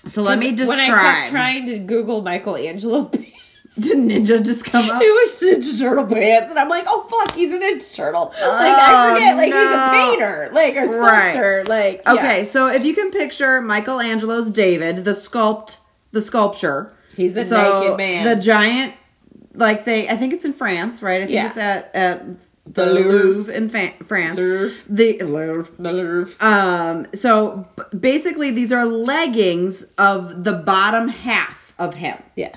So 0.08 0.24
let 0.24 0.40
me 0.40 0.52
describe. 0.54 0.80
When 0.80 0.92
I 0.92 1.22
kept 1.22 1.32
trying 1.32 1.66
to 1.68 1.80
Google 1.80 2.22
Michelangelo 2.22 3.12
Did 3.82 3.98
Ninja 4.00 4.44
just 4.44 4.66
come 4.66 4.90
up? 4.90 5.02
It 5.02 5.06
was 5.06 5.40
Ninja 5.40 5.80
Turtle 5.80 6.08
pants, 6.08 6.50
and 6.50 6.58
I'm 6.60 6.68
like, 6.70 6.86
oh 6.88 7.04
fuck, 7.10 7.36
he's 7.36 7.52
a 7.54 7.60
Ninja 7.60 7.96
Turtle. 7.96 8.30
Like 8.30 8.38
I 8.42 9.10
Oh, 9.10 9.14
forget, 9.14 9.38
like 9.38 9.54
he's 9.54 9.76
a 9.76 9.90
painter, 9.92 10.50
like 10.54 10.76
a 10.76 11.00
Right. 11.00 11.32
sculptor, 11.34 11.64
like 11.66 12.02
yeah. 12.06 12.14
Okay, 12.14 12.46
so 12.46 12.68
if 12.68 12.84
you 12.86 12.94
can 12.96 13.12
picture 13.12 13.62
Michelangelo's 13.62 14.50
David, 14.50 15.06
the 15.06 15.12
sculpt, 15.12 15.78
the 16.12 16.22
sculpture. 16.22 16.94
he's 17.16 17.34
the 17.34 17.46
so 17.46 17.82
naked 17.82 17.98
man. 17.98 18.26
The 18.26 18.36
giant, 18.42 18.94
like 19.54 19.86
they, 19.86 20.10
I 20.10 20.18
think 20.18 20.34
it's 20.34 20.46
in 20.46 20.54
France, 20.54 21.02
right? 21.04 21.22
I 21.22 21.26
think 21.26 21.36
Yeah. 21.36 21.48
it's 21.48 21.58
at 21.58 21.92
at 21.96 22.26
the, 22.66 22.84
The 22.86 22.86
Louvre, 22.94 23.12
Louvre. 23.14 23.54
in 23.56 23.70
fa- 23.70 23.94
France. 24.06 24.38
Louvre. 24.38 24.76
The 24.90 25.20
Louvre. 25.20 25.72
The 25.80 25.94
Louvre. 25.94 26.34
Um, 26.46 27.08
so 27.14 27.66
b- 27.78 27.98
basically, 27.98 28.52
these 28.52 28.74
are 28.74 28.86
leggings 28.86 29.84
of 29.98 30.44
the 30.44 30.54
bottom 30.54 31.08
half 31.08 31.74
of 31.80 31.94
him. 31.96 32.18
Yes. 32.36 32.56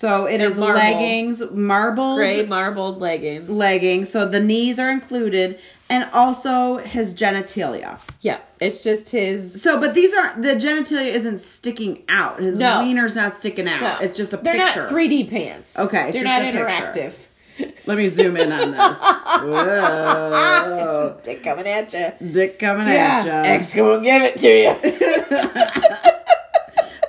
So 0.00 0.24
it 0.24 0.38
They're 0.38 0.48
is 0.48 0.56
marbled. 0.56 0.76
leggings, 0.82 1.42
marbled 1.50 2.16
Gray 2.16 2.46
marbled 2.46 3.00
leggings. 3.02 3.50
leggings. 3.50 4.08
So 4.08 4.24
the 4.26 4.40
knees 4.40 4.78
are 4.78 4.90
included, 4.90 5.58
and 5.90 6.08
also 6.14 6.78
his 6.78 7.12
genitalia. 7.12 7.98
Yeah. 8.22 8.38
It's 8.60 8.82
just 8.82 9.10
his. 9.10 9.60
So, 9.60 9.78
but 9.78 9.92
these 9.94 10.14
are 10.14 10.40
the 10.40 10.54
genitalia 10.54 11.04
isn't 11.12 11.42
sticking 11.42 12.02
out. 12.08 12.40
His 12.40 12.56
No. 12.58 12.80
wiener's 12.80 13.14
not 13.14 13.38
sticking 13.40 13.68
out. 13.68 13.80
No. 13.82 13.98
It's 14.06 14.16
just 14.16 14.32
a 14.32 14.38
They're 14.38 14.54
picture. 14.54 14.84
not 14.84 14.90
3D 14.90 15.28
pants. 15.28 15.78
Okay, 15.78 16.08
it's 16.08 16.12
They're 16.16 16.24
just 16.24 16.24
not 16.24 16.42
a 16.42 16.52
picture. 16.92 17.12
interactive. 17.58 17.74
Let 17.84 17.98
me 17.98 18.08
zoom 18.08 18.38
in 18.38 18.50
on 18.52 18.70
this. 18.70 18.98
Whoa. 19.00 20.30
It's 20.78 21.14
just 21.20 21.24
dick 21.24 21.42
coming 21.44 21.66
at 21.66 21.92
you. 21.92 22.12
Dick 22.32 22.58
coming 22.58 22.88
Yeah. 22.88 22.94
at 23.18 23.26
you. 23.26 23.32
X 23.52 23.74
gonna 23.74 24.02
give 24.02 24.22
it 24.22 24.38
to 24.38 24.48
you. 24.48 24.74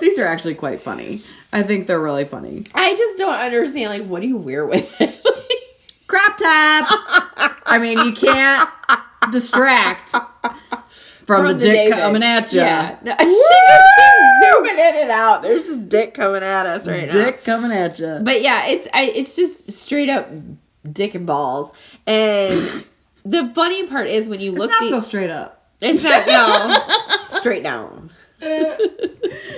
These 0.02 0.18
are 0.18 0.26
actually 0.26 0.56
quite 0.56 0.82
funny. 0.82 1.22
I 1.52 1.62
think 1.62 1.86
they're 1.86 2.00
really 2.00 2.24
funny. 2.24 2.64
I 2.74 2.96
just 2.96 3.18
don't 3.18 3.34
understand. 3.34 3.90
Like, 3.90 4.08
what 4.08 4.22
do 4.22 4.28
you 4.28 4.36
wear 4.36 4.66
with 4.66 4.88
it? 5.00 5.20
Crop 6.06 6.36
top. 6.36 7.58
I 7.66 7.78
mean, 7.78 7.98
you 7.98 8.12
can't 8.12 8.68
distract 9.30 10.14
from, 11.26 11.48
the, 11.48 11.54
dick 11.54 11.74
David. 11.74 11.98
coming 11.98 12.22
at 12.22 12.52
you. 12.52 12.60
Yeah. 12.60 12.96
No, 13.02 13.14
she 13.18 13.24
just 13.24 13.96
keeps 13.96 14.52
zooming 14.52 14.78
in 14.78 15.02
and 15.02 15.10
out. 15.10 15.42
There's 15.42 15.66
just 15.66 15.88
dick 15.88 16.14
coming 16.14 16.42
at 16.42 16.66
us 16.66 16.86
right 16.86 17.06
now. 17.06 17.12
Dick 17.12 17.44
coming 17.44 17.72
at 17.72 17.98
you. 17.98 18.20
But 18.22 18.42
yeah, 18.42 18.66
it's 18.66 18.88
I, 18.92 19.04
it's 19.04 19.36
just 19.36 19.72
straight 19.72 20.08
up 20.08 20.28
dick 20.90 21.14
and 21.14 21.26
balls. 21.26 21.70
And 22.06 22.60
the 23.24 23.52
funny 23.54 23.86
part 23.86 24.08
is 24.08 24.28
when 24.28 24.40
you 24.40 24.52
it's 24.52 24.58
look 24.58 24.70
not 24.70 24.80
the, 24.80 24.88
so 24.88 25.00
straight 25.00 25.30
up. 25.30 25.66
it's 25.80 26.04
not 26.04 26.26
no 26.26 27.16
straight 27.22 27.62
down. 27.62 28.10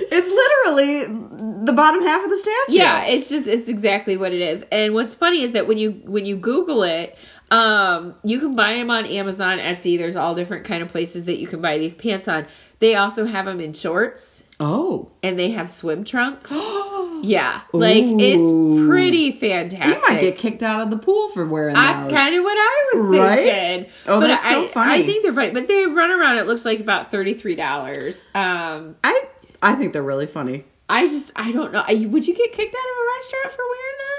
It's 0.07 0.27
literally 0.27 1.65
the 1.65 1.73
bottom 1.73 2.03
half 2.03 2.23
of 2.23 2.29
the 2.29 2.37
statue. 2.37 2.77
Yeah, 2.77 3.05
it's 3.05 3.27
just 3.27 3.47
it's 3.47 3.67
exactly 3.67 4.17
what 4.17 4.31
it 4.31 4.41
is. 4.41 4.63
And 4.71 4.93
what's 4.93 5.15
funny 5.15 5.43
is 5.43 5.53
that 5.53 5.67
when 5.67 5.77
you 5.77 5.91
when 6.05 6.25
you 6.25 6.37
Google 6.37 6.83
it, 6.83 7.17
um, 7.51 8.15
you 8.23 8.39
can 8.39 8.55
buy 8.55 8.75
them 8.75 8.91
on 8.91 9.05
Amazon, 9.05 9.57
Etsy. 9.57 9.97
There's 9.97 10.15
all 10.15 10.35
different 10.35 10.65
kind 10.65 10.83
of 10.83 10.89
places 10.89 11.25
that 11.25 11.37
you 11.37 11.47
can 11.47 11.61
buy 11.61 11.77
these 11.77 11.95
pants 11.95 12.27
on. 12.27 12.47
They 12.79 12.95
also 12.95 13.25
have 13.25 13.45
them 13.45 13.59
in 13.59 13.73
shorts 13.73 14.43
Oh. 14.59 15.11
and 15.23 15.37
they 15.37 15.51
have 15.51 15.69
swim 15.71 16.03
trunks. 16.03 16.51
Yeah, 17.21 17.61
like 17.71 18.03
Ooh. 18.03 18.17
it's 18.19 18.87
pretty 18.87 19.31
fantastic. 19.31 19.95
You 19.95 20.01
might 20.01 20.21
get 20.21 20.37
kicked 20.37 20.61
out 20.61 20.81
of 20.81 20.89
the 20.91 20.97
pool 20.97 21.29
for 21.29 21.45
wearing 21.47 21.73
That's 21.73 22.03
those. 22.03 22.11
That's 22.11 22.21
kind 22.23 22.35
of 22.35 22.43
what 22.43 22.57
I 22.57 22.85
was 22.93 23.17
Right? 23.17 23.39
thinking. 23.39 23.91
Oh, 24.05 24.19
but 24.19 24.27
that's 24.27 24.45
I, 24.45 24.51
so 24.51 24.67
funny. 24.67 24.91
I 24.93 25.05
think 25.05 25.23
they're 25.23 25.33
funny, 25.33 25.51
but 25.51 25.67
they 25.67 25.85
run 25.85 26.11
around. 26.11 26.37
It 26.39 26.45
looks 26.45 26.65
like 26.65 26.81
about 26.81 27.09
thirty 27.11 27.33
three 27.33 27.55
dollars. 27.55 28.23
Um, 28.35 28.95
I 29.03 29.23
I 29.61 29.73
think 29.75 29.93
they're 29.93 30.03
really 30.03 30.27
funny. 30.27 30.65
I 30.87 31.07
just 31.07 31.31
I 31.35 31.51
don't 31.51 31.71
know. 31.71 31.83
Would 31.87 32.27
you 32.27 32.35
get 32.35 32.51
kicked 32.51 32.75
out 32.75 32.91
of 32.91 32.97
a 32.97 33.05
restaurant 33.17 33.51
for 33.55 33.63
wearing 33.63 33.97
that? 33.99 34.14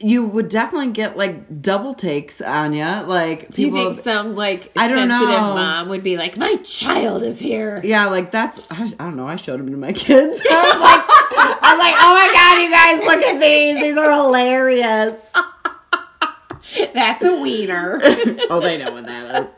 You 0.00 0.24
would 0.26 0.48
definitely 0.48 0.92
get 0.92 1.16
like 1.16 1.60
double 1.60 1.92
takes 1.92 2.40
on 2.40 2.72
you. 2.72 2.84
Like 2.84 3.50
Do 3.50 3.62
you 3.62 3.68
people. 3.72 3.92
think 3.92 4.04
some 4.04 4.36
like 4.36 4.70
I 4.76 4.86
don't 4.86 5.08
know. 5.08 5.24
mom 5.26 5.88
would 5.88 6.04
be 6.04 6.16
like, 6.16 6.36
"My 6.36 6.54
child 6.56 7.24
is 7.24 7.38
here"? 7.38 7.80
yeah, 7.84 8.06
like 8.06 8.30
that's 8.30 8.60
I, 8.70 8.84
I 8.84 8.88
don't 9.04 9.16
know. 9.16 9.26
I 9.26 9.34
showed 9.36 9.58
them 9.58 9.70
to 9.72 9.76
my 9.76 9.92
kids. 9.92 10.40
I 10.50 10.62
was 10.62 10.80
like, 10.80 11.58
I 11.62 11.72
was 11.72 11.78
like, 11.80 11.94
oh 11.98 12.14
my 12.14 12.30
god, 12.32 12.62
you 12.62 12.70
guys, 12.70 13.06
look 13.06 13.24
at 13.34 13.40
these. 13.40 13.80
These 13.82 13.96
are 13.96 14.12
hilarious. 14.12 15.18
That's 16.94 17.24
a 17.24 17.40
wiener. 17.40 17.98
oh, 18.50 18.60
they 18.60 18.76
know 18.78 18.92
what 18.92 19.06
that 19.06 19.48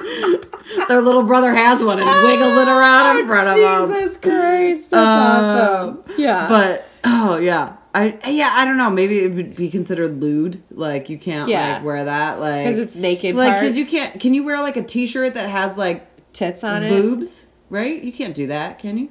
is. 0.00 0.86
Their 0.88 1.02
little 1.02 1.22
brother 1.24 1.52
has 1.54 1.82
one 1.82 1.98
and 1.98 2.08
wiggles 2.26 2.52
it 2.52 2.68
around 2.68 3.18
in 3.18 3.26
front 3.26 3.48
of 3.48 3.56
them. 3.56 3.88
Jesus 4.00 4.16
Christ, 4.18 4.90
that's 4.90 4.94
Um, 4.94 6.04
awesome. 6.06 6.14
Yeah, 6.18 6.48
But 6.48 6.86
oh 7.04 7.38
yeah, 7.38 7.76
I 7.96 8.28
yeah 8.30 8.50
I 8.52 8.64
don't 8.64 8.76
know. 8.76 8.90
Maybe 8.90 9.20
it 9.20 9.32
would 9.32 9.56
be 9.56 9.70
considered 9.70 10.20
lewd. 10.20 10.62
Like 10.70 11.08
you 11.08 11.18
can't 11.18 11.48
Yeah. 11.48 11.74
like 11.74 11.84
wear 11.84 12.04
that. 12.04 12.40
Like 12.40 12.66
because 12.66 12.78
it's 12.78 12.94
naked 12.94 13.34
like 13.34 13.60
because 13.60 13.76
you 13.76 13.86
can't. 13.86 14.20
Can 14.20 14.34
you 14.34 14.44
wear 14.44 14.60
like 14.60 14.76
a 14.76 14.82
t-shirt 14.82 15.34
that 15.34 15.48
has 15.48 15.76
like 15.76 16.32
tits 16.32 16.62
on 16.62 16.82
it. 16.82 16.90
boobs? 16.90 17.46
Right? 17.68 18.02
You 18.02 18.12
can't 18.12 18.34
do 18.34 18.48
that, 18.48 18.78
can 18.78 18.96
you? 18.98 19.08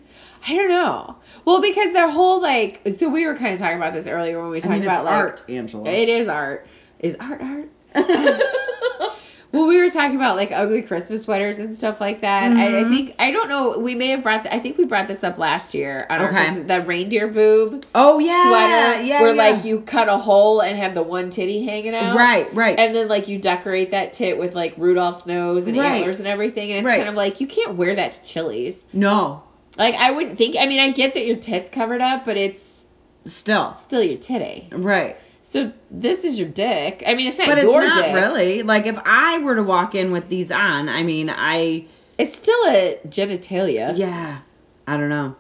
I 0.48 0.56
don't 0.56 0.70
know. 0.70 1.16
Well, 1.44 1.60
because 1.62 1.92
their 1.92 2.10
whole 2.10 2.42
like, 2.42 2.82
so 2.96 3.10
we 3.10 3.26
were 3.26 3.36
kind 3.36 3.54
of 3.54 3.60
talking 3.60 3.78
about 3.78 3.94
this 3.94 4.08
earlier 4.08 4.40
when 4.40 4.50
we 4.52 4.58
I 4.58 4.60
talked 4.60 4.72
mean, 4.72 4.84
it's 4.84 4.88
about 4.88 5.06
like 5.06 5.14
art, 5.16 5.44
Angela. 5.50 5.90
It 5.90 6.08
is 6.08 6.28
art. 6.28 6.68
Is 7.00 7.18
art 7.20 7.42
art? 7.42 7.70
Well, 9.52 9.68
we 9.68 9.82
were 9.82 9.90
talking 9.90 10.16
about 10.18 10.36
like 10.36 10.52
ugly 10.52 10.82
Christmas 10.82 11.24
sweaters 11.24 11.60
and 11.60 11.74
stuff 11.74 12.02
like 12.02 12.22
that. 12.22 12.52
I, 12.52 12.80
I 12.80 12.84
Mhm. 12.84 12.90
think 12.90 13.16
I 13.20 13.32
don't 13.32 13.48
know. 13.48 13.80
We 13.80 13.96
may 13.96 14.10
have 14.10 14.22
brought. 14.24 14.44
The, 14.44 14.54
I 14.54 14.60
think 14.60 14.78
we 14.78 14.84
brought 14.86 15.08
this 15.08 15.24
up 15.24 15.38
last 15.38 15.74
year 15.74 16.06
on 16.10 16.20
our 16.20 16.28
Okay. 16.28 16.36
Christmas, 16.38 16.64
that 16.64 16.88
reindeer 16.88 17.28
boob 17.28 17.86
oh 17.96 18.20
yeah, 18.20 18.44
sweater, 18.44 19.04
yeah, 19.04 19.22
where 19.22 19.34
yeah. 19.34 19.42
like 19.52 19.64
you 19.64 19.80
cut 19.82 20.10
a 20.10 20.18
hole 20.18 20.60
and 20.62 20.78
have 20.78 20.94
the 20.94 21.04
one 21.04 21.30
titty 21.30 21.64
hanging 21.64 21.96
out, 21.96 22.16
right, 22.18 22.54
right. 22.54 22.78
And 22.78 22.94
then 22.94 23.08
like 23.08 23.28
you 23.30 23.38
decorate 23.38 23.92
that 23.92 24.14
tit 24.14 24.38
with 24.38 24.56
like 24.56 24.74
Rudolph's 24.78 25.26
nose 25.26 25.68
and 25.68 25.78
Right. 25.78 25.86
antlers 25.88 26.20
and 26.20 26.28
everything, 26.28 26.72
and 26.72 26.80
it's 26.80 26.86
Right. 26.86 26.98
kind 26.98 27.10
of 27.10 27.16
like 27.16 27.40
you 27.40 27.48
can't 27.48 27.76
wear 27.76 27.96
that 27.96 28.14
to 28.14 28.24
Chili's. 28.24 28.86
no, 28.92 29.42
Like 29.78 29.96
I 29.96 30.12
wouldn't 30.12 30.38
think. 30.38 30.56
I 30.60 30.66
mean, 30.66 30.80
I 30.80 30.92
get 30.92 31.14
that 31.14 31.26
your 31.26 31.38
tits 31.38 31.70
covered 31.70 32.02
up, 32.02 32.26
but 32.26 32.36
it's 32.36 32.84
still 33.26 33.76
still 33.78 34.04
your 34.04 34.18
titty. 34.18 34.68
right. 34.72 35.16
So 35.56 35.72
this 35.90 36.26
is 36.26 36.38
your 36.38 36.50
dick. 36.50 37.02
I 37.08 37.14
mean, 37.14 37.28
it's 37.30 37.38
not 37.38 37.48
But 37.48 37.60
it's 37.60 37.66
not 37.66 38.04
dick. 38.04 38.14
really 38.14 38.62
like 38.64 38.88
if 38.88 39.00
I 39.06 39.38
were 39.42 39.56
to 39.56 39.64
walk 39.64 39.96
in 39.96 40.12
with 40.12 40.28
these 40.28 40.52
on. 40.52 40.90
I 40.90 41.04
mean, 41.04 41.30
I 41.30 41.86
It's 42.18 42.36
still 42.36 42.62
a 42.68 43.00
genitalia. 43.08 43.98
yeah, 43.98 44.40
I 44.86 44.98
don't 44.98 45.08
know, 45.08 45.34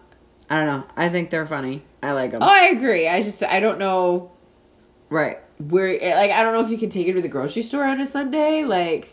I 0.49 0.55
don't 0.55 0.67
know. 0.67 0.83
I 0.95 1.09
think 1.09 1.31
they're 1.31 1.45
funny. 1.45 1.83
I 2.01 2.13
like 2.13 2.31
them. 2.31 2.41
Oh, 2.41 2.47
I 2.47 2.67
agree. 2.67 3.09
I 3.09 3.21
just 3.23 3.43
I 3.43 3.59
don't 3.59 3.77
know 3.77 4.31
Right. 5.09 5.39
where 5.57 5.89
like 6.15 6.31
I 6.31 6.43
don't 6.43 6.53
know 6.53 6.61
if 6.63 6.69
you 6.71 6.77
can 6.77 6.89
take 6.89 7.07
it 7.07 7.13
to 7.13 7.21
the 7.21 7.27
grocery 7.27 7.63
store 7.63 7.83
on 7.83 7.99
a 7.99 8.05
Sunday. 8.05 8.63
Like 8.63 9.09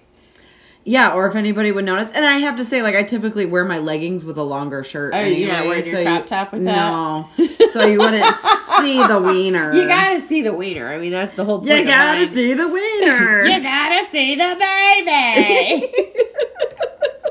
Yeah, 0.85 1.15
or 1.15 1.29
if 1.29 1.37
anybody 1.37 1.71
would 1.71 1.85
notice. 1.85 2.11
And 2.15 2.25
I 2.25 2.39
have 2.39 2.57
to 2.57 2.65
say, 2.65 2.83
like, 2.83 2.97
I 2.97 3.05
typically 3.05 3.47
wear 3.47 3.65
my 3.65 3.79
leggings 3.79 4.25
with 4.25 4.37
a 4.37 4.43
longer 4.43 4.83
shirt. 4.83 5.13
Oh, 5.15 5.21
you're 5.21 5.49
not 5.49 5.61
anyway, 5.61 5.79
wearing 5.79 5.93
your 5.93 6.03
crop 6.03 6.27
top 6.27 6.53
with 6.53 6.65
that? 6.65 6.75
no. 6.77 7.29
so 7.73 7.87
you 7.87 7.99
wouldn't 7.99 8.25
see 8.81 9.07
the 9.07 9.21
wiener. 9.23 9.73
you 9.73 9.87
gotta 9.87 10.19
see 10.21 10.43
the 10.43 10.53
wiener. 10.53 10.93
I 10.93 10.99
mean, 10.99 11.13
that's 11.13 11.35
the 11.35 11.45
whole 11.45 11.59
point. 11.61 11.79
You 11.79 11.85
gotta 11.85 12.27
see 12.27 12.55
the 12.55 12.67
wiener. 12.69 13.45
You 13.45 13.63
gotta 13.63 14.11
see 14.11 14.35
the 14.35 14.57
baby. 14.59 15.93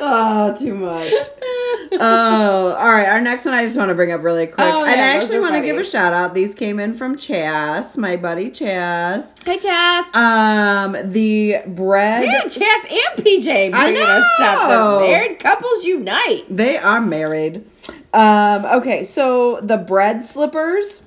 oh, 0.00 0.56
too 0.58 0.74
much. 0.74 1.12
Oh, 1.92 2.76
all 2.78 2.92
right. 2.92 3.06
Our 3.08 3.20
next 3.20 3.44
one 3.44 3.54
I 3.54 3.64
just 3.64 3.76
want 3.76 3.90
to 3.90 3.94
bring 3.94 4.10
up 4.10 4.22
really 4.22 4.46
quick. 4.46 4.66
Oh, 4.66 4.84
and 4.84 5.00
I 5.00 5.16
actually 5.16 5.40
want 5.40 5.54
to 5.54 5.60
give 5.60 5.76
a 5.76 5.84
shout 5.84 6.12
out. 6.12 6.34
These 6.34 6.54
came 6.54 6.80
in 6.80 6.94
from 6.94 7.16
Chas, 7.16 7.96
my 7.96 8.16
buddy 8.16 8.50
Chas. 8.50 9.32
Hey 9.44 9.58
Chas. 9.58 10.06
Um, 10.14 11.12
the 11.12 11.62
bread. 11.66 12.26
Man, 12.26 12.42
Chas 12.42 12.60
and 12.60 13.24
PJ 13.24 13.72
I 13.72 13.84
bringing 13.84 14.02
us 14.02 14.24
stuff. 14.36 14.68
know. 14.68 15.00
The 15.00 15.06
married 15.06 15.38
couples 15.38 15.84
unite. 15.84 16.44
They 16.50 16.78
are 16.78 17.00
married. 17.00 17.64
Um, 18.12 18.64
okay, 18.64 19.04
so 19.04 19.60
the 19.60 19.76
bread 19.76 20.24
slippers. 20.24 21.00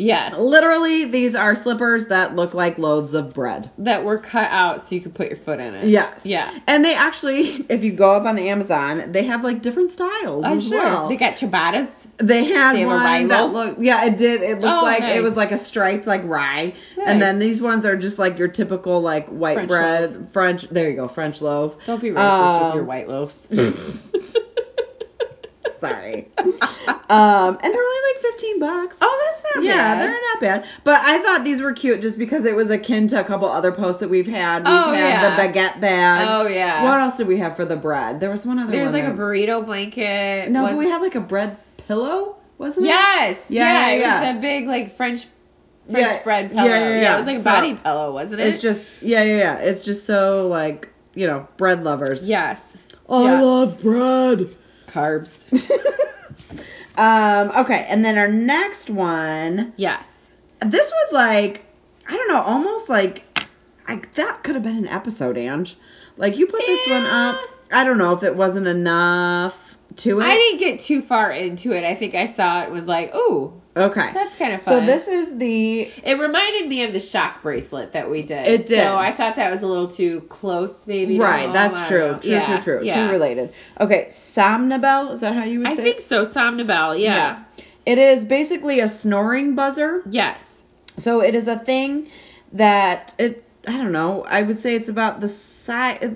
Yes, 0.00 0.36
Literally, 0.38 1.06
these 1.06 1.34
are 1.34 1.56
slippers 1.56 2.06
that 2.06 2.36
look 2.36 2.54
like 2.54 2.78
loaves 2.78 3.14
of 3.14 3.34
bread. 3.34 3.68
that 3.78 4.04
were 4.04 4.18
cut 4.18 4.48
out 4.50 4.80
so 4.80 4.94
you 4.94 5.00
could 5.00 5.12
put 5.14 5.26
your 5.28 5.36
foot 5.36 5.58
in 5.58 5.74
it. 5.74 5.88
Yes. 5.88 6.24
Yeah. 6.24 6.56
And 6.68 6.84
they 6.84 6.94
actually, 6.94 7.46
if 7.68 7.82
you 7.82 7.92
go 7.92 8.14
up 8.14 8.24
on 8.24 8.38
Amazon, 8.38 9.10
they 9.10 9.24
have 9.24 9.42
like 9.42 9.60
different 9.60 9.90
styles 9.90 10.44
I'm 10.44 10.58
as 10.58 10.68
sure. 10.68 10.78
well. 10.78 11.08
They 11.08 11.16
got 11.16 11.34
ciabattas. 11.34 11.90
They 12.18 12.44
had 12.44 12.74
They 12.74 12.80
have 12.80 12.90
a 12.90 12.94
one 12.94 13.28
that 13.28 13.52
looked, 13.52 13.80
yeah, 13.80 14.04
it 14.06 14.18
did. 14.18 14.42
It 14.42 14.60
looked 14.60 14.80
Oh, 14.80 14.84
like 14.84 15.00
nice. 15.00 15.16
it 15.16 15.22
was 15.22 15.36
like 15.36 15.50
a 15.52 15.58
striped 15.58 16.06
like 16.06 16.22
rye, 16.24 16.74
Nice. 16.96 17.06
and 17.06 17.20
then 17.22 17.38
these 17.40 17.60
ones 17.60 17.84
are 17.84 17.96
just 17.96 18.18
like 18.18 18.38
your 18.38 18.48
typical 18.48 19.00
like 19.00 19.28
white 19.28 19.54
French 19.54 19.68
bread 19.68 20.28
French. 20.32 20.62
There 20.68 20.90
you 20.90 20.96
go, 20.96 21.08
French 21.08 21.40
loaf. 21.42 21.76
Don't 21.86 22.00
be 22.00 22.10
racist 22.10 22.62
with 22.64 22.70
Um, 22.72 22.76
your 22.76 22.84
white 22.84 23.08
loaves. 23.08 23.46
Sorry. 25.80 26.28
um, 26.38 27.58
and 27.62 27.72
they're 27.72 27.82
only 27.82 28.12
like 28.12 28.22
fifteen 28.22 28.58
bucks. 28.58 28.98
oh, 29.00 29.30
that's 29.30 29.37
not 29.54 29.64
yeah, 29.64 29.76
bad. 29.76 30.00
they're 30.00 30.20
not 30.20 30.40
bad. 30.40 30.66
But 30.84 31.00
I 31.02 31.18
thought 31.20 31.44
these 31.44 31.60
were 31.60 31.72
cute 31.72 32.00
just 32.02 32.18
because 32.18 32.44
it 32.44 32.54
was 32.54 32.70
akin 32.70 33.08
to 33.08 33.20
a 33.20 33.24
couple 33.24 33.48
other 33.48 33.72
posts 33.72 34.00
that 34.00 34.08
we've 34.10 34.26
had. 34.26 34.58
We've 34.64 34.66
Oh, 34.72 34.92
had 34.92 34.98
yeah. 35.08 35.36
the 35.36 35.42
baguette 35.42 35.80
bag. 35.80 36.28
Oh 36.30 36.46
yeah. 36.48 36.84
What 36.84 37.00
else 37.00 37.16
did 37.16 37.26
we 37.26 37.38
have 37.38 37.56
for 37.56 37.64
the 37.64 37.76
bread? 37.76 38.20
There 38.20 38.30
was 38.30 38.44
one 38.46 38.58
other 38.58 38.70
There's 38.72 38.92
like 38.92 39.04
a 39.04 39.10
burrito 39.12 39.64
blanket. 39.64 40.50
No, 40.50 40.62
Was- 40.62 40.72
but 40.72 40.78
we 40.78 40.88
have 40.90 41.02
like 41.02 41.14
a 41.14 41.20
bread 41.20 41.56
pillow. 41.86 42.36
wasn't 42.58 42.86
it? 42.86 42.88
Yes. 42.88 43.44
Yeah, 43.48 43.62
Yeah. 43.62 43.70
yeah, 43.70 43.92
it 44.22 44.26
was 44.26 44.34
the 44.36 44.40
big 44.40 44.66
like 44.66 44.96
French 44.96 45.26
French 45.90 46.06
Yeah, 46.06 46.22
bread 46.22 46.50
yeah, 46.52 46.62
pillow. 46.62 46.68
yeah, 46.68 46.88
Yeah, 46.90 47.00
yeah. 47.00 47.14
it 47.14 47.16
was 47.18 47.26
like 47.26 47.36
a 47.36 47.42
So, 47.42 47.44
body 47.44 47.74
pillow, 47.74 48.12
wasn't 48.12 48.40
it? 48.40 48.46
It's 48.48 48.60
just 48.60 48.84
yeah, 49.02 49.22
yeah, 49.22 49.36
yeah. 49.38 49.54
It's 49.58 49.84
just 49.84 50.04
so 50.06 50.48
like 50.48 50.88
you 51.14 51.26
know, 51.26 51.48
bread 51.56 51.82
lovers. 51.84 52.22
yes. 52.24 52.72
I 53.08 53.22
Yeah. 53.24 53.40
love 53.40 53.80
bread. 53.80 54.54
Carbs. 54.88 55.34
um. 56.98 57.52
Okay, 57.64 57.86
and 57.88 58.04
then 58.04 58.18
our 58.18 58.28
next 58.28 58.90
one. 58.90 59.72
yes. 59.76 60.14
This 60.60 60.90
was 60.90 61.12
like 61.12 61.64
I 62.08 62.16
don't 62.16 62.28
know, 62.28 62.42
almost 62.42 62.88
like 62.88 63.22
like 63.88 64.14
that 64.14 64.42
could 64.42 64.54
have 64.54 64.64
been 64.64 64.76
an 64.78 64.88
episode, 64.88 65.36
Ange. 65.36 65.76
Like 66.16 66.36
you 66.36 66.46
put 66.46 66.60
this 66.66 66.88
one 66.88 67.04
up. 67.04 67.40
I 67.70 67.84
don't 67.84 67.98
know 67.98 68.12
if 68.14 68.22
it 68.22 68.34
wasn't 68.34 68.66
enough 68.66 69.76
to 69.96 70.20
it. 70.20 70.24
I 70.24 70.34
didn't 70.34 70.58
get 70.58 70.80
too 70.80 71.02
far 71.02 71.30
into 71.30 71.72
it. 71.72 71.84
I 71.84 71.94
think 71.94 72.14
I 72.14 72.26
saw 72.26 72.62
it 72.62 72.70
was 72.70 72.86
like, 72.86 73.14
ooh, 73.14 73.52
okay. 73.80 74.10
that's 74.12 74.36
kind 74.36 74.52
of 74.52 74.62
fun. 74.62 74.80
So 74.80 74.86
this 74.86 75.08
is 75.08 75.38
the 75.38 75.82
it 75.82 76.18
reminded 76.18 76.68
me 76.68 76.84
of 76.84 76.92
the 76.92 77.00
shock 77.00 77.42
bracelet 77.42 77.92
that 77.92 78.10
we 78.10 78.22
did. 78.22 78.46
It 78.46 78.66
did. 78.66 78.82
So 78.84 78.96
I 78.96 79.12
thought 79.12 79.36
that 79.36 79.50
was 79.50 79.62
a 79.62 79.66
little 79.66 79.88
too 79.88 80.22
close, 80.22 80.86
maybe. 80.86 81.18
right. 81.18 81.52
That's 81.52 81.88
true. 81.88 82.18
True. 82.20 82.30
Yeah, 82.30 82.60
True. 82.60 82.78
True. 82.78 82.86
Yeah. 82.86 83.04
True. 83.06 83.12
Related. 83.12 83.52
Okay. 83.80 84.06
Somnibel. 84.10 85.12
Is 85.12 85.20
that 85.20 85.34
how 85.34 85.44
you 85.44 85.60
would 85.60 85.66
say? 85.68 85.72
I 85.72 85.76
think 85.76 85.96
it? 85.98 86.02
so. 86.02 86.22
Somnibel. 86.24 86.98
Yeah. 86.98 87.44
It 87.86 87.98
is 87.98 88.24
basically 88.24 88.80
a 88.80 88.88
snoring 88.88 89.54
buzzer. 89.54 90.02
Yes. 90.10 90.62
So 90.98 91.22
it 91.22 91.34
is 91.34 91.46
a 91.46 91.58
thing 91.58 92.10
that 92.52 93.14
it. 93.18 93.44
I 93.66 93.72
don't 93.76 93.92
know. 93.92 94.24
I 94.24 94.42
would 94.42 94.58
say 94.58 94.74
it's 94.74 94.88
about 94.88 95.20
the 95.20 95.28
size. 95.28 96.14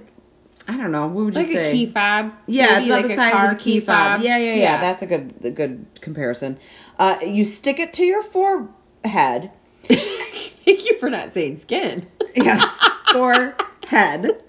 I 0.68 0.76
don't 0.76 0.92
know. 0.92 1.06
What 1.08 1.24
would 1.24 1.34
you 1.34 1.40
Like 1.40 1.50
say? 1.50 1.70
a 1.70 1.72
key 1.72 1.86
fob. 1.86 2.32
Yeah, 2.46 2.66
Maybe 2.66 2.76
it's 2.76 2.86
about 2.86 2.96
like 2.96 3.06
the 3.06 3.12
a 3.12 3.16
size 3.16 3.32
car 3.32 3.46
of 3.46 3.52
a 3.52 3.56
key 3.56 3.80
fob. 3.80 4.20
Yeah, 4.20 4.36
yeah, 4.38 4.54
yeah, 4.54 4.60
Yeah. 4.60 4.80
That's 4.80 5.02
a 5.02 5.06
good, 5.06 5.34
a 5.42 5.50
good 5.50 5.86
comparison. 6.00 6.58
Uh, 7.02 7.18
you 7.24 7.44
stick 7.44 7.80
it 7.80 7.94
to 7.94 8.04
your 8.04 8.22
forehead. 8.22 9.50
Thank 9.88 10.84
you 10.84 10.96
for 11.00 11.10
not 11.10 11.34
saying 11.34 11.58
skin. 11.58 12.06
Yes, 12.36 12.64
forehead. 13.12 14.40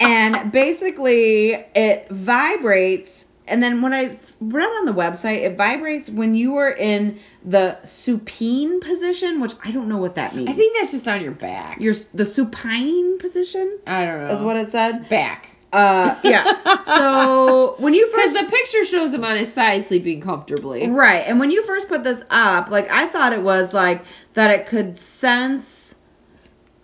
And 0.00 0.50
basically, 0.50 1.52
it 1.52 2.08
vibrates. 2.10 3.26
And 3.46 3.62
then 3.62 3.80
when 3.80 3.94
I 3.94 4.18
read 4.40 4.66
on 4.66 4.86
the 4.86 4.92
website, 4.92 5.42
it 5.42 5.56
vibrates 5.56 6.10
when 6.10 6.34
you 6.34 6.56
are 6.56 6.72
in 6.72 7.20
the 7.44 7.78
supine 7.84 8.80
position, 8.80 9.38
which 9.40 9.52
I 9.64 9.70
don't 9.70 9.86
know 9.88 9.98
what 9.98 10.16
that 10.16 10.34
means. 10.34 10.48
I 10.48 10.54
think 10.54 10.76
that's 10.80 10.90
just 10.90 11.06
on 11.06 11.22
your 11.22 11.30
back. 11.30 11.80
you're 11.80 11.94
the 12.12 12.26
supine 12.26 13.20
position 13.20 13.78
I 13.86 14.04
don't 14.04 14.26
know. 14.26 14.34
is 14.34 14.40
what 14.40 14.56
it 14.56 14.72
said. 14.72 15.08
back. 15.08 15.50
Uh, 15.72 16.18
yeah. 16.24 16.44
So 16.86 17.74
when 17.78 17.94
you 17.94 18.10
first, 18.10 18.32
Because 18.32 18.46
the 18.46 18.50
picture 18.50 18.84
shows 18.84 19.12
him 19.12 19.24
on 19.24 19.36
his 19.36 19.52
side 19.52 19.84
sleeping 19.84 20.20
comfortably. 20.20 20.88
Right. 20.88 21.24
And 21.26 21.38
when 21.38 21.50
you 21.50 21.64
first 21.66 21.88
put 21.88 22.04
this 22.04 22.22
up, 22.30 22.70
like 22.70 22.90
I 22.90 23.06
thought 23.06 23.32
it 23.32 23.42
was 23.42 23.72
like 23.72 24.04
that 24.34 24.58
it 24.58 24.66
could 24.66 24.96
sense 24.96 25.94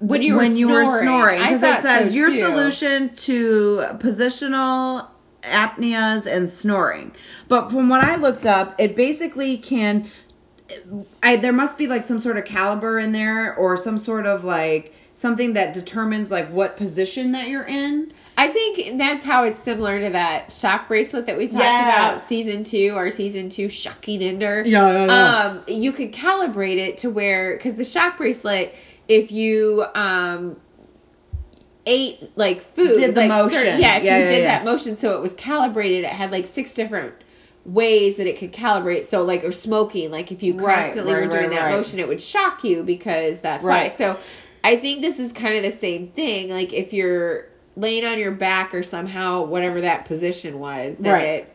When 0.00 0.20
you 0.22 0.34
were 0.34 0.42
when 0.42 0.56
you 0.56 0.68
were 0.68 0.84
snoring. 0.84 1.02
snoring 1.02 1.42
because 1.42 1.62
it 1.62 1.82
says 1.82 2.10
so, 2.10 2.14
your 2.14 2.30
too. 2.30 2.40
solution 2.40 3.14
to 3.16 3.84
positional 3.98 5.08
apneas 5.42 6.26
and 6.26 6.48
snoring. 6.48 7.12
But 7.48 7.70
from 7.70 7.88
what 7.88 8.02
I 8.02 8.16
looked 8.16 8.46
up, 8.46 8.80
it 8.80 8.96
basically 8.96 9.58
can 9.58 10.10
I 11.22 11.36
there 11.36 11.52
must 11.52 11.78
be 11.78 11.86
like 11.86 12.02
some 12.02 12.18
sort 12.18 12.36
of 12.36 12.44
caliber 12.44 12.98
in 12.98 13.12
there 13.12 13.54
or 13.56 13.76
some 13.76 13.98
sort 13.98 14.26
of 14.26 14.44
like 14.44 14.94
something 15.14 15.54
that 15.54 15.74
determines 15.74 16.30
like 16.30 16.50
what 16.50 16.76
position 16.76 17.32
that 17.32 17.48
you're 17.48 17.64
in. 17.64 18.12
I 18.36 18.48
think 18.48 18.98
that's 18.98 19.24
how 19.24 19.44
it's 19.44 19.58
similar 19.60 20.00
to 20.00 20.10
that 20.10 20.52
shock 20.52 20.88
bracelet 20.88 21.26
that 21.26 21.36
we 21.38 21.46
talked 21.46 21.58
Yes. 21.58 21.82
about 21.82 22.20
season 22.20 22.64
two, 22.64 22.92
or 22.96 23.10
season 23.10 23.48
two 23.48 23.68
shocking 23.68 24.22
ender. 24.22 24.64
Yeah, 24.66 25.06
yeah, 25.06 25.48
Um, 25.50 25.62
you 25.68 25.92
could 25.92 26.12
calibrate 26.12 26.78
it 26.78 26.98
to 26.98 27.10
where 27.10 27.56
because 27.56 27.74
the 27.74 27.84
shock 27.84 28.18
bracelet, 28.18 28.74
if 29.08 29.30
you 29.30 29.84
um 29.94 30.56
ate 31.86 32.22
like 32.36 32.62
food, 32.62 32.96
Did 32.96 33.14
the 33.14 33.20
like 33.20 33.28
motion. 33.28 33.58
certain- 33.58 33.80
yeah, 33.80 33.98
if 33.98 34.04
Yeah, 34.04 34.16
you 34.16 34.22
yeah, 34.22 34.28
did 34.28 34.38
yeah. 34.40 34.58
that 34.58 34.64
motion, 34.64 34.96
so 34.96 35.16
it 35.16 35.20
was 35.20 35.34
calibrated, 35.34 36.04
it 36.04 36.10
had 36.10 36.30
like 36.32 36.46
six 36.46 36.74
different 36.74 37.12
ways 37.66 38.16
that 38.16 38.26
it 38.26 38.38
could 38.38 38.52
calibrate. 38.52 39.04
So 39.06 39.22
like 39.24 39.44
or 39.44 39.52
smoking, 39.52 40.10
like 40.10 40.32
if 40.32 40.42
you 40.42 40.54
Right, 40.54 40.82
constantly 40.82 41.12
right, 41.14 41.20
were 41.22 41.28
doing 41.28 41.42
right, 41.44 41.50
that 41.50 41.64
right. 41.66 41.76
motion, 41.76 41.98
it 41.98 42.08
would 42.08 42.20
shock 42.20 42.64
you 42.64 42.82
because 42.82 43.40
that's 43.42 43.64
Right. 43.64 43.92
why. 43.92 43.96
So 43.96 44.18
I 44.64 44.76
think 44.76 45.02
this 45.02 45.20
is 45.20 45.32
kind 45.32 45.56
of 45.56 45.62
the 45.62 45.70
same 45.70 46.08
thing. 46.08 46.48
Like 46.50 46.72
if 46.72 46.92
you're 46.92 47.46
laying 47.76 48.04
on 48.04 48.18
your 48.18 48.32
back 48.32 48.74
or 48.74 48.82
somehow 48.82 49.44
whatever 49.44 49.80
that 49.82 50.04
position 50.04 50.58
was, 50.58 50.96
then 50.96 51.12
Right. 51.12 51.22
it 51.28 51.50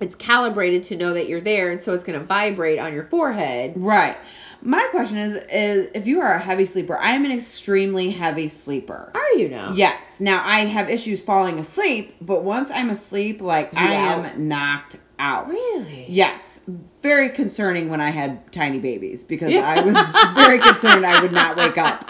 it's 0.00 0.14
calibrated 0.14 0.84
to 0.84 0.96
know 0.96 1.14
that 1.14 1.28
you're 1.28 1.40
there, 1.40 1.70
and 1.72 1.80
so 1.80 1.92
it's 1.92 2.04
going 2.04 2.16
to 2.18 2.24
vibrate 2.24 2.78
on 2.78 2.94
your 2.94 3.02
forehead. 3.06 3.72
Right. 3.76 4.16
My 4.62 4.86
question 4.92 5.16
is 5.18 5.42
is 5.52 5.90
if 5.94 6.06
you 6.06 6.20
are 6.20 6.34
a 6.34 6.38
heavy 6.38 6.64
sleeper, 6.66 6.96
I 6.96 7.12
am 7.12 7.24
an 7.24 7.32
extremely 7.32 8.10
heavy 8.10 8.48
sleeper. 8.48 9.10
Are 9.14 9.38
you 9.38 9.48
now? 9.48 9.72
Yes. 9.74 10.20
Now 10.20 10.42
I 10.44 10.60
have 10.66 10.88
issues 10.88 11.22
falling 11.22 11.58
asleep, 11.58 12.14
but 12.20 12.42
once 12.44 12.70
I'm 12.72 12.90
asleep, 12.90 13.40
like 13.40 13.72
You 13.72 13.78
I 13.78 13.94
out? 13.96 14.24
am 14.24 14.48
knocked 14.48 14.96
out. 15.20 15.48
Really? 15.48 16.06
Yes. 16.08 16.60
Very 17.02 17.30
concerning 17.30 17.88
when 17.88 18.00
I 18.00 18.10
had 18.10 18.52
tiny 18.52 18.78
babies 18.78 19.22
because 19.24 19.52
I 19.54 19.80
was 19.84 19.96
very 20.34 20.58
concerned 20.58 21.04
I 21.06 21.20
would 21.22 21.32
not 21.32 21.56
wake 21.56 21.78
up. 21.78 22.04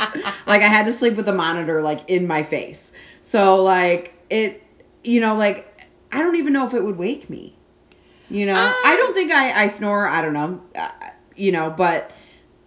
Like 0.46 0.62
I 0.62 0.68
had 0.68 0.86
to 0.86 0.92
sleep 0.92 1.14
with 1.16 1.28
a 1.28 1.34
monitor 1.34 1.82
like 1.82 2.09
in 2.11 2.26
my 2.26 2.42
face. 2.42 2.90
So 3.28 3.62
like 3.62 4.14
it 4.30 4.62
you 5.04 5.20
know 5.20 5.36
like 5.36 5.86
I 6.10 6.22
don't 6.22 6.36
even 6.36 6.54
know 6.54 6.66
if 6.66 6.72
it 6.72 6.82
would 6.82 6.96
wake 6.96 7.28
me. 7.28 7.54
You 8.30 8.46
know, 8.46 8.54
Um, 8.54 8.74
I 8.84 8.96
don't 8.96 9.14
think 9.14 9.30
I 9.32 9.64
I 9.64 9.68
snore, 9.68 10.08
I 10.08 10.22
don't 10.22 10.32
know. 10.32 10.62
Uh, 10.74 10.90
you 11.36 11.52
know, 11.52 11.68
but 11.70 12.10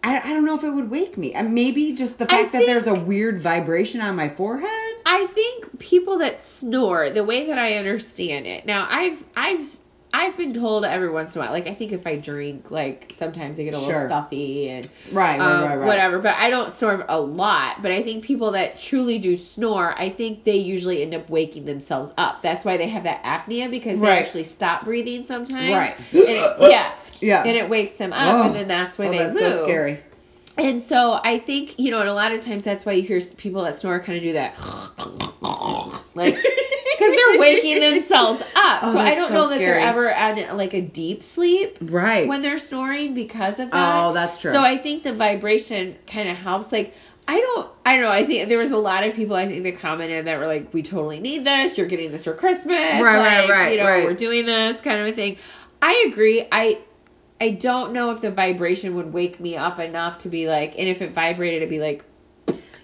I, 0.03 0.19
I 0.19 0.33
don't 0.33 0.45
know 0.45 0.55
if 0.55 0.63
it 0.63 0.69
would 0.69 0.89
wake 0.89 1.17
me. 1.17 1.33
And 1.33 1.53
maybe 1.53 1.93
just 1.93 2.17
the 2.19 2.25
fact 2.25 2.53
that 2.53 2.65
there's 2.65 2.87
a 2.87 2.93
weird 2.93 3.41
vibration 3.41 4.01
on 4.01 4.15
my 4.15 4.29
forehead. 4.29 4.95
I 5.05 5.27
think 5.27 5.79
people 5.79 6.19
that 6.19 6.39
snore, 6.39 7.09
the 7.09 7.23
way 7.23 7.47
that 7.47 7.57
I 7.57 7.75
understand 7.75 8.45
it. 8.47 8.65
Now, 8.65 8.87
I've 8.89 9.23
I've 9.35 9.77
I've 10.13 10.35
been 10.37 10.53
told 10.53 10.83
every 10.83 11.09
once 11.09 11.35
in 11.35 11.41
a 11.41 11.45
while, 11.45 11.53
like 11.53 11.67
I 11.67 11.73
think 11.73 11.93
if 11.93 12.05
I 12.05 12.17
drink, 12.17 12.69
like 12.69 13.13
sometimes 13.15 13.57
I 13.59 13.63
get 13.63 13.73
a 13.73 13.77
little 13.77 13.93
Sure. 13.93 14.07
stuffy 14.07 14.69
and 14.69 14.87
Right, 15.11 15.39
um, 15.39 15.79
whatever. 15.85 16.19
But 16.19 16.35
I 16.35 16.49
don't 16.49 16.69
snore 16.71 17.05
a 17.07 17.19
lot. 17.19 17.81
But 17.81 17.91
I 17.91 18.01
think 18.03 18.23
people 18.25 18.51
that 18.51 18.77
truly 18.77 19.19
do 19.19 19.37
snore, 19.37 19.95
I 19.97 20.09
think 20.09 20.43
they 20.43 20.57
usually 20.57 21.01
end 21.01 21.13
up 21.15 21.29
waking 21.29 21.63
themselves 21.65 22.11
up. 22.17 22.41
That's 22.41 22.65
why 22.65 22.75
they 22.77 22.87
have 22.89 23.03
that 23.05 23.23
apnea 23.23 23.71
because 23.71 23.99
they 23.99 24.07
Right. 24.07 24.21
actually 24.21 24.43
stop 24.43 24.83
breathing 24.83 25.23
sometimes. 25.23 25.73
Right. 25.73 25.95
And 26.11 26.19
it, 26.29 26.55
yeah. 26.59 26.91
Yeah. 27.21 27.43
And 27.43 27.55
it 27.55 27.69
wakes 27.69 27.93
them 27.93 28.13
up, 28.13 28.33
Oh. 28.35 28.47
and 28.47 28.55
then 28.55 28.67
that's 28.67 28.97
why 28.97 29.05
oh, 29.07 29.11
they 29.11 29.17
that's 29.19 29.35
move. 29.39 29.53
so 29.53 29.63
scary. 29.63 29.99
And 30.57 30.81
so 30.81 31.19
I 31.23 31.37
think 31.37 31.77
you 31.79 31.91
know, 31.91 31.99
and 31.99 32.09
a 32.09 32.13
lot 32.15 32.31
of 32.31 32.41
times 32.41 32.63
that's 32.63 32.83
why 32.85 32.93
you 32.93 33.03
hear 33.03 33.21
people 33.37 33.63
that 33.63 33.75
snore 33.75 33.99
kind 33.99 34.17
of 34.17 34.23
do 34.23 34.33
that, 34.33 34.57
like 36.15 36.35
because 37.01 37.15
they're 37.15 37.39
waking 37.39 37.79
themselves 37.91 38.41
up. 38.41 38.79
Oh, 38.83 38.93
so 38.93 38.99
I 38.99 39.15
don't 39.15 39.29
so 39.29 39.33
know 39.33 39.47
that 39.49 39.55
scary. 39.55 39.65
they're 39.65 39.79
ever 39.79 40.09
at 40.09 40.55
like 40.55 40.73
a 40.73 40.81
deep 40.81 41.23
sleep 41.23 41.77
Right. 41.81 42.27
when 42.27 42.41
they're 42.41 42.59
snoring 42.59 43.13
because 43.13 43.59
of 43.59 43.71
that. 43.71 44.03
Oh, 44.05 44.13
that's 44.13 44.39
true. 44.39 44.51
So 44.51 44.61
I 44.61 44.77
think 44.77 45.03
the 45.03 45.13
vibration 45.13 45.97
kind 46.07 46.29
of 46.29 46.37
helps. 46.37 46.71
Like 46.71 46.93
I 47.27 47.39
don't, 47.39 47.69
I 47.85 47.93
don't 47.95 48.01
know. 48.01 48.11
I 48.11 48.25
think 48.25 48.49
there 48.49 48.57
was 48.57 48.71
a 48.71 48.77
lot 48.77 49.03
of 49.03 49.13
people 49.15 49.35
I 49.35 49.47
think 49.47 49.63
that 49.63 49.77
commented 49.77 50.25
that 50.25 50.39
were 50.39 50.47
like, 50.47 50.73
"We 50.73 50.81
totally 50.81 51.19
need 51.19 51.45
this. 51.45 51.77
You're 51.77 51.87
getting 51.87 52.11
this 52.11 52.23
for 52.23 52.33
Christmas. 52.33 52.67
Right, 52.75 53.01
right, 53.01 53.49
right, 53.49 53.71
You 53.73 53.77
know, 53.77 53.85
right. 53.89 54.05
we're 54.05 54.15
doing 54.15 54.45
this 54.45 54.81
kind 54.81 54.99
of 55.01 55.07
a 55.07 55.13
thing." 55.13 55.37
I 55.81 56.07
agree. 56.11 56.45
I 56.51 56.79
I 57.39 57.49
don't 57.51 57.93
know 57.93 58.11
if 58.11 58.21
the 58.21 58.31
vibration 58.31 58.95
would 58.95 59.13
wake 59.13 59.39
me 59.39 59.55
up 59.55 59.79
enough 59.79 60.19
to 60.19 60.29
be 60.29 60.47
like, 60.47 60.77
and 60.77 60.87
if 60.89 61.01
it 61.01 61.13
vibrated, 61.13 61.57
it'd 61.57 61.69
be 61.69 61.79
like, 61.79 62.03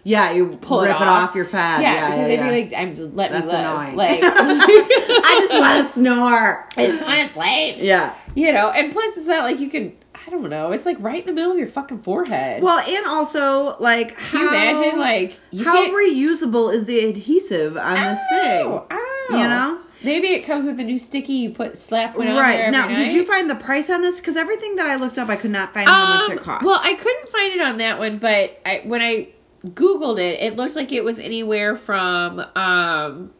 yeah, 0.07 0.31
you 0.31 0.47
Pull 0.61 0.81
it 0.81 0.87
rip 0.87 0.95
it 0.95 1.01
off. 1.01 1.29
off, 1.29 1.35
your 1.35 1.43
fat. 1.45 1.81
yeah, 1.81 1.93
Yeah, 1.93 2.05
because 2.07 2.19
yeah, 2.19 2.27
they'd 2.27 2.33
yeah. 2.35 2.49
be 2.49 2.63
like, 2.63 2.73
I'm 3.09 3.15
let 3.15 3.31
That's 3.31 3.45
me 3.47 3.51
live. 3.51 3.65
annoying. 3.65 3.95
Like, 3.97 4.19
I 4.23 5.45
just 5.47 5.59
want 5.59 5.87
to 5.87 5.93
snore. 5.99 6.67
I 6.77 6.85
just 6.87 7.01
want 7.01 7.27
to 7.27 7.33
sleep. 7.33 7.75
Yeah. 7.79 8.15
You 8.35 8.53
know, 8.53 8.69
and 8.69 8.93
plus 8.93 9.17
it's 9.17 9.27
not 9.27 9.43
like 9.43 9.59
you 9.59 9.69
can. 9.69 9.95
I 10.25 10.29
don't 10.29 10.49
know. 10.49 10.71
It's 10.71 10.85
like 10.85 10.97
right 10.99 11.19
in 11.21 11.25
the 11.27 11.33
middle 11.33 11.51
of 11.53 11.57
your 11.57 11.67
fucking 11.67 12.01
forehead. 12.03 12.61
Well, 12.61 12.79
and 12.79 13.05
also 13.05 13.77
like 13.79 14.17
Can 14.17 14.17
how 14.17 14.41
you 14.41 14.47
imagine 14.49 14.99
like 14.99 15.39
you 15.51 15.63
how 15.63 15.73
can't- 15.73 15.93
reusable 15.93 16.73
is 16.73 16.85
the 16.85 16.99
adhesive 17.05 17.77
on 17.77 17.83
I 17.97 18.09
this 18.09 18.19
thing? 18.29 18.69
know. 18.69 18.87
I 18.89 18.95
don't 19.29 19.31
know. 19.37 19.43
You 19.43 19.47
know? 19.49 19.79
Maybe 20.03 20.27
it 20.27 20.41
comes 20.45 20.65
with 20.65 20.79
a 20.79 20.83
new 20.83 20.99
sticky 20.99 21.33
you 21.33 21.49
put 21.51 21.75
slap 21.77 22.15
one 22.15 22.27
on 22.27 22.33
there 22.35 22.43
Right 22.43 22.59
every 22.59 22.71
now, 22.71 22.87
night. 22.87 22.97
did 22.97 23.13
you 23.13 23.25
find 23.25 23.49
the 23.49 23.55
price 23.55 23.89
on 23.89 24.01
this? 24.01 24.19
Because 24.19 24.35
everything 24.35 24.75
that 24.75 24.85
I 24.85 24.95
looked 24.97 25.17
up, 25.17 25.27
I 25.29 25.35
could 25.37 25.49
not 25.51 25.73
find 25.73 25.89
how 25.89 26.17
much 26.19 26.29
Um, 26.29 26.37
it 26.37 26.43
cost. 26.43 26.63
Well, 26.65 26.79
I 26.83 26.93
couldn't 26.93 27.29
find 27.29 27.53
it 27.53 27.61
on 27.61 27.77
that 27.79 27.97
one, 27.97 28.19
but 28.19 28.59
I 28.65 28.81
when 28.85 29.01
I 29.01 29.29
googled 29.65 30.19
it, 30.19 30.41
it 30.41 30.55
looked 30.55 30.75
like 30.75 30.91
it 30.91 31.03
was 31.03 31.19
anywhere 31.19 31.75
from 31.75 32.39
um 32.55 33.31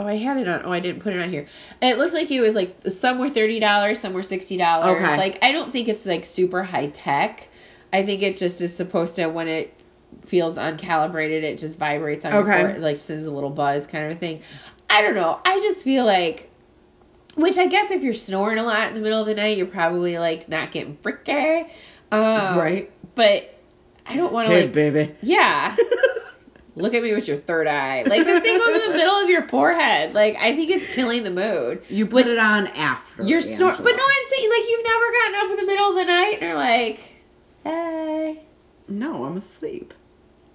Oh, 0.00 0.06
I 0.06 0.14
had 0.16 0.36
it 0.36 0.46
on. 0.46 0.62
Oh, 0.64 0.70
I 0.70 0.78
didn't 0.78 1.02
put 1.02 1.12
it 1.12 1.20
on 1.20 1.28
here. 1.28 1.46
It 1.82 1.98
looked 1.98 2.12
like 2.14 2.30
it 2.30 2.40
was 2.40 2.54
like 2.54 2.76
some 2.88 3.18
were 3.18 3.28
thirty 3.28 3.58
dollars, 3.58 3.98
some 3.98 4.12
were 4.12 4.22
sixty 4.22 4.56
dollars. 4.56 4.96
Okay. 4.96 5.16
Like 5.16 5.38
I 5.42 5.50
don't 5.50 5.72
think 5.72 5.88
it's 5.88 6.06
like 6.06 6.24
super 6.24 6.62
high 6.62 6.86
tech. 6.86 7.48
I 7.92 8.04
think 8.04 8.22
it 8.22 8.36
just 8.36 8.60
is 8.60 8.76
supposed 8.76 9.16
to 9.16 9.26
when 9.26 9.48
it 9.48 9.74
feels 10.26 10.54
uncalibrated, 10.54 11.42
it 11.42 11.58
just 11.58 11.78
vibrates 11.80 12.24
on 12.24 12.32
Okay. 12.32 12.60
your 12.60 12.78
like 12.78 12.98
sends 12.98 13.26
a 13.26 13.30
little 13.32 13.50
buzz 13.50 13.88
kind 13.88 14.06
of 14.06 14.16
a 14.16 14.20
thing. 14.20 14.42
I 14.88 15.02
don't 15.02 15.16
know. 15.16 15.36
I 15.44 15.58
just 15.58 15.82
feel 15.82 16.04
like 16.04 16.48
Which 17.34 17.58
I 17.58 17.66
guess 17.66 17.90
if 17.90 18.04
you're 18.04 18.14
snoring 18.14 18.58
a 18.58 18.62
lot 18.62 18.86
in 18.88 18.94
the 18.94 19.00
middle 19.00 19.20
of 19.20 19.26
the 19.26 19.34
night, 19.34 19.56
you're 19.58 19.66
probably 19.66 20.16
like 20.16 20.48
not 20.48 20.70
getting 20.70 20.96
freaky. 21.02 21.66
Um, 22.12 22.56
Right. 22.56 22.92
But 23.16 23.52
I 24.08 24.16
don't 24.16 24.32
want 24.32 24.48
to 24.48 24.54
like. 24.54 24.72
baby. 24.72 25.14
Yeah. 25.22 25.76
Look 26.76 26.94
at 26.94 27.02
me 27.02 27.12
with 27.12 27.26
your 27.26 27.38
third 27.38 27.66
eye. 27.66 28.04
Like 28.04 28.24
this 28.24 28.40
thing 28.40 28.56
goes 28.56 28.82
in 28.82 28.92
the 28.92 28.96
middle 28.98 29.16
of 29.16 29.28
your 29.28 29.48
forehead. 29.48 30.14
Like 30.14 30.36
I 30.36 30.54
think 30.54 30.70
it's 30.70 30.86
killing 30.94 31.24
the 31.24 31.30
mood. 31.30 31.82
You 31.88 32.06
put 32.06 32.28
it 32.28 32.38
on 32.38 32.68
after. 32.68 33.24
You're 33.24 33.40
snor- 33.40 33.76
but 33.76 33.96
no, 33.96 34.04
I'm 34.04 34.28
saying 34.30 34.50
like 34.50 34.68
you've 34.68 34.84
never 34.84 35.12
gotten 35.12 35.34
up 35.34 35.50
in 35.50 35.56
the 35.56 35.72
middle 35.72 35.88
of 35.90 35.94
the 35.96 36.04
night 36.04 36.32
and 36.34 36.42
you're 36.42 36.54
like, 36.54 37.00
hey. 37.64 38.42
No, 38.88 39.24
I'm 39.24 39.36
asleep. 39.36 39.92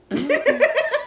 Mm-hmm. 0.10 0.62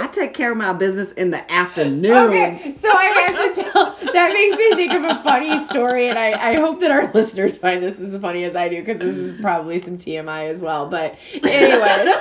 I 0.00 0.06
take 0.08 0.34
care 0.34 0.50
of 0.52 0.56
my 0.58 0.72
business 0.72 1.12
in 1.12 1.30
the 1.30 1.52
afternoon. 1.52 2.12
Okay, 2.12 2.72
so 2.74 2.88
I 2.90 3.04
have 3.04 3.54
to 3.54 3.62
tell. 3.62 4.12
That 4.12 4.32
makes 4.32 4.56
me 4.58 4.74
think 4.76 4.92
of 4.94 5.04
a 5.04 5.22
funny 5.22 5.58
story, 5.66 6.08
and 6.08 6.18
I, 6.18 6.52
I 6.52 6.54
hope 6.56 6.80
that 6.80 6.90
our 6.90 7.10
listeners 7.12 7.56
find 7.58 7.82
this 7.82 8.00
as 8.00 8.16
funny 8.20 8.44
as 8.44 8.56
I 8.56 8.68
do 8.68 8.82
because 8.82 8.98
this 8.98 9.16
is 9.16 9.40
probably 9.40 9.78
some 9.78 9.98
TMI 9.98 10.48
as 10.50 10.60
well. 10.62 10.88
But 10.88 11.16
anyway, 11.42 12.12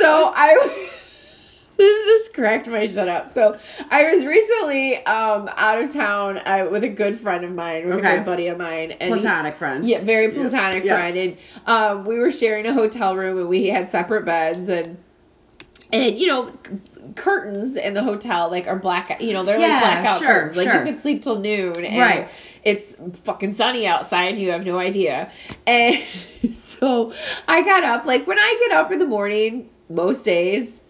so 0.00 0.32
I. 0.34 0.86
This 1.76 2.06
just 2.24 2.34
cracked 2.34 2.68
my 2.68 2.86
shut 2.88 3.08
up. 3.08 3.32
So 3.32 3.58
I 3.90 4.04
was 4.12 4.26
recently 4.26 4.96
um, 5.06 5.48
out 5.56 5.80
of 5.82 5.90
town 5.90 6.36
uh, 6.44 6.68
with 6.70 6.84
a 6.84 6.90
good 6.90 7.18
friend 7.18 7.42
of 7.42 7.52
mine, 7.52 7.88
with 7.88 8.00
a 8.00 8.02
good 8.02 8.26
buddy 8.26 8.48
of 8.48 8.58
mine, 8.58 8.90
and 8.90 9.14
he- 9.14 9.20
Platonic 9.22 9.56
friend. 9.56 9.86
yeah, 9.86 10.04
very 10.04 10.30
platonic 10.30 10.84
Yeah. 10.84 10.96
friend, 10.96 11.16
and 11.16 11.36
um, 11.66 12.04
we 12.04 12.18
were 12.18 12.30
sharing 12.30 12.66
a 12.66 12.74
hotel 12.74 13.16
room, 13.16 13.38
and 13.38 13.48
we 13.48 13.68
had 13.68 13.90
separate 13.90 14.26
beds, 14.26 14.68
and 14.68 14.98
and 15.92 16.18
you 16.18 16.26
know, 16.26 16.52
curtains 17.16 17.76
in 17.76 17.94
the 17.94 18.02
hotel 18.02 18.50
like 18.50 18.66
are 18.66 18.78
black. 18.78 19.20
You 19.20 19.32
know, 19.32 19.44
they're 19.44 19.58
Yeah, 19.58 19.68
like 19.68 19.80
blackout 19.80 20.18
sure, 20.20 20.28
curtains. 20.28 20.56
Like 20.56 20.68
sure. 20.68 20.84
you 20.84 20.92
could 20.92 21.00
sleep 21.00 21.22
till 21.22 21.38
noon, 21.38 21.84
and 21.84 21.98
Right. 21.98 22.28
It's 22.62 22.94
fucking 23.24 23.54
sunny 23.54 23.86
outside. 23.86 24.36
You 24.38 24.50
have 24.50 24.66
no 24.66 24.78
idea, 24.78 25.30
and 25.66 25.96
so 26.52 27.12
I 27.48 27.62
got 27.62 27.84
up. 27.84 28.04
Like 28.04 28.26
when 28.26 28.38
I 28.38 28.66
get 28.68 28.76
up 28.76 28.92
in 28.92 28.98
the 28.98 29.06
morning, 29.06 29.70
most 29.88 30.24
days, 30.24 30.82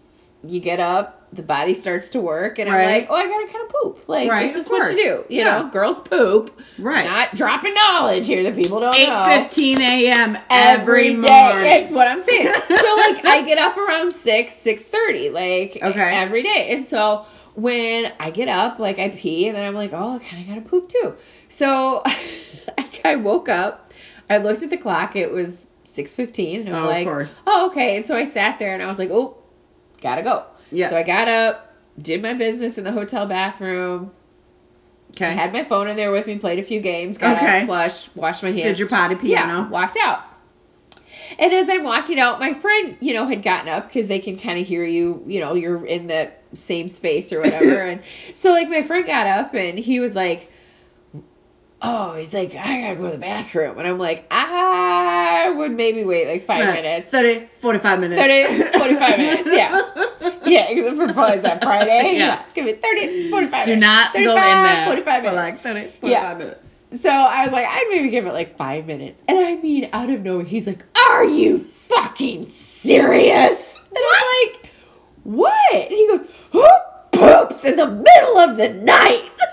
you 0.43 0.59
get 0.59 0.79
up. 0.79 1.20
The 1.33 1.43
body 1.43 1.73
starts 1.73 2.09
to 2.11 2.19
work, 2.19 2.59
and 2.59 2.69
I'm 2.69 2.75
like, 2.91 3.07
oh, 3.09 3.15
I 3.15 3.25
gotta 3.27 3.51
kind 3.53 3.65
of 3.65 3.69
poop. 3.69 4.09
Like, 4.09 4.29
Right, 4.29 4.45
it's 4.47 4.55
just 4.55 4.69
what 4.69 4.91
you 4.91 4.97
do. 4.97 5.25
You 5.33 5.41
Yeah. 5.43 5.61
know, 5.61 5.69
girls 5.69 6.01
poop. 6.01 6.59
Right. 6.77 7.05
Not 7.05 7.35
dropping 7.35 7.73
knowledge 7.73 8.27
here 8.27 8.43
that 8.43 8.55
people 8.55 8.81
don't 8.81 8.91
know. 8.91 9.23
8:15 9.25 9.79
a.m. 9.79 10.37
Every 10.49 11.11
every 11.11 11.21
day. 11.21 11.43
morning. 11.43 11.71
It's 11.83 11.91
what 11.91 12.07
I'm 12.09 12.19
saying. 12.19 12.47
so 12.53 12.95
like 12.97 13.25
I 13.25 13.43
get 13.45 13.57
up 13.59 13.77
around 13.77 14.11
six, 14.11 14.53
six 14.55 14.83
thirty, 14.83 15.29
like 15.29 15.77
Okay. 15.81 16.15
every 16.17 16.43
day. 16.43 16.67
And 16.71 16.85
so 16.85 17.25
when 17.55 18.11
I 18.19 18.31
get 18.31 18.49
up, 18.49 18.79
like 18.79 18.99
I 18.99 19.07
pee, 19.09 19.47
and 19.47 19.55
then 19.57 19.65
I'm 19.65 19.75
like, 19.75 19.93
oh, 19.93 20.15
I 20.15 20.19
kind 20.19 20.41
of 20.43 20.49
gotta 20.49 20.61
poop 20.69 20.89
too. 20.89 21.15
So 21.47 22.03
I 23.05 23.15
woke 23.15 23.47
up, 23.47 23.93
I 24.29 24.37
looked 24.39 24.63
at 24.63 24.69
the 24.69 24.77
clock. 24.77 25.15
It 25.15 25.31
was 25.31 25.65
six 25.85 26.13
fifteen, 26.13 26.61
and 26.61 26.69
I'm 26.69 26.75
Oh, 26.75 26.79
of 26.79 26.85
like, 26.87 27.07
course. 27.07 27.39
oh, 27.47 27.67
okay. 27.71 27.95
And 27.95 28.05
so 28.05 28.17
I 28.17 28.25
sat 28.25 28.59
there, 28.59 28.73
and 28.73 28.83
I 28.83 28.87
was 28.87 28.99
like, 28.99 29.09
oh, 29.11 29.37
gotta 30.01 30.23
go. 30.23 30.43
Yeah. 30.71 30.89
So 30.89 30.97
I 30.97 31.03
got 31.03 31.27
up, 31.27 31.73
did 32.01 32.21
my 32.21 32.33
business 32.33 32.77
in 32.77 32.83
the 32.83 32.91
hotel 32.91 33.25
bathroom. 33.25 34.11
Okay. 35.11 35.33
Had 35.33 35.51
my 35.51 35.65
phone 35.65 35.89
in 35.89 35.97
there 35.97 36.11
with 36.11 36.25
me, 36.25 36.37
played 36.37 36.59
a 36.59 36.63
few 36.63 36.79
games, 36.79 37.17
got 37.17 37.37
Okay. 37.37 37.61
up, 37.61 37.65
flushed, 37.65 38.15
washed 38.15 38.43
my 38.43 38.51
hands. 38.51 38.63
Did 38.63 38.79
your 38.79 38.87
potty 38.87 39.15
piano? 39.15 39.63
Yeah, 39.63 39.69
walked 39.69 39.97
out. 40.01 40.21
And 41.37 41.51
as 41.51 41.69
I'm 41.69 41.83
walking 41.83 42.19
out, 42.19 42.39
my 42.39 42.53
friend, 42.53 42.97
you 42.99 43.13
know, 43.13 43.25
had 43.25 43.43
gotten 43.43 43.67
up 43.67 43.87
because 43.87 44.07
they 44.07 44.19
can 44.19 44.37
kind 44.37 44.59
of 44.59 44.67
hear 44.67 44.85
you, 44.85 45.23
you 45.27 45.39
know, 45.39 45.53
you're 45.53 45.85
in 45.85 46.07
the 46.07 46.31
same 46.53 46.89
space 46.89 47.33
or 47.33 47.41
whatever. 47.41 47.81
and 47.87 48.01
so, 48.33 48.51
like, 48.51 48.69
my 48.69 48.83
friend 48.83 49.05
got 49.05 49.27
up 49.27 49.53
and 49.53 49.77
he 49.77 49.99
was 49.99 50.15
like, 50.15 50.50
Oh, 51.83 52.13
he's 52.15 52.31
like, 52.33 52.53
I 52.55 52.81
gotta 52.81 52.95
go 52.95 53.05
to 53.05 53.11
the 53.13 53.17
bathroom. 53.17 53.79
And 53.79 53.87
I'm 53.87 53.97
like, 53.97 54.25
I 54.29 55.51
would 55.57 55.71
maybe 55.71 56.03
wait 56.03 56.27
like 56.27 56.45
five 56.45 56.63
Right. 56.65 56.83
minutes. 56.83 57.09
30, 57.09 57.47
45 57.59 57.99
minutes. 57.99 58.21
30, 58.21 58.77
45 58.77 59.17
minutes, 59.17 59.49
yeah. 59.51 59.81
Yeah, 60.45 60.69
except 60.69 60.95
for 60.97 61.13
what 61.13 61.35
is 61.37 61.41
that 61.43 61.63
Friday? 61.63 62.17
Yeah. 62.17 62.43
Give 62.53 62.65
me 62.65 62.73
30, 62.73 63.29
45 63.29 63.65
Do 63.65 63.71
minutes. 63.71 63.81
not 63.85 64.13
go 64.13 64.19
in 64.19 64.25
35, 64.27 64.61
there 64.63 64.85
45 64.85 65.03
for 65.23 65.31
minutes. 65.31 65.35
like 65.35 65.63
30, 65.63 65.91
45 66.01 66.09
Yeah. 66.11 66.33
minutes. 66.37 67.01
So 67.01 67.09
I 67.09 67.43
was 67.45 67.51
like, 67.53 67.65
I'd 67.67 67.87
maybe 67.89 68.09
give 68.09 68.25
it 68.25 68.33
like 68.33 68.57
five 68.57 68.85
minutes. 68.85 69.21
And 69.27 69.39
I 69.39 69.55
mean, 69.55 69.89
out 69.93 70.09
of 70.09 70.21
nowhere, 70.21 70.43
he's 70.45 70.67
like, 70.67 70.83
Are 71.09 71.23
you 71.23 71.57
fucking 71.59 72.47
serious? 72.47 73.81
And 73.89 73.97
I'm 73.97 74.47
like, 74.51 74.69
What? 75.23 75.73
And 75.73 75.91
he 75.91 76.07
goes, 76.07 76.21
Who 76.51 76.67
poops 77.11 77.63
in 77.65 77.77
the 77.77 77.87
middle 77.89 78.37
of 78.39 78.57
the 78.57 78.69
night? 78.73 79.29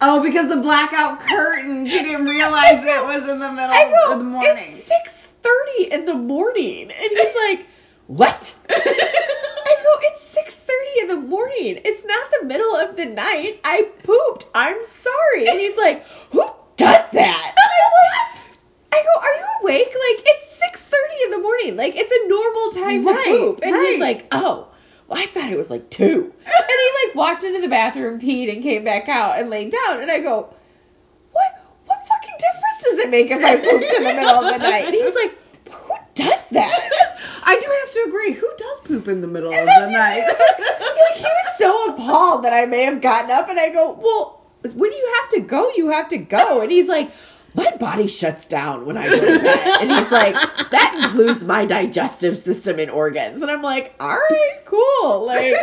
Oh, 0.00 0.22
because 0.22 0.48
the 0.48 0.56
blackout 0.56 1.20
curtain, 1.20 1.86
you 1.86 2.02
didn't 2.02 2.26
realize 2.26 2.84
it 2.84 3.04
was 3.04 3.28
in 3.28 3.38
the 3.38 3.52
middle 3.52 3.74
go, 4.06 4.12
of 4.12 4.18
the 4.18 4.24
morning. 4.24 4.54
It's 4.58 4.84
six 4.84 5.26
thirty 5.42 5.84
in 5.92 6.04
the 6.06 6.14
morning. 6.14 6.90
And 6.90 7.10
he's 7.10 7.34
like, 7.48 7.66
What? 8.06 8.54
I 8.68 9.76
go, 9.82 9.90
It's 10.08 10.22
six 10.22 10.58
thirty 10.60 11.00
in 11.02 11.08
the 11.08 11.16
morning. 11.28 11.80
It's 11.84 12.04
not 12.04 12.30
the 12.40 12.46
middle 12.46 12.76
of 12.76 12.96
the 12.96 13.06
night. 13.06 13.60
I 13.64 13.82
pooped. 14.02 14.46
I'm 14.54 14.82
sorry. 14.82 15.48
And 15.48 15.58
he's 15.60 15.76
like, 15.76 16.06
Who 16.32 16.48
does 16.76 17.10
that? 17.12 17.54
I'm 17.58 18.42
like, 18.42 18.58
I 18.92 19.02
go, 19.02 19.20
Are 19.20 19.34
you 19.34 19.46
awake? 19.62 19.86
Like 19.88 20.24
it's 20.26 20.56
six 20.58 20.80
thirty 20.84 21.24
in 21.24 21.30
the 21.30 21.38
morning. 21.38 21.76
Like 21.76 21.94
it's 21.96 22.12
a 22.12 22.28
normal 22.28 22.70
time 22.72 23.06
Right, 23.06 23.24
to 23.24 23.30
poop. 23.38 23.60
And 23.62 23.74
he's 23.76 24.00
like, 24.00 24.26
Oh. 24.32 24.68
Well, 25.08 25.22
I 25.22 25.26
thought 25.26 25.52
it 25.52 25.58
was 25.58 25.70
like 25.70 25.90
two. 25.90 26.32
And 26.46 26.54
he 26.68 27.06
like 27.06 27.14
walked 27.14 27.44
into 27.44 27.60
the 27.60 27.68
bathroom, 27.68 28.20
peed, 28.20 28.52
and 28.52 28.62
came 28.62 28.84
back 28.84 29.08
out 29.08 29.38
and 29.38 29.50
laid 29.50 29.70
down. 29.72 30.00
And 30.00 30.10
I 30.10 30.20
go, 30.20 30.54
What 31.32 31.64
what 31.86 31.98
fucking 32.08 32.34
difference 32.38 32.84
does 32.84 32.98
it 33.00 33.10
make 33.10 33.30
if 33.30 33.44
I 33.44 33.56
pooped 33.56 33.92
in 33.92 34.04
the 34.04 34.14
middle 34.14 34.44
of 34.44 34.52
the 34.52 34.58
night? 34.58 34.86
And 34.86 34.94
he's 34.94 35.14
like, 35.14 35.36
Who 35.70 35.94
does 36.14 36.48
that? 36.50 36.90
I 37.46 37.60
do 37.60 37.66
have 37.84 37.92
to 37.92 38.04
agree. 38.08 38.32
Who 38.32 38.50
does 38.56 38.80
poop 38.80 39.08
in 39.08 39.20
the 39.20 39.26
middle 39.26 39.50
of 39.50 39.66
the 39.66 39.90
night? 39.90 40.26
like 40.26 41.16
he 41.16 41.24
was 41.24 41.58
so 41.58 41.94
appalled 41.94 42.44
that 42.44 42.52
I 42.52 42.66
may 42.66 42.84
have 42.84 43.00
gotten 43.00 43.30
up, 43.30 43.48
and 43.48 43.60
I 43.60 43.68
go, 43.68 43.92
well, 43.92 44.40
when 44.74 44.92
you 44.92 45.14
have 45.20 45.30
to 45.30 45.40
go, 45.40 45.70
you 45.76 45.88
have 45.90 46.08
to 46.08 46.18
go. 46.18 46.62
And 46.62 46.70
he's 46.70 46.88
like, 46.88 47.10
my 47.54 47.76
body 47.76 48.08
shuts 48.08 48.46
down 48.46 48.84
when 48.86 48.96
I 48.96 49.08
go 49.08 49.20
to 49.20 49.38
bed, 49.42 49.80
and 49.80 49.90
he's 49.90 50.10
like, 50.10 50.34
that 50.70 51.00
includes 51.02 51.44
my 51.44 51.64
digestive 51.66 52.36
system 52.36 52.78
and 52.78 52.90
organs. 52.90 53.42
And 53.42 53.50
I'm 53.50 53.62
like, 53.62 53.94
all 54.00 54.16
right, 54.16 54.58
cool, 54.64 55.26
like 55.26 55.54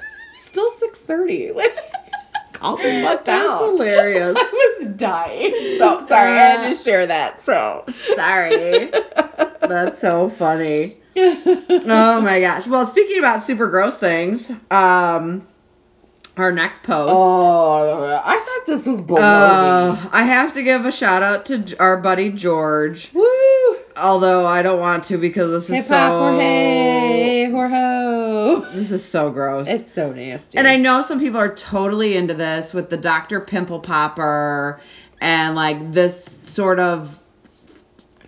still 0.38 0.70
six 0.72 0.98
thirty, 1.00 1.52
like 1.52 1.76
calm 2.52 2.76
the 2.76 3.02
fuck 3.02 3.24
That's 3.24 3.48
down. 3.48 3.70
hilarious. 3.70 4.36
I 4.40 4.76
was 4.80 4.88
dying. 4.96 5.52
So 5.78 6.06
sorry, 6.06 6.30
I 6.32 6.34
had 6.36 6.70
to 6.70 6.76
share 6.76 7.06
that. 7.06 7.40
So 7.42 7.84
Sorry. 8.16 8.90
That's 9.60 10.00
so 10.00 10.30
funny. 10.30 10.96
Oh 11.16 12.20
my 12.22 12.40
gosh. 12.40 12.66
Well, 12.66 12.86
speaking 12.86 13.18
about 13.18 13.44
super 13.44 13.68
gross 13.68 13.98
things, 13.98 14.50
um, 14.70 15.46
our 16.40 16.52
next 16.52 16.82
post. 16.82 17.12
Oh, 17.14 18.22
I 18.24 18.38
thought 18.38 18.66
this 18.66 18.86
was 18.86 19.00
baloney. 19.00 19.20
Uh, 20.04 20.08
I 20.12 20.22
have 20.24 20.54
to 20.54 20.62
give 20.62 20.86
a 20.86 20.92
shout 20.92 21.22
out 21.22 21.46
to 21.46 21.76
our 21.78 21.96
buddy 21.98 22.30
George, 22.30 23.10
Woo! 23.12 23.76
although 23.96 24.46
I 24.46 24.62
don't 24.62 24.80
want 24.80 25.04
to 25.04 25.18
because 25.18 25.50
this 25.50 25.64
is 25.70 25.76
Hip 25.76 25.86
hop, 25.88 26.10
so 26.12 26.18
Jorge, 26.18 27.46
Jorho. 27.50 28.72
this 28.74 28.90
is 28.90 29.04
so 29.04 29.30
gross. 29.30 29.66
It's 29.68 29.92
so 29.92 30.12
nasty. 30.12 30.58
and 30.58 30.66
I 30.66 30.76
know 30.76 31.02
some 31.02 31.18
people 31.20 31.40
are 31.40 31.54
totally 31.54 32.16
into 32.16 32.34
this 32.34 32.72
with 32.74 32.90
the 32.90 32.96
Dr. 32.96 33.40
Pimple 33.40 33.80
Popper 33.80 34.80
and 35.20 35.54
like 35.54 35.92
this 35.92 36.38
sort 36.44 36.78
of 36.80 37.16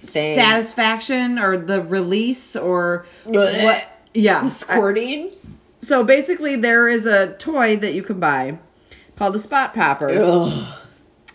Thing. 0.03 0.37
satisfaction 0.39 1.39
or 1.39 1.57
the 1.57 1.81
release 1.81 2.55
or 2.57 3.07
Blech. 3.25 3.63
what 3.65 3.89
yeah 4.15 4.47
squirting. 4.49 5.31
So 5.83 6.05
basically 6.05 6.57
there 6.57 6.89
is 6.89 7.07
a 7.07 7.33
toy 7.35 7.76
that 7.76 7.95
you 7.95 8.03
can 8.03 8.20
buy 8.20 8.59
called 9.16 9.35
the 9.35 9.39
spot 9.41 9.74
popper 9.74 10.09
Ugh. 10.11 10.66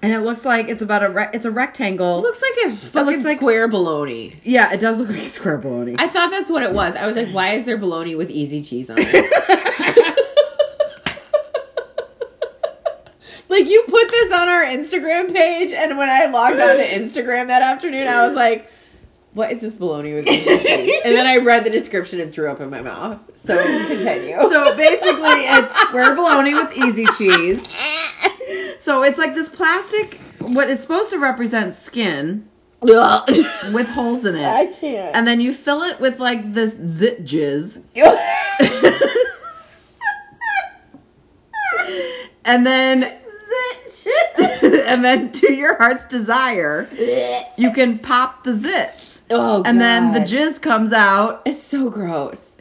and 0.01 0.13
it 0.13 0.19
looks 0.21 0.45
like 0.45 0.69
it's 0.69 0.81
about 0.81 1.03
a 1.03 1.09
re- 1.09 1.29
it's 1.33 1.45
a 1.45 1.51
rectangle 1.51 2.21
Looks 2.21 2.41
like 2.41 2.71
a 2.71 2.75
fucking 2.75 3.11
looks 3.13 3.25
like- 3.25 3.37
square 3.37 3.67
baloney. 3.69 4.35
yeah 4.43 4.73
it 4.73 4.79
does 4.79 4.99
look 4.99 5.09
like 5.09 5.27
square 5.29 5.57
baloney 5.59 5.95
I 5.99 6.07
thought 6.07 6.31
that's 6.31 6.49
what 6.49 6.63
it 6.63 6.73
was. 6.73 6.95
I 6.95 7.05
was 7.05 7.15
like, 7.15 7.29
why 7.29 7.53
is 7.53 7.65
there 7.65 7.77
baloney 7.77 8.17
with 8.17 8.29
easy 8.29 8.63
cheese 8.63 8.89
on 8.89 8.97
it? 8.99 9.05
like 13.49 13.67
you 13.67 13.83
put 13.87 14.09
this 14.09 14.31
on 14.31 14.47
our 14.49 14.65
Instagram 14.65 15.33
page, 15.33 15.71
and 15.71 15.97
when 15.97 16.09
I 16.09 16.25
logged 16.25 16.59
on 16.59 16.75
to 16.77 16.83
Instagram 16.87 17.47
that 17.47 17.61
afternoon, 17.61 18.07
I 18.07 18.27
was 18.27 18.35
like, 18.35 18.69
"What 19.37 19.51
is 19.51 19.59
this 19.59 19.75
baloney 19.75 20.15
with 20.15 20.27
easy 20.27 20.57
cheese?" 20.57 21.01
And 21.05 21.13
then 21.13 21.27
I 21.27 21.37
read 21.37 21.63
the 21.63 21.69
description 21.69 22.19
and 22.19 22.33
threw 22.33 22.49
up 22.49 22.59
in 22.59 22.69
my 22.71 22.81
mouth. 22.81 23.19
So 23.45 23.55
continue. 23.87 24.37
so 24.41 24.75
basically 24.75 25.45
it's 25.45 25.79
square 25.81 26.15
baloney 26.15 26.53
with 26.53 26.75
easy 26.75 27.05
cheese 27.17 27.75
so 28.79 29.03
it's 29.03 29.17
like 29.17 29.35
this 29.35 29.49
plastic 29.49 30.19
what 30.39 30.69
is 30.69 30.79
supposed 30.81 31.09
to 31.11 31.19
represent 31.19 31.75
skin 31.75 32.47
with 32.81 33.87
holes 33.87 34.25
in 34.25 34.35
it 34.35 34.45
I 34.45 34.67
can't. 34.67 35.15
and 35.15 35.27
then 35.27 35.39
you 35.39 35.53
fill 35.53 35.83
it 35.83 35.99
with 35.99 36.19
like 36.19 36.53
this 36.53 36.73
zit 36.73 37.25
jizz 37.25 37.81
and 42.45 42.65
then 42.65 43.17
and 44.37 45.03
then 45.03 45.31
to 45.31 45.53
your 45.53 45.75
heart's 45.75 46.05
desire, 46.05 46.87
you 47.57 47.71
can 47.71 47.99
pop 47.99 48.43
the 48.43 48.51
zits. 48.51 49.06
Oh, 49.31 49.63
And 49.65 49.79
then 49.79 50.13
the 50.13 50.19
jizz 50.19 50.61
comes 50.61 50.93
out. 50.93 51.43
It's 51.45 51.61
so 51.61 51.89
gross. 51.89 52.55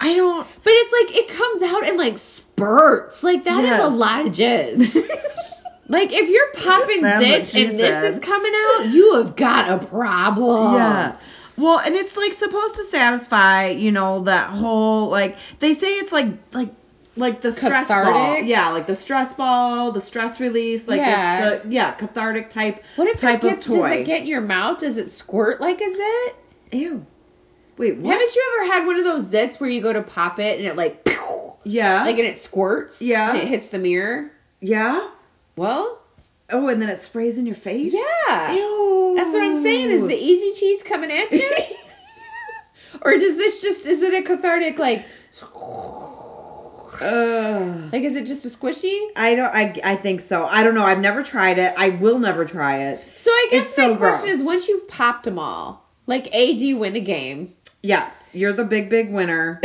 I 0.00 0.14
don't 0.14 0.46
But 0.64 0.72
it's 0.74 0.92
like 0.92 1.18
it 1.22 1.28
comes 1.28 1.62
out 1.62 1.88
in 1.88 1.96
like 1.96 2.18
spurts. 2.18 3.22
Like 3.22 3.44
that 3.44 3.60
is 3.60 3.70
Yes. 3.70 3.84
a 3.84 3.88
lot 3.88 4.20
of 4.22 4.26
jizz. 4.28 4.94
like 5.88 6.12
if 6.12 6.28
you're 6.28 6.52
popping 6.54 7.02
That's 7.02 7.24
what 7.24 7.42
zits 7.42 7.52
she 7.52 7.66
and 7.66 7.78
this 7.78 8.14
is 8.14 8.20
coming 8.20 8.52
out, 8.54 8.86
you 8.90 9.16
have 9.16 9.36
got 9.36 9.82
a 9.82 9.86
problem. 9.86 10.74
Yeah. 10.74 11.16
Well, 11.56 11.78
and 11.78 11.94
it's 11.94 12.16
like 12.16 12.32
supposed 12.32 12.76
to 12.76 12.84
satisfy, 12.86 13.68
you 13.68 13.92
know, 13.92 14.24
that 14.24 14.50
whole 14.50 15.08
like 15.08 15.36
they 15.60 15.74
say 15.74 15.94
it's 15.94 16.10
like 16.12 16.28
like 16.52 16.70
like 17.16 17.40
the 17.42 17.52
stress 17.52 17.88
ball. 17.88 18.38
Yeah, 18.38 18.70
like 18.70 18.86
the 18.86 18.96
stress 18.96 19.34
ball, 19.34 19.92
the 19.92 20.00
stress 20.00 20.40
release, 20.40 20.88
like 20.88 20.98
Yeah. 20.98 21.48
it's 21.50 21.64
the 21.64 21.70
yeah, 21.72 21.92
cathartic 21.94 22.50
type 22.50 22.82
What 22.96 23.08
if 23.08 23.20
type 23.20 23.44
it 23.44 23.48
gets, 23.48 23.66
of 23.68 23.74
toy. 23.74 23.88
does 23.90 23.98
it 24.00 24.04
get 24.04 24.20
in 24.22 24.26
your 24.26 24.40
mouth? 24.40 24.78
Does 24.78 24.96
it 24.96 25.10
squirt 25.12 25.60
like 25.60 25.80
a 25.80 25.94
zit? 25.94 26.36
Ew. 26.72 27.06
Wait, 27.76 27.96
what? 27.98 28.12
Haven't 28.12 28.34
you 28.34 28.58
ever 28.60 28.72
had 28.72 28.86
one 28.86 28.96
of 28.98 29.04
those 29.04 29.24
zits 29.26 29.60
where 29.60 29.68
you 29.70 29.80
go 29.82 29.92
to 29.92 30.02
pop 30.02 30.38
it 30.38 30.58
and 30.58 30.66
it 30.68 30.76
like 30.76 31.06
yeah. 31.64 32.02
like 32.04 32.16
and 32.18 32.26
it 32.26 32.42
squirts? 32.42 33.02
Yeah. 33.02 33.30
And 33.30 33.38
it 33.38 33.48
hits 33.48 33.68
the 33.68 33.78
mirror? 33.78 34.30
yeah. 34.60 35.08
Well, 35.56 35.98
Oh, 36.54 36.68
and 36.68 36.82
then 36.82 36.90
it 36.90 37.00
sprays 37.00 37.38
in 37.38 37.46
your 37.46 37.54
face? 37.54 37.94
yeah. 37.94 38.54
Ew. 38.54 39.14
That's 39.16 39.32
what 39.32 39.42
I'm 39.42 39.62
saying. 39.62 39.90
Is 39.90 40.02
the 40.02 40.14
easy 40.16 40.52
cheese 40.58 40.82
coming 40.82 41.10
at 41.10 41.32
you? 41.32 41.50
or 43.02 43.16
does 43.18 43.36
this 43.36 43.62
just 43.62 43.86
is 43.86 44.02
it 44.02 44.12
a 44.14 44.22
cathartic 44.22 44.78
like 44.78 45.04
Ugh. 47.02 47.92
like 47.92 48.02
is 48.02 48.16
it 48.16 48.26
just 48.26 48.44
a 48.44 48.48
squishy? 48.48 48.98
I 49.16 49.34
don't 49.34 49.54
I 49.54 49.78
I 49.84 49.96
think 49.96 50.20
so. 50.20 50.44
I 50.46 50.62
don't 50.64 50.74
know. 50.74 50.84
I've 50.84 51.00
never 51.00 51.22
tried 51.22 51.58
it. 51.58 51.74
I 51.76 51.90
will 51.90 52.18
never 52.18 52.44
try 52.44 52.84
it. 52.90 53.04
So 53.16 53.30
I 53.30 53.48
guess 53.50 53.66
It's 53.68 53.76
my 53.78 53.84
so 53.86 53.96
question 53.96 54.28
gross. 54.28 54.40
is 54.40 54.46
once 54.46 54.68
you've 54.68 54.88
popped 54.88 55.24
them 55.24 55.38
all, 55.38 55.84
like 56.06 56.28
A, 56.32 56.56
do 56.56 56.66
you 56.66 56.76
win 56.78 56.92
the 56.94 57.00
game? 57.00 57.54
Yes, 57.82 58.14
you're 58.32 58.52
the 58.52 58.64
big 58.64 58.88
big 58.90 59.10
winner 59.10 59.60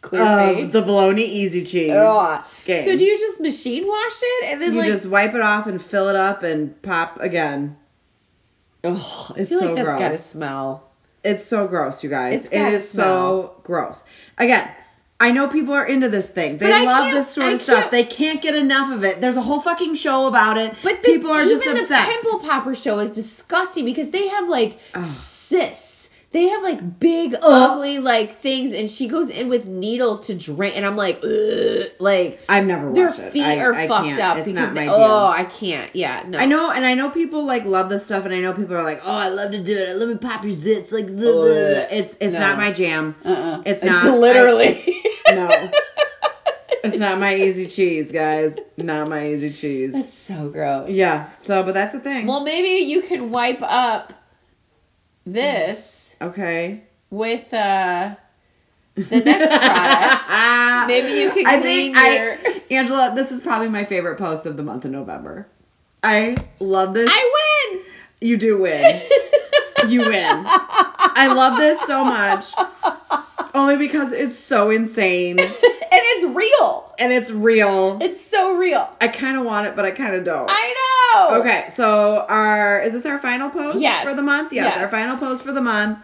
Clear 0.00 0.22
of 0.62 0.72
the 0.72 0.82
bologna 0.82 1.24
easy 1.24 1.64
cheese. 1.64 1.92
Ugh. 1.92 2.44
game. 2.64 2.84
So 2.84 2.96
do 2.96 3.04
you 3.04 3.18
just 3.18 3.40
machine 3.40 3.86
wash 3.86 4.20
it 4.22 4.44
and 4.52 4.62
then 4.62 4.72
you 4.74 4.78
like 4.80 4.88
just 4.88 5.06
wipe 5.06 5.34
it 5.34 5.40
off 5.40 5.66
and 5.66 5.82
fill 5.82 6.08
it 6.08 6.16
up 6.16 6.42
and 6.44 6.80
pop 6.82 7.20
again. 7.20 7.76
I 8.84 8.90
It's 9.36 9.50
so 9.50 9.56
like 9.58 9.74
that's 9.74 9.88
gross. 9.88 9.98
gotta 9.98 10.18
smell. 10.18 10.84
It's 11.24 11.44
so 11.44 11.66
gross, 11.66 12.04
you 12.04 12.10
guys. 12.10 12.44
It's 12.44 12.52
It 12.52 12.80
smell. 12.88 13.42
so 13.42 13.60
gross. 13.64 14.02
Again, 14.38 14.70
I 15.20 15.32
know 15.32 15.48
people 15.48 15.74
are 15.74 15.84
into 15.84 16.08
this 16.08 16.28
thing. 16.28 16.58
They 16.58 16.86
love 16.86 17.12
this 17.12 17.32
sort 17.32 17.52
of 17.52 17.62
stuff. 17.62 17.90
They 17.90 18.04
can't 18.04 18.40
get 18.40 18.54
enough 18.54 18.92
of 18.92 19.02
it. 19.02 19.20
There's 19.20 19.36
a 19.36 19.42
whole 19.42 19.60
fucking 19.60 19.96
show 19.96 20.26
about 20.26 20.56
it. 20.56 20.76
But 20.82 21.02
the, 21.02 21.08
people 21.08 21.30
are 21.30 21.44
just 21.44 21.64
even 21.64 21.76
obsessed. 21.76 22.08
the 22.08 22.22
pimple 22.22 22.48
popper 22.48 22.74
show 22.76 23.00
is 23.00 23.10
disgusting 23.10 23.84
because 23.84 24.10
they 24.10 24.28
have 24.28 24.48
like 24.48 24.78
Ugh. 24.94 25.04
cysts. 25.04 25.97
They 26.30 26.46
have 26.48 26.62
like 26.62 27.00
big, 27.00 27.34
oh. 27.40 27.72
ugly 27.72 27.98
like 28.00 28.32
things, 28.32 28.74
and 28.74 28.90
she 28.90 29.08
goes 29.08 29.30
in 29.30 29.48
with 29.48 29.64
needles 29.64 30.26
to 30.26 30.34
drain. 30.34 30.74
And 30.74 30.84
I'm 30.84 30.94
like, 30.94 31.20
Ugh, 31.24 31.86
like 31.98 32.40
I've 32.50 32.66
never 32.66 32.92
their 32.92 33.10
feet 33.10 33.42
I- 33.42 33.60
are 33.60 33.72
I 33.72 33.88
fucked 33.88 34.08
can't. 34.08 34.20
up 34.20 34.36
It's 34.36 34.44
because 34.46 34.66
not 34.68 34.74
my 34.74 34.80
they, 34.82 34.86
deal. 34.88 34.94
oh, 34.94 35.26
I 35.26 35.44
can't. 35.44 35.96
Yeah, 35.96 36.24
no. 36.28 36.36
I 36.38 36.44
know, 36.44 36.70
and 36.70 36.84
I 36.84 36.92
know 36.92 37.08
people 37.10 37.44
like 37.46 37.64
love 37.64 37.88
this 37.88 38.04
stuff, 38.04 38.26
and 38.26 38.34
I 38.34 38.40
know 38.40 38.52
people 38.52 38.76
are 38.76 38.82
like, 38.82 39.00
"Oh, 39.04 39.10
I 39.16 39.30
love 39.30 39.52
to 39.52 39.62
do 39.62 39.74
it. 39.74 39.96
Let 39.96 40.06
me 40.06 40.16
pop 40.18 40.44
your 40.44 40.52
zits." 40.54 40.92
Like. 40.92 41.06
Ugh. 41.06 41.16
Oh, 41.24 41.86
it's 41.90 42.14
it's 42.20 42.34
No. 42.34 42.40
not 42.40 42.58
my 42.58 42.72
jam. 42.72 43.14
Uh-uh. 43.24 43.62
It's 43.64 43.82
not. 43.84 44.04
literally. 44.18 44.84
No, 45.30 45.70
it's 46.84 46.98
not 46.98 47.18
my 47.18 47.36
easy 47.36 47.68
cheese, 47.68 48.12
guys. 48.12 48.54
Not 48.76 49.08
my 49.08 49.28
easy 49.28 49.50
cheese. 49.52 49.94
That's 49.94 50.12
so 50.12 50.50
gross. 50.50 50.90
Yeah. 50.90 51.30
So, 51.42 51.62
but 51.62 51.72
that's 51.72 51.92
the 51.94 52.00
thing. 52.00 52.26
Well, 52.26 52.44
maybe 52.44 52.84
you 52.84 53.00
can 53.00 53.30
wipe 53.30 53.62
up 53.62 54.12
this 55.26 55.94
okay. 56.20 56.82
with 57.10 57.52
uh 57.54 58.14
the 58.94 59.20
next 59.20 59.46
product. 59.48 60.88
Maybe 60.88 61.20
you 61.20 61.30
can 61.30 61.46
I 61.46 61.60
think 61.60 61.94
your. 61.94 62.04
I, 62.04 62.62
Angela, 62.70 63.12
this 63.14 63.30
is 63.30 63.40
probably 63.40 63.68
my 63.68 63.84
favorite 63.84 64.18
post 64.18 64.44
of 64.46 64.56
the 64.56 64.62
month 64.62 64.84
of 64.84 64.90
November. 64.90 65.46
I 66.02 66.36
love 66.60 66.94
this. 66.94 67.10
I 67.12 67.70
win. 67.72 67.82
you 68.20 68.36
do 68.36 68.58
win. 68.60 69.02
You 69.86 70.00
win. 70.00 70.26
I 70.44 71.32
love 71.32 71.56
this 71.56 71.80
so 71.86 72.04
much. 72.04 72.46
Only 73.54 73.76
because 73.76 74.10
it's 74.12 74.36
so 74.36 74.70
insane 74.70 75.38
and 75.38 75.48
it's 75.60 76.24
real. 76.24 76.92
and 76.98 77.12
it's 77.12 77.30
real. 77.30 77.98
It's 78.02 78.20
so 78.20 78.56
real. 78.56 78.88
I 79.00 79.06
kind 79.06 79.38
of 79.38 79.44
want 79.44 79.68
it, 79.68 79.76
but 79.76 79.84
I 79.84 79.92
kind 79.92 80.16
of 80.16 80.24
don't. 80.24 80.48
I 80.50 80.74
know. 81.30 81.40
Okay, 81.40 81.68
so 81.72 82.26
our 82.28 82.82
is 82.82 82.92
this 82.92 83.06
our 83.06 83.18
final 83.20 83.50
post 83.50 83.78
Yes. 83.78 84.04
for 84.04 84.14
the 84.14 84.22
month? 84.22 84.52
Yes, 84.52 84.66
Yes. 84.66 84.78
our 84.78 84.88
final 84.88 85.16
post 85.16 85.44
for 85.44 85.52
the 85.52 85.62
month. 85.62 85.98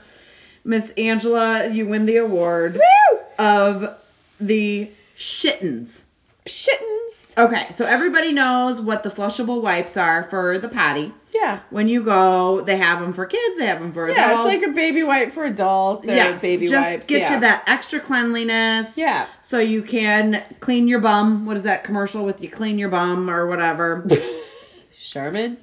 Miss 0.64 0.90
Angela, 0.96 1.68
you 1.68 1.86
win 1.86 2.06
the 2.06 2.16
award 2.16 2.74
Woo! 2.74 3.18
of 3.38 3.98
the 4.40 4.90
shittens. 5.16 6.02
Shittens. 6.46 7.36
Okay, 7.36 7.66
so 7.72 7.84
everybody 7.84 8.32
knows 8.32 8.80
what 8.80 9.02
the 9.02 9.08
flushable 9.10 9.60
wipes 9.60 9.96
are 9.96 10.24
for 10.24 10.58
the 10.58 10.68
potty. 10.68 11.12
Yeah. 11.34 11.58
When 11.70 11.88
you 11.88 12.02
go, 12.02 12.60
they 12.60 12.76
have 12.76 13.00
them 13.00 13.12
for 13.12 13.26
kids, 13.26 13.58
they 13.58 13.66
have 13.66 13.80
them 13.80 13.92
for 13.92 14.08
Yeah, 14.08 14.32
adults. 14.32 14.52
it's 14.52 14.62
like 14.62 14.70
a 14.70 14.74
baby 14.74 15.02
wipe 15.02 15.32
for 15.32 15.44
adults 15.44 16.06
or 16.06 16.14
Yes, 16.14 16.40
baby 16.40 16.66
just 16.68 16.88
wipes. 16.88 17.06
get 17.06 17.22
yeah. 17.22 17.34
you 17.34 17.40
that 17.40 17.64
extra 17.66 17.98
cleanliness. 17.98 18.96
Yeah. 18.96 19.26
So 19.40 19.58
you 19.58 19.82
can 19.82 20.42
clean 20.60 20.86
your 20.86 21.00
bum. 21.00 21.44
What 21.44 21.56
is 21.56 21.64
that 21.64 21.82
commercial 21.84 22.24
with 22.24 22.40
you 22.40 22.48
clean 22.50 22.78
your 22.78 22.88
bum 22.88 23.28
or 23.28 23.46
whatever? 23.46 24.06
Charmin. 24.96 25.56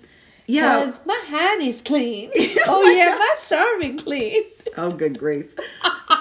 Yeah. 0.52 0.84
Cause 0.86 1.00
my 1.06 1.22
hand 1.28 1.62
is 1.62 1.82
clean. 1.82 2.32
Oh 2.36 2.64
oh 2.68 2.84
my 2.84 2.92
yeah, 2.92 3.06
God. 3.10 3.20
my 3.20 3.36
Charmin 3.48 3.98
clean. 3.98 4.44
Oh, 4.78 4.90
good 4.92 5.20
grief. 5.20 5.54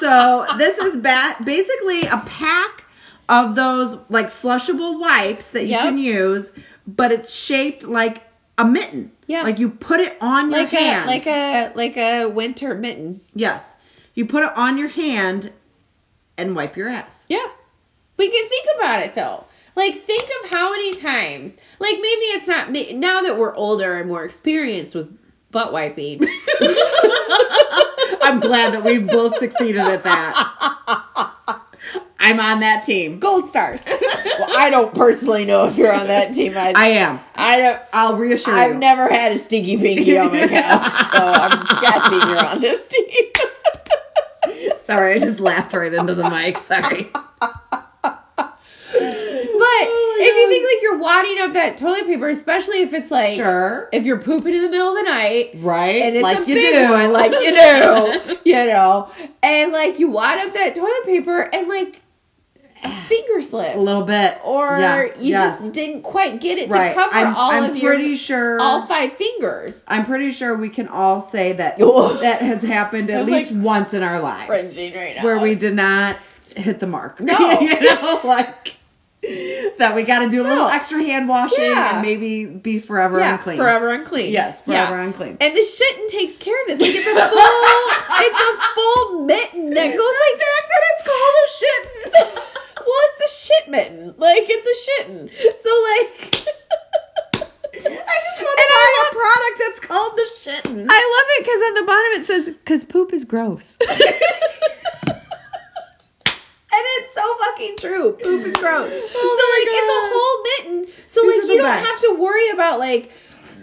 So 0.01 0.47
this 0.59 0.77
is 0.79 0.97
ba- 0.97 1.37
basically 1.45 2.03
a 2.03 2.19
pack 2.27 2.85
of 3.29 3.55
those 3.55 3.97
like 4.09 4.31
flushable 4.31 4.99
wipes 5.01 5.51
that 5.53 5.63
you 5.65 5.71
Yep. 5.71 5.83
can 5.83 5.99
use, 5.99 6.51
but 6.87 7.13
it's 7.13 7.33
shaped 7.33 7.85
like 7.85 8.23
a 8.59 8.65
mitten. 8.65 9.13
Yeah. 9.29 9.43
Like 9.43 9.59
you 9.61 9.69
put 9.71 10.01
it 10.01 10.17
on 10.21 10.51
your 10.51 10.61
Like 10.61 10.73
a 10.73 10.77
hand. 10.77 11.07
like 11.07 11.27
a 11.27 11.73
like 11.77 11.97
a 11.97 12.27
winter 12.27 12.75
mitten. 12.75 13.21
yes. 13.35 13.63
You 14.15 14.27
put 14.27 14.43
it 14.45 14.57
on 14.57 14.77
your 14.79 14.89
hand 14.89 15.53
and 16.37 16.57
wipe 16.57 16.77
your 16.77 16.89
ass. 16.89 17.27
Yeah. 17.29 17.47
We 18.17 18.29
can 18.31 18.49
think 18.49 18.67
about 18.77 19.03
it 19.03 19.15
though. 19.15 19.45
Like 19.77 20.05
think 20.05 20.29
of 20.43 20.51
how 20.51 20.71
many 20.71 20.95
times. 20.97 21.53
Like 21.79 21.95
maybe 21.95 22.07
it's 22.07 22.47
not 22.47 22.71
now 22.71 23.23
that 23.23 23.39
we're 23.39 23.55
older 23.55 23.99
and 23.99 24.09
more 24.09 24.25
experienced 24.25 24.95
with 24.95 25.17
butt 25.51 25.73
wiping. 25.73 26.23
I'm 28.23 28.41
glad 28.41 28.75
that 28.75 28.83
we've 28.85 29.07
both 29.07 29.39
succeeded 29.39 29.81
at 29.81 30.05
that. 30.05 31.61
I'm 32.23 32.39
on 32.39 32.61
that 32.61 32.85
team. 32.85 33.19
Gold 33.19 33.49
stars. 33.49 33.83
well, 33.87 34.59
I 34.59 34.69
don't 34.71 34.95
personally 34.95 35.47
know 35.47 35.67
if 35.67 35.77
you're 35.77 35.93
on 35.93 36.07
that 36.09 36.35
team. 36.35 36.57
I 36.57 36.75
I 36.77 36.89
am. 36.91 37.19
I 37.35 37.59
don't. 37.59 37.83
I'll 37.93 38.17
reassure 38.17 38.55
you. 38.55 38.61
I've 38.61 38.77
never 38.77 39.09
had 39.09 39.33
a 39.33 39.39
stinky 39.39 39.79
pinky 39.79 40.19
on 40.19 40.31
my 40.31 40.47
couch, 40.47 40.93
so 40.93 41.19
I'm 41.19 41.81
guessing 41.81 42.29
you're 42.29 42.47
on 42.47 42.61
this 42.61 42.87
team. 42.87 44.71
Sorry, 44.85 45.15
I 45.15 45.19
just 45.19 45.41
laughed 45.41 45.73
right 45.73 45.93
into 45.93 46.15
the 46.15 46.29
mic. 46.29 46.59
Sorry. 46.59 47.11
But 49.71 49.87
oh, 49.89 50.17
if 50.21 50.35
you 50.37 50.49
think 50.49 50.65
like 50.67 50.83
you're 50.83 50.99
wadding 50.99 51.39
up 51.41 51.53
that 51.55 51.77
toilet 51.77 52.07
paper, 52.07 52.29
especially 52.29 52.81
if 52.81 52.93
it's 52.93 53.11
like 53.11 53.37
Sure. 53.37 53.89
if 53.93 54.05
you're 54.05 54.21
pooping 54.21 54.53
in 54.55 54.63
the 54.63 54.69
middle 54.69 54.89
of 54.89 54.97
the 54.97 55.03
night 55.11 55.51
Right? 55.57 56.03
and 56.03 56.17
it's 56.17 56.23
like 56.25 56.47
you 56.49 56.55
do. 56.57 56.91
one, 56.91 57.13
like 57.13 57.31
you 57.31 57.51
do, 58.35 58.39
you 58.51 58.65
know, 58.67 59.11
and 59.43 59.73
like 59.73 59.99
you 59.99 60.11
wad 60.11 60.39
up 60.39 60.55
that 60.55 60.75
toilet 60.75 61.05
paper 61.05 61.41
and 61.41 61.69
like 61.69 62.01
finger 63.09 63.43
slips, 63.43 63.77
a 63.77 63.79
little 63.79 64.03
bit. 64.05 64.39
or 64.43 64.79
Yeah, 64.79 65.03
you 65.19 65.31
yes. 65.33 65.61
just 65.61 65.73
didn't 65.73 66.03
quite 66.03 66.41
get 66.41 66.59
it 66.59 66.71
to 66.71 66.93
cover 66.95 67.15
I'm, 67.15 67.35
all 67.37 67.51
I'm 67.51 67.65
of 67.71 67.77
your 67.77 67.95
pretty 67.95 68.17
sure. 68.17 68.59
all 68.61 68.87
five 68.87 69.13
fingers. 69.15 69.85
I'm 69.87 70.07
pretty 70.07 70.31
sure 70.33 70.57
we 70.57 70.71
can 70.71 70.89
all 70.89 71.21
say 71.21 71.53
that 71.55 71.77
Oh. 71.81 72.15
that 72.23 72.41
has 72.41 72.63
happened 72.63 73.11
at 73.11 73.27
least 73.27 73.53
like, 73.53 73.63
once 73.65 73.95
in 73.95 74.03
our 74.03 74.21
lives, 74.21 74.77
right 74.77 75.17
now. 75.17 75.23
where 75.23 75.39
we 75.39 75.55
did 75.55 75.75
not 75.75 76.17
hit 76.57 76.81
the 76.81 76.87
mark. 76.87 77.21
No. 77.21 77.61
you 77.61 77.81
know, 77.81 78.21
like 78.25 78.77
that 79.79 79.95
we 79.95 80.03
got 80.03 80.21
to 80.21 80.31
do 80.31 80.41
a 80.43 80.47
little 80.49 80.65
No. 80.65 80.69
extra 80.69 81.03
hand 81.03 81.29
washing 81.29 81.63
Yeah. 81.65 81.93
and 81.95 82.03
maybe 82.03 82.47
be 82.47 82.79
forever 82.79 83.21
yeah, 83.21 83.35
unclean. 83.37 83.57
forever 83.59 83.91
unclean. 83.91 84.33
Yes, 84.33 84.63
forever 84.63 84.97
Yeah. 84.97 85.05
unclean. 85.05 85.37
And 85.41 85.55
the 85.55 85.61
shitten 85.61 86.09
takes 86.09 86.37
care 86.39 86.59
of 86.63 86.67
this. 86.69 86.81
Like 86.81 86.95
it's 86.95 87.07
a 87.07 87.29
full, 87.29 87.37
it's 88.25 88.41
a 88.41 88.75
full 88.75 89.25
mitten 89.27 89.71
that 89.75 89.89
goes 89.97 90.15
like 90.25 90.39
fact 90.41 90.67
that 90.71 90.83
it's 90.91 91.05
called 91.07 91.35
a 91.37 91.49
shit. 91.59 92.47
Well, 92.81 93.03
it's 93.13 93.21
a 93.21 93.29
shit 93.47 93.69
mitten. 93.69 94.15
Like 94.17 94.47
it's 94.49 94.67
a 94.67 94.77
shitten. 95.05 95.29
So 95.61 95.71
like. 95.95 96.47
I 97.73 98.17
just 98.25 98.41
want 98.43 98.59
to 98.59 98.67
buy 98.71 98.91
a 99.01 99.13
product 99.15 99.57
that's 99.61 99.81
called 99.81 100.13
the 100.17 100.27
shitten. 100.41 100.87
I 100.91 101.01
love 101.15 101.29
it 101.29 101.45
because 101.45 101.61
on 101.63 101.75
the 101.75 101.83
bottom 101.87 102.13
it 102.21 102.25
says, 102.25 102.49
"Cause 102.65 102.85
poop 102.85 103.13
is 103.13 103.25
gross." 103.25 103.77
and 103.81 103.91
it's 106.73 107.15
so 107.15 107.21
fucking 107.39 107.51
fucking 107.61 107.77
true. 107.91 108.13
Poop 108.13 108.47
is 108.47 108.53
gross. 108.55 108.91
Oh 109.23 109.37
so 109.39 109.45
like 109.57 109.69
it's 109.77 109.91
a 109.91 110.03
whole 110.13 110.77
mitten. 110.85 110.95
So 111.07 111.21
These 111.23 111.43
like 111.43 111.51
you 111.51 111.57
don't 111.59 111.67
best. 111.67 111.87
have 111.87 112.01
to 112.01 112.21
worry 112.21 112.51
about 112.51 112.79
like 112.79 113.11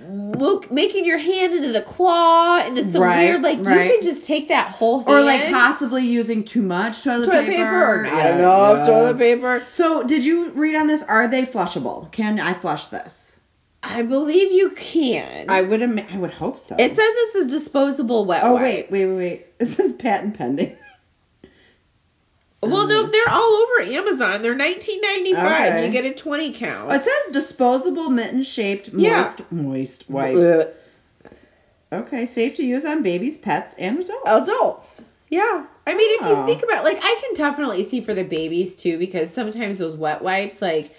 mo- 0.10 0.64
making 0.72 1.06
your 1.06 1.18
hand 1.18 1.54
into 1.54 1.72
the 1.72 1.82
claw 1.82 2.60
into 2.66 2.84
some 2.84 3.02
Right, 3.02 3.24
weird 3.26 3.42
like 3.42 3.60
right. 3.62 3.86
you 3.86 3.92
can 3.94 4.02
just 4.02 4.26
take 4.26 4.48
that 4.50 4.70
whole 4.70 5.00
hand 5.00 5.10
Or 5.10 5.22
like 5.22 5.50
possibly 5.52 6.06
using 6.06 6.44
too 6.44 6.62
much 6.62 7.04
toilet, 7.04 7.26
toilet 7.26 7.46
paper. 7.48 7.52
paper 7.64 7.82
or 8.02 8.06
I 8.06 8.10
Yeah, 8.18 8.28
don't 8.30 8.42
know 8.42 8.74
yeah. 8.76 8.86
toilet 8.86 9.18
paper. 9.18 9.64
So 9.72 10.04
did 10.04 10.24
you 10.26 10.52
read 10.52 10.76
on 10.76 10.88
this? 10.88 11.04
Are 11.04 11.28
they 11.28 11.44
flushable? 11.44 12.12
Can 12.12 12.40
I 12.40 12.54
flush 12.54 12.88
this? 12.88 13.36
I 13.84 14.02
believe 14.02 14.52
you 14.52 14.72
can. 14.72 15.46
I 15.50 15.62
would. 15.62 15.82
Im- 15.82 16.00
I 16.12 16.18
would 16.18 16.32
hope 16.32 16.60
so. 16.60 16.76
it 16.78 16.90
says 16.90 16.98
it's 17.00 17.36
a 17.36 17.46
disposable 17.48 18.26
wet 18.26 18.42
Oh 18.44 18.54
wipe. 18.54 18.62
wait, 18.62 18.92
wait, 18.92 19.06
wait, 19.06 19.18
wait. 19.18 19.46
It 19.60 19.68
says 19.68 19.94
patent 19.94 20.36
pending. 20.38 20.76
Well, 22.62 22.88
no, 22.88 23.04
um, 23.06 23.12
they're 23.12 23.30
all 23.30 23.54
over 23.54 23.82
Amazon. 23.92 24.42
They're 24.42 24.56
nineteen 24.56 25.00
ninety 25.02 25.34
five. 25.34 25.74
Okay. 25.74 25.86
You 25.86 25.92
get 25.92 26.06
a 26.06 26.14
twenty 26.14 26.54
count. 26.54 26.92
It 26.92 27.04
says 27.04 27.34
disposable 27.34 28.10
mitten 28.10 28.42
shaped 28.44 28.90
Yeah. 28.90 29.22
moist 29.22 29.52
moist 29.52 30.10
wipes. 30.10 30.70
Okay, 31.92 32.26
safe 32.26 32.56
to 32.56 32.64
use 32.66 32.84
on 32.84 33.02
babies, 33.04 33.38
pets, 33.38 33.74
and 33.78 34.00
adults. 34.00 34.26
adults. 34.26 35.02
Yeah. 35.30 35.66
I 35.86 35.94
mean, 35.94 36.20
if 36.20 36.26
Oh. 36.26 36.42
you 36.42 36.46
think 36.48 36.64
about 36.64 36.84
like 36.84 36.98
I 37.02 37.20
can 37.22 37.34
definitely 37.36 37.84
see 37.84 38.02
for 38.02 38.14
the 38.14 38.24
babies 38.24 38.76
too 38.76 38.98
because 38.98 39.32
sometimes 39.32 39.78
those 39.78 39.96
wet 39.96 40.22
wipes 40.22 40.62
like 40.62 40.90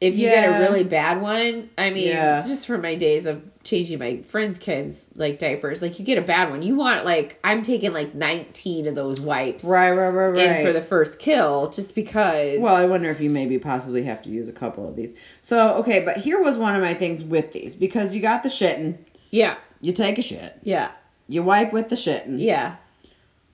if 0.00 0.16
you 0.16 0.28
get 0.28 0.44
a 0.56 0.60
really 0.60 0.84
bad 0.84 1.20
one, 1.22 1.70
I 1.78 1.90
mean, 1.90 2.08
Yeah. 2.08 2.40
just 2.46 2.66
from 2.66 2.82
my 2.82 2.94
days 2.94 3.26
of 3.26 3.42
changing 3.68 3.98
my 3.98 4.22
friends' 4.22 4.58
kids 4.58 5.06
like 5.14 5.38
diapers, 5.38 5.82
like 5.82 5.98
you 5.98 6.04
get 6.04 6.18
a 6.18 6.22
bad 6.22 6.50
one, 6.50 6.62
you 6.62 6.74
want 6.76 7.04
like 7.04 7.38
I'm 7.44 7.62
taking 7.62 7.92
like 7.92 8.14
19 8.14 8.86
of 8.86 8.94
those 8.94 9.20
wipes 9.20 9.64
Right, 9.64 9.90
right, 9.90 10.08
right, 10.08 10.28
right. 10.30 10.60
in 10.60 10.66
for 10.66 10.72
the 10.72 10.82
first 10.82 11.18
kill 11.18 11.70
just 11.70 11.94
because 11.94 12.60
Well, 12.60 12.74
I 12.74 12.86
wonder 12.86 13.10
if 13.10 13.20
you 13.20 13.30
maybe 13.30 13.58
possibly 13.58 14.02
have 14.04 14.22
to 14.22 14.30
use 14.30 14.48
a 14.48 14.52
couple 14.52 14.88
of 14.88 14.96
these. 14.96 15.14
So, 15.42 15.74
okay, 15.76 16.04
but 16.04 16.16
here 16.16 16.40
was 16.42 16.56
one 16.56 16.74
of 16.74 16.82
my 16.82 16.94
things 16.94 17.22
with 17.22 17.52
these 17.52 17.74
because 17.74 18.14
you 18.14 18.20
got 18.20 18.42
the 18.42 18.48
shitten, 18.48 18.96
yeah, 19.30 19.56
you 19.80 19.92
take 19.92 20.18
a 20.18 20.22
shit, 20.22 20.58
yeah, 20.62 20.90
you 21.28 21.42
wipe 21.42 21.72
with 21.72 21.88
the 21.88 21.96
shitten. 21.96 22.38
yeah. 22.40 22.76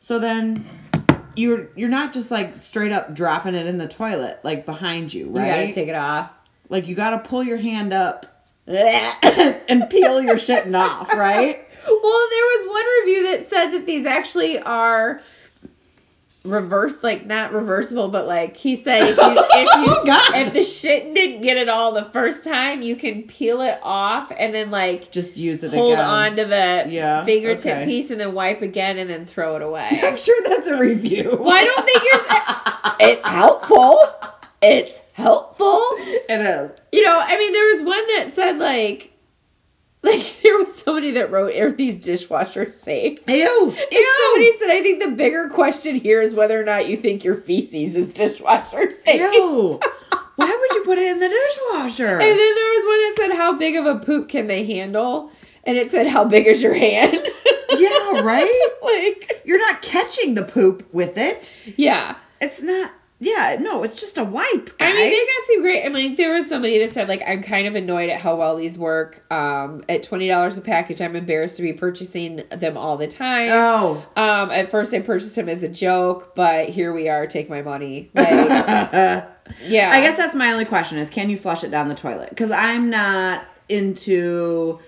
So 0.00 0.18
then 0.18 0.68
you're 1.36 1.68
you're 1.74 1.88
not 1.88 2.12
just 2.12 2.30
like 2.30 2.56
straight 2.58 2.92
up 2.92 3.14
dropping 3.14 3.54
it 3.54 3.66
in 3.66 3.78
the 3.78 3.88
toilet 3.88 4.38
like 4.44 4.66
behind 4.66 5.12
you, 5.12 5.24
You 5.26 5.30
right? 5.32 5.62
gotta 5.62 5.72
take 5.72 5.88
it 5.88 5.94
off. 5.96 6.30
like 6.68 6.86
you 6.86 6.94
got 6.94 7.10
to 7.10 7.28
pull 7.28 7.42
your 7.42 7.56
hand 7.56 7.92
up 7.92 8.33
and 8.66 9.88
peel 9.90 10.22
your 10.22 10.36
shitten 10.36 10.78
off, 10.78 11.12
right? 11.14 11.60
Well, 11.86 12.28
there 12.30 12.44
was 12.44 12.66
one 12.68 12.84
review 13.00 13.22
that 13.32 13.50
said 13.50 13.70
that 13.72 13.84
these 13.86 14.06
actually 14.06 14.58
are 14.58 15.20
reverse, 16.44 17.02
like 17.02 17.26
not 17.26 17.52
reversible, 17.52 18.08
but 18.08 18.26
like 18.26 18.56
he 18.56 18.76
said 18.76 18.98
if 18.98 19.16
you 19.16 19.16
if 19.16 19.86
you 19.86 19.94
Oh, 20.06 20.30
if 20.34 20.52
the 20.52 20.64
shit 20.64 21.14
didn't 21.14 21.40
get 21.42 21.56
it 21.56 21.68
all 21.68 21.92
the 21.94 22.04
first 22.04 22.44
time, 22.44 22.80
you 22.82 22.96
can 22.96 23.24
peel 23.24 23.60
it 23.62 23.78
off 23.82 24.30
and 24.36 24.54
then 24.54 24.70
like 24.70 25.10
Just 25.10 25.36
use 25.36 25.62
it 25.62 25.72
hold 25.72 25.94
again. 25.94 26.04
on 26.04 26.36
to 26.36 26.44
the 26.46 26.84
Yeah, 26.88 27.24
fingertip 27.24 27.76
okay. 27.78 27.84
piece 27.84 28.10
and 28.10 28.20
then 28.20 28.32
wipe 28.34 28.62
again 28.62 28.98
and 28.98 29.08
then 29.10 29.26
throw 29.26 29.56
it 29.56 29.62
away 29.62 29.88
I'm 30.02 30.16
sure 30.16 30.40
that's 30.48 30.66
a 30.66 30.76
review. 30.78 31.36
well, 31.38 31.52
I 31.54 31.64
don't 31.64 31.84
think 31.86 32.02
you're. 32.02 33.10
It's 33.10 33.26
helpful. 33.26 33.98
It's 34.62 34.98
helpful. 35.14 35.80
It 36.26 36.40
is. 36.40 36.70
You 36.92 37.02
know, 37.02 37.18
I 37.18 37.38
mean, 37.38 37.52
there 37.52 37.66
was 37.66 37.82
one 37.82 38.06
that 38.08 38.32
said 38.34 38.58
like. 38.58 39.10
Like 40.02 40.22
there 40.42 40.58
was 40.58 40.74
somebody 40.74 41.12
that 41.12 41.30
wrote, 41.30 41.54
"Are 41.56 41.72
these 41.72 41.96
dishwashers 41.96 42.72
safe?" 42.72 43.20
Ew. 43.26 43.70
And 43.70 43.76
Ew. 43.90 44.16
somebody 44.20 44.52
said, 44.58 44.70
I 44.70 44.82
think 44.82 45.02
the 45.02 45.10
bigger 45.12 45.48
question 45.48 45.96
here 45.96 46.20
is 46.20 46.34
whether 46.34 46.60
or 46.60 46.64
not 46.64 46.88
you 46.88 46.98
think 46.98 47.24
your 47.24 47.36
feces 47.36 47.96
is 47.96 48.08
dishwasher 48.10 48.90
safe. 48.90 49.20
Ew. 49.32 49.80
Why 50.36 50.46
would 50.46 50.76
you 50.76 50.84
put 50.84 50.98
it 50.98 51.10
in 51.10 51.20
the 51.20 51.28
dishwasher? 51.28 52.06
And 52.06 52.20
then 52.20 52.36
there 52.36 52.70
was 52.70 52.84
one 52.84 52.98
that 53.00 53.14
said, 53.16 53.36
How 53.36 53.56
big 53.56 53.76
of 53.76 53.86
a 53.86 53.98
poop 54.04 54.28
can 54.28 54.46
they 54.46 54.64
handle? 54.66 55.30
And 55.64 55.78
it 55.78 55.90
said, 55.90 56.06
How 56.06 56.24
big 56.24 56.46
is 56.46 56.60
your 56.60 56.74
hand? 56.74 57.12
yeah, 57.78 58.20
right? 58.20 58.72
like, 58.82 59.40
You're 59.46 59.58
not 59.60 59.80
catching 59.80 60.34
the 60.34 60.44
poop 60.44 60.86
with 60.92 61.16
it. 61.16 61.54
yeah. 61.76 62.16
It's 62.42 62.60
not. 62.60 62.90
Yeah, 63.20 63.56
no, 63.60 63.84
it's 63.84 63.94
just 63.94 64.18
a 64.18 64.24
wipe. 64.24 64.70
I 64.80 64.92
mean, 64.92 65.10
they 65.10 65.26
got 65.26 65.46
some 65.46 65.62
great. 65.62 65.86
I 65.86 65.88
mean, 65.88 66.16
there 66.16 66.34
was 66.34 66.48
somebody 66.48 66.84
that 66.84 66.94
said, 66.94 67.08
like, 67.08 67.22
I'm 67.26 67.42
kind 67.42 67.68
of 67.68 67.76
annoyed 67.76 68.10
at 68.10 68.20
how 68.20 68.36
well 68.36 68.56
these 68.56 68.76
work. 68.76 69.24
Um, 69.32 69.84
at 69.88 70.02
twenty 70.02 70.26
dollars 70.26 70.58
a 70.58 70.60
package, 70.60 71.00
I'm 71.00 71.14
embarrassed 71.14 71.56
to 71.56 71.62
be 71.62 71.72
purchasing 71.72 72.42
them 72.50 72.76
all 72.76 72.96
the 72.96 73.06
time. 73.06 73.50
Oh. 73.52 74.04
Um, 74.16 74.50
at 74.50 74.70
first, 74.70 74.92
I 74.92 75.00
purchased 75.00 75.36
them 75.36 75.48
as 75.48 75.62
a 75.62 75.68
joke, 75.68 76.34
but 76.34 76.68
here 76.68 76.92
we 76.92 77.08
are. 77.08 77.26
Take 77.28 77.48
my 77.48 77.62
money. 77.62 78.10
Like, 78.14 78.30
yeah. 78.30 79.90
I 79.92 80.00
guess 80.00 80.16
that's 80.16 80.34
my 80.34 80.52
only 80.52 80.64
question 80.64 80.98
is 80.98 81.08
can 81.08 81.30
you 81.30 81.38
flush 81.38 81.62
it 81.62 81.70
down 81.70 81.88
the 81.88 81.94
toilet? 81.94 82.30
Because 82.30 82.50
I'm 82.50 82.90
not 82.90 83.46
into 83.68 84.80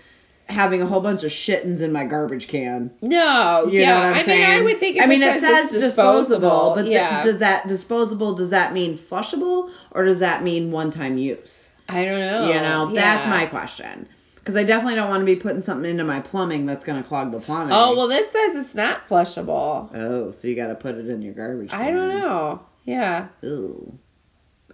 having 0.48 0.80
a 0.80 0.86
whole 0.86 1.00
bunch 1.00 1.24
of 1.24 1.30
shittins 1.32 1.80
in 1.80 1.92
my 1.92 2.04
garbage 2.04 2.48
can. 2.48 2.90
No, 3.02 3.66
You 3.66 3.80
yeah. 3.80 3.88
know 3.88 3.96
what 3.96 4.04
I'm 4.06 4.14
I 4.14 4.24
saying? 4.24 4.40
mean, 4.40 4.50
I 4.50 4.62
would 4.62 4.80
think. 4.80 5.00
I 5.00 5.06
mean, 5.06 5.22
it, 5.22 5.40
says, 5.40 5.72
it's 5.74 5.82
disposable, 5.84 6.72
but 6.74 6.84
th- 6.84 7.22
does 7.24 7.38
that 7.40 7.66
disposable 7.68 8.34
does 8.34 8.50
that 8.50 8.72
mean 8.72 8.96
flushable 8.98 9.70
or 9.90 10.04
does 10.04 10.20
that 10.20 10.42
mean 10.44 10.70
one 10.70 10.90
time 10.90 11.18
use? 11.18 11.70
I 11.88 12.04
don't 12.04 12.20
know. 12.20 12.48
you 12.48 12.60
know, 12.60 12.92
that's 12.92 13.26
my 13.26 13.46
question. 13.46 14.08
Because 14.36 14.54
I 14.56 14.62
definitely 14.62 14.94
don't 14.94 15.08
want 15.08 15.22
to 15.22 15.24
be 15.26 15.34
putting 15.34 15.60
something 15.60 15.90
into 15.90 16.04
my 16.04 16.20
plumbing 16.20 16.66
that's 16.66 16.84
going 16.84 17.02
to 17.02 17.08
clog 17.08 17.32
the 17.32 17.40
plumbing. 17.40 17.72
Oh 17.72 17.96
well, 17.96 18.06
this 18.06 18.30
says 18.30 18.54
it's 18.54 18.74
not 18.76 19.08
flushable. 19.08 19.92
Oh, 19.92 20.30
so 20.30 20.46
you 20.46 20.54
got 20.54 20.68
to 20.68 20.76
put 20.76 20.94
it 20.94 21.08
in 21.08 21.22
your 21.22 21.34
garbage. 21.34 21.72
I 21.72 21.90
don't 21.90 22.08
know. 22.20 22.60
Yeah, 22.84 23.26
Ooh. 23.44 23.98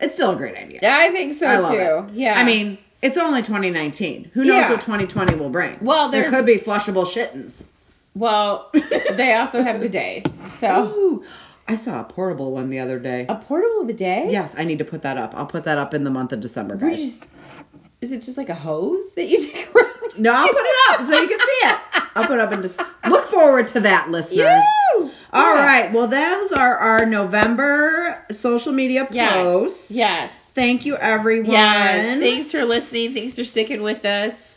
It's 0.00 0.14
still 0.14 0.32
a 0.32 0.36
great 0.36 0.56
idea. 0.56 0.80
yeah, 0.82 0.96
I 0.98 1.10
think 1.10 1.32
so 1.34 1.46
I 1.48 1.74
too. 1.74 2.08
it. 2.12 2.14
Yeah, 2.14 2.34
I 2.38 2.44
mean, 2.44 2.76
it's 3.02 3.16
only 3.18 3.42
2019. 3.42 4.30
Who 4.32 4.44
knows 4.44 4.54
Yeah. 4.56 4.70
what 4.70 4.80
2020 4.82 5.34
will 5.34 5.50
bring? 5.50 5.76
Well, 5.80 6.08
there 6.10 6.30
could 6.30 6.46
be 6.46 6.56
flushable 6.58 7.04
shittins. 7.06 7.62
well, 8.14 8.70
they 8.72 9.34
also 9.34 9.62
have 9.62 9.80
bidets. 9.80 10.30
So 10.60 10.86
Ooh, 10.94 11.24
I 11.68 11.76
saw 11.76 12.00
a 12.00 12.04
portable 12.04 12.52
one 12.52 12.70
the 12.70 12.78
other 12.80 12.98
day. 12.98 13.26
a 13.28 13.34
portable 13.36 13.84
bidet. 13.84 14.30
Yes, 14.30 14.54
I 14.56 14.64
need 14.64 14.78
to 14.78 14.84
put 14.84 15.02
that 15.02 15.16
up. 15.18 15.34
I'll 15.36 15.46
put 15.46 15.64
that 15.64 15.78
up 15.78 15.94
in 15.94 16.04
the 16.04 16.10
month 16.10 16.32
of 16.32 16.40
December, 16.40 16.76
guys. 16.76 16.98
just, 16.98 17.24
is 18.00 18.12
it 18.12 18.22
just 18.22 18.36
like 18.36 18.48
a 18.48 18.54
hose 18.54 19.02
that 19.14 19.26
you 19.28 19.38
take 19.52 19.74
around? 19.74 19.88
No, 20.18 20.32
I'll 20.34 20.48
put 20.48 20.56
it 20.60 20.76
up 20.90 21.06
so 21.06 21.20
you 21.20 21.28
can 21.28 21.38
see 21.38 21.66
it. 21.68 21.78
I'll 22.14 22.24
put 22.26 22.34
it 22.34 22.40
up 22.40 22.52
and 22.52 22.62
just 22.62 22.78
look 23.08 23.24
forward 23.30 23.68
to 23.68 23.80
that, 23.80 24.10
listeners. 24.10 24.36
You. 24.94 25.10
All 25.32 25.54
Yeah. 25.56 25.64
right. 25.64 25.92
Well, 25.92 26.08
those 26.08 26.52
are 26.52 26.76
our 26.76 27.06
November 27.06 28.22
social 28.30 28.72
media 28.72 29.08
Yes. 29.10 29.32
posts. 29.32 29.90
Yes. 29.90 30.32
Thank 30.54 30.86
you, 30.86 30.96
everyone. 30.96 31.50
Yes. 31.50 32.20
Thanks 32.20 32.52
for 32.52 32.64
listening. 32.64 33.14
Thanks 33.14 33.36
for 33.36 33.44
sticking 33.44 33.82
with 33.82 34.04
us. 34.04 34.51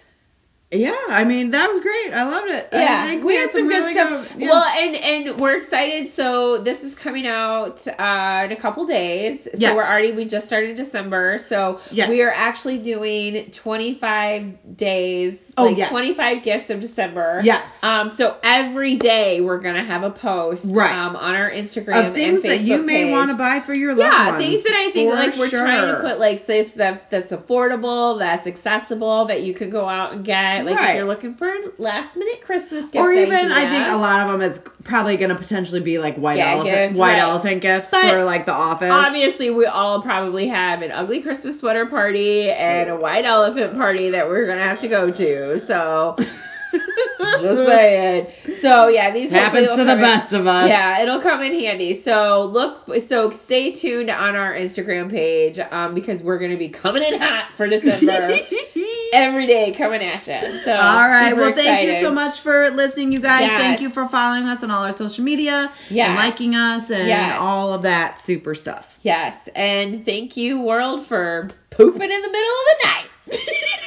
Yeah, 0.71 0.95
I 1.09 1.23
mean 1.25 1.51
that 1.51 1.69
was 1.69 1.79
great. 1.81 2.11
I 2.11 2.23
loved 2.23 2.49
it. 2.49 2.69
Yeah, 2.73 3.05
think 3.05 3.23
we, 3.23 3.35
had 3.35 3.51
some 3.51 3.67
good 3.67 3.75
really 3.77 3.93
stuff. 3.93 4.27
yeah. 4.35 4.47
Well, 4.49 4.63
and 4.63 4.95
and 4.95 5.39
we're 5.39 5.55
excited. 5.57 6.09
So 6.09 6.57
this 6.57 6.83
is 6.83 6.95
coming 6.95 7.27
out 7.27 7.87
uh, 7.87 8.41
in 8.45 8.51
a 8.51 8.55
couple 8.55 8.85
days. 8.85 9.43
So 9.43 9.51
Yes. 9.53 9.75
we're 9.75 9.83
already 9.85 10.11
we 10.13 10.25
just 10.25 10.47
started 10.47 10.75
December. 10.75 11.37
So 11.37 11.79
Yes. 11.91 12.09
we 12.09 12.23
are 12.23 12.31
actually 12.33 12.79
doing 12.79 13.51
25 13.51 14.75
days. 14.77 15.37
Oh, 15.57 15.67
like 15.67 15.77
yes. 15.77 15.89
25 15.89 16.43
gifts 16.43 16.69
of 16.69 16.81
December. 16.81 17.39
Yes. 17.43 17.81
Um. 17.81 18.09
So 18.09 18.35
every 18.43 18.97
day 18.97 19.39
we're 19.39 19.59
gonna 19.59 19.83
have 19.85 20.03
a 20.03 20.09
post. 20.11 20.65
Right. 20.67 20.91
Um. 20.93 21.15
On 21.15 21.35
our 21.35 21.49
Instagram 21.49 22.07
of 22.07 22.13
things 22.13 22.43
and 22.43 22.51
Facebook 22.51 22.57
that 22.57 22.61
you 22.61 22.81
may 22.81 23.09
want 23.09 23.31
to 23.31 23.37
buy 23.37 23.61
for 23.61 23.73
your 23.73 23.95
loved 23.95 24.01
Yeah, 24.11 24.31
ones. 24.31 24.43
things 24.43 24.63
that 24.63 24.73
I 24.73 24.89
think 24.91 25.11
for 25.11 25.15
like 25.15 25.37
we're 25.37 25.49
trying 25.49 25.87
to 25.95 26.01
put 26.01 26.19
like 26.19 26.39
stuff 26.39 26.73
that 26.73 27.09
that's 27.09 27.31
affordable, 27.31 28.19
that's 28.19 28.47
accessible, 28.47 29.25
that 29.25 29.43
you 29.43 29.53
could 29.53 29.71
go 29.71 29.87
out 29.87 30.11
and 30.11 30.25
get. 30.25 30.54
Like 30.63 30.75
Right. 30.75 30.91
if 30.91 30.95
you're 30.97 31.05
looking 31.05 31.35
for 31.35 31.47
a 31.49 31.71
last 31.77 32.15
minute 32.15 32.41
Christmas 32.41 32.85
gift, 32.85 32.95
or 32.95 33.11
even 33.11 33.33
idea. 33.33 33.55
I 33.55 33.69
think 33.69 33.87
a 33.89 33.97
lot 33.97 34.21
of 34.21 34.31
them 34.31 34.41
is 34.41 34.61
probably 34.83 35.17
going 35.17 35.29
to 35.29 35.35
potentially 35.35 35.79
be 35.81 35.97
like 35.97 36.15
white 36.15 36.39
elephant, 36.39 36.65
gift, 36.65 36.95
white 36.95 37.13
right. 37.13 37.19
elephant 37.19 37.61
gifts 37.61 37.91
But 37.91 38.09
for 38.11 38.23
like 38.23 38.45
the 38.45 38.53
office. 38.53 38.91
Obviously, 38.91 39.49
we 39.49 39.65
all 39.65 40.01
probably 40.01 40.47
have 40.47 40.81
an 40.81 40.91
ugly 40.91 41.21
Christmas 41.21 41.59
sweater 41.59 41.85
party 41.87 42.49
and 42.49 42.89
a 42.89 42.95
white 42.95 43.25
elephant 43.25 43.75
party 43.75 44.11
that 44.11 44.27
we're 44.29 44.45
gonna 44.45 44.63
have 44.63 44.79
to 44.79 44.87
go 44.87 45.11
to. 45.11 45.59
So, 45.59 46.15
just 47.41 47.59
saying. 47.65 48.27
So 48.53 48.87
yeah, 48.87 49.11
these 49.11 49.31
happens 49.31 49.69
to 49.69 49.83
the 49.83 49.93
in- 49.93 49.99
best 50.01 50.33
of 50.33 50.47
us. 50.47 50.69
Yeah, 50.69 51.01
it'll 51.01 51.21
come 51.21 51.41
in 51.41 51.53
handy. 51.53 51.93
So 51.93 52.45
look, 52.45 53.01
so 53.01 53.29
stay 53.29 53.71
tuned 53.71 54.09
on 54.09 54.35
our 54.35 54.53
Instagram 54.53 55.09
page 55.09 55.59
um, 55.59 55.93
because 55.95 56.21
we're 56.23 56.39
gonna 56.39 56.57
be 56.57 56.69
coming 56.69 57.03
in 57.03 57.19
hot 57.19 57.53
for 57.55 57.67
December. 57.67 58.35
Every 59.13 59.47
day 59.47 59.71
coming 59.71 60.01
at 60.01 60.27
you. 60.27 60.59
So 60.63 60.73
All 60.73 61.07
right. 61.07 61.33
Well, 61.35 61.53
thank 61.53 61.87
you 61.87 61.99
so 62.01 62.11
much 62.11 62.39
for 62.41 62.69
listening, 62.71 63.11
you 63.13 63.19
guys. 63.19 63.41
Yes. 63.43 63.61
Thank 63.61 63.81
you 63.81 63.89
for 63.89 64.07
following 64.09 64.43
us 64.45 64.61
on 64.63 64.71
all 64.71 64.83
our 64.83 64.95
social 64.95 65.23
media 65.23 65.71
Yes. 65.89 66.07
and 66.09 66.15
liking 66.17 66.55
us 66.55 66.89
and 66.89 67.07
Yes. 67.07 67.37
all 67.39 67.73
of 67.73 67.83
that 67.83 68.19
super 68.19 68.53
stuff. 68.55 68.97
Yes, 69.03 69.47
and 69.55 70.03
thank 70.05 70.35
you, 70.35 70.59
world, 70.61 71.05
for 71.05 71.49
pooping 71.69 72.11
in 72.11 72.21
the 72.21 72.29
middle 72.29 72.51
of 72.51 72.65
the 72.81 72.87
night. 72.87 73.05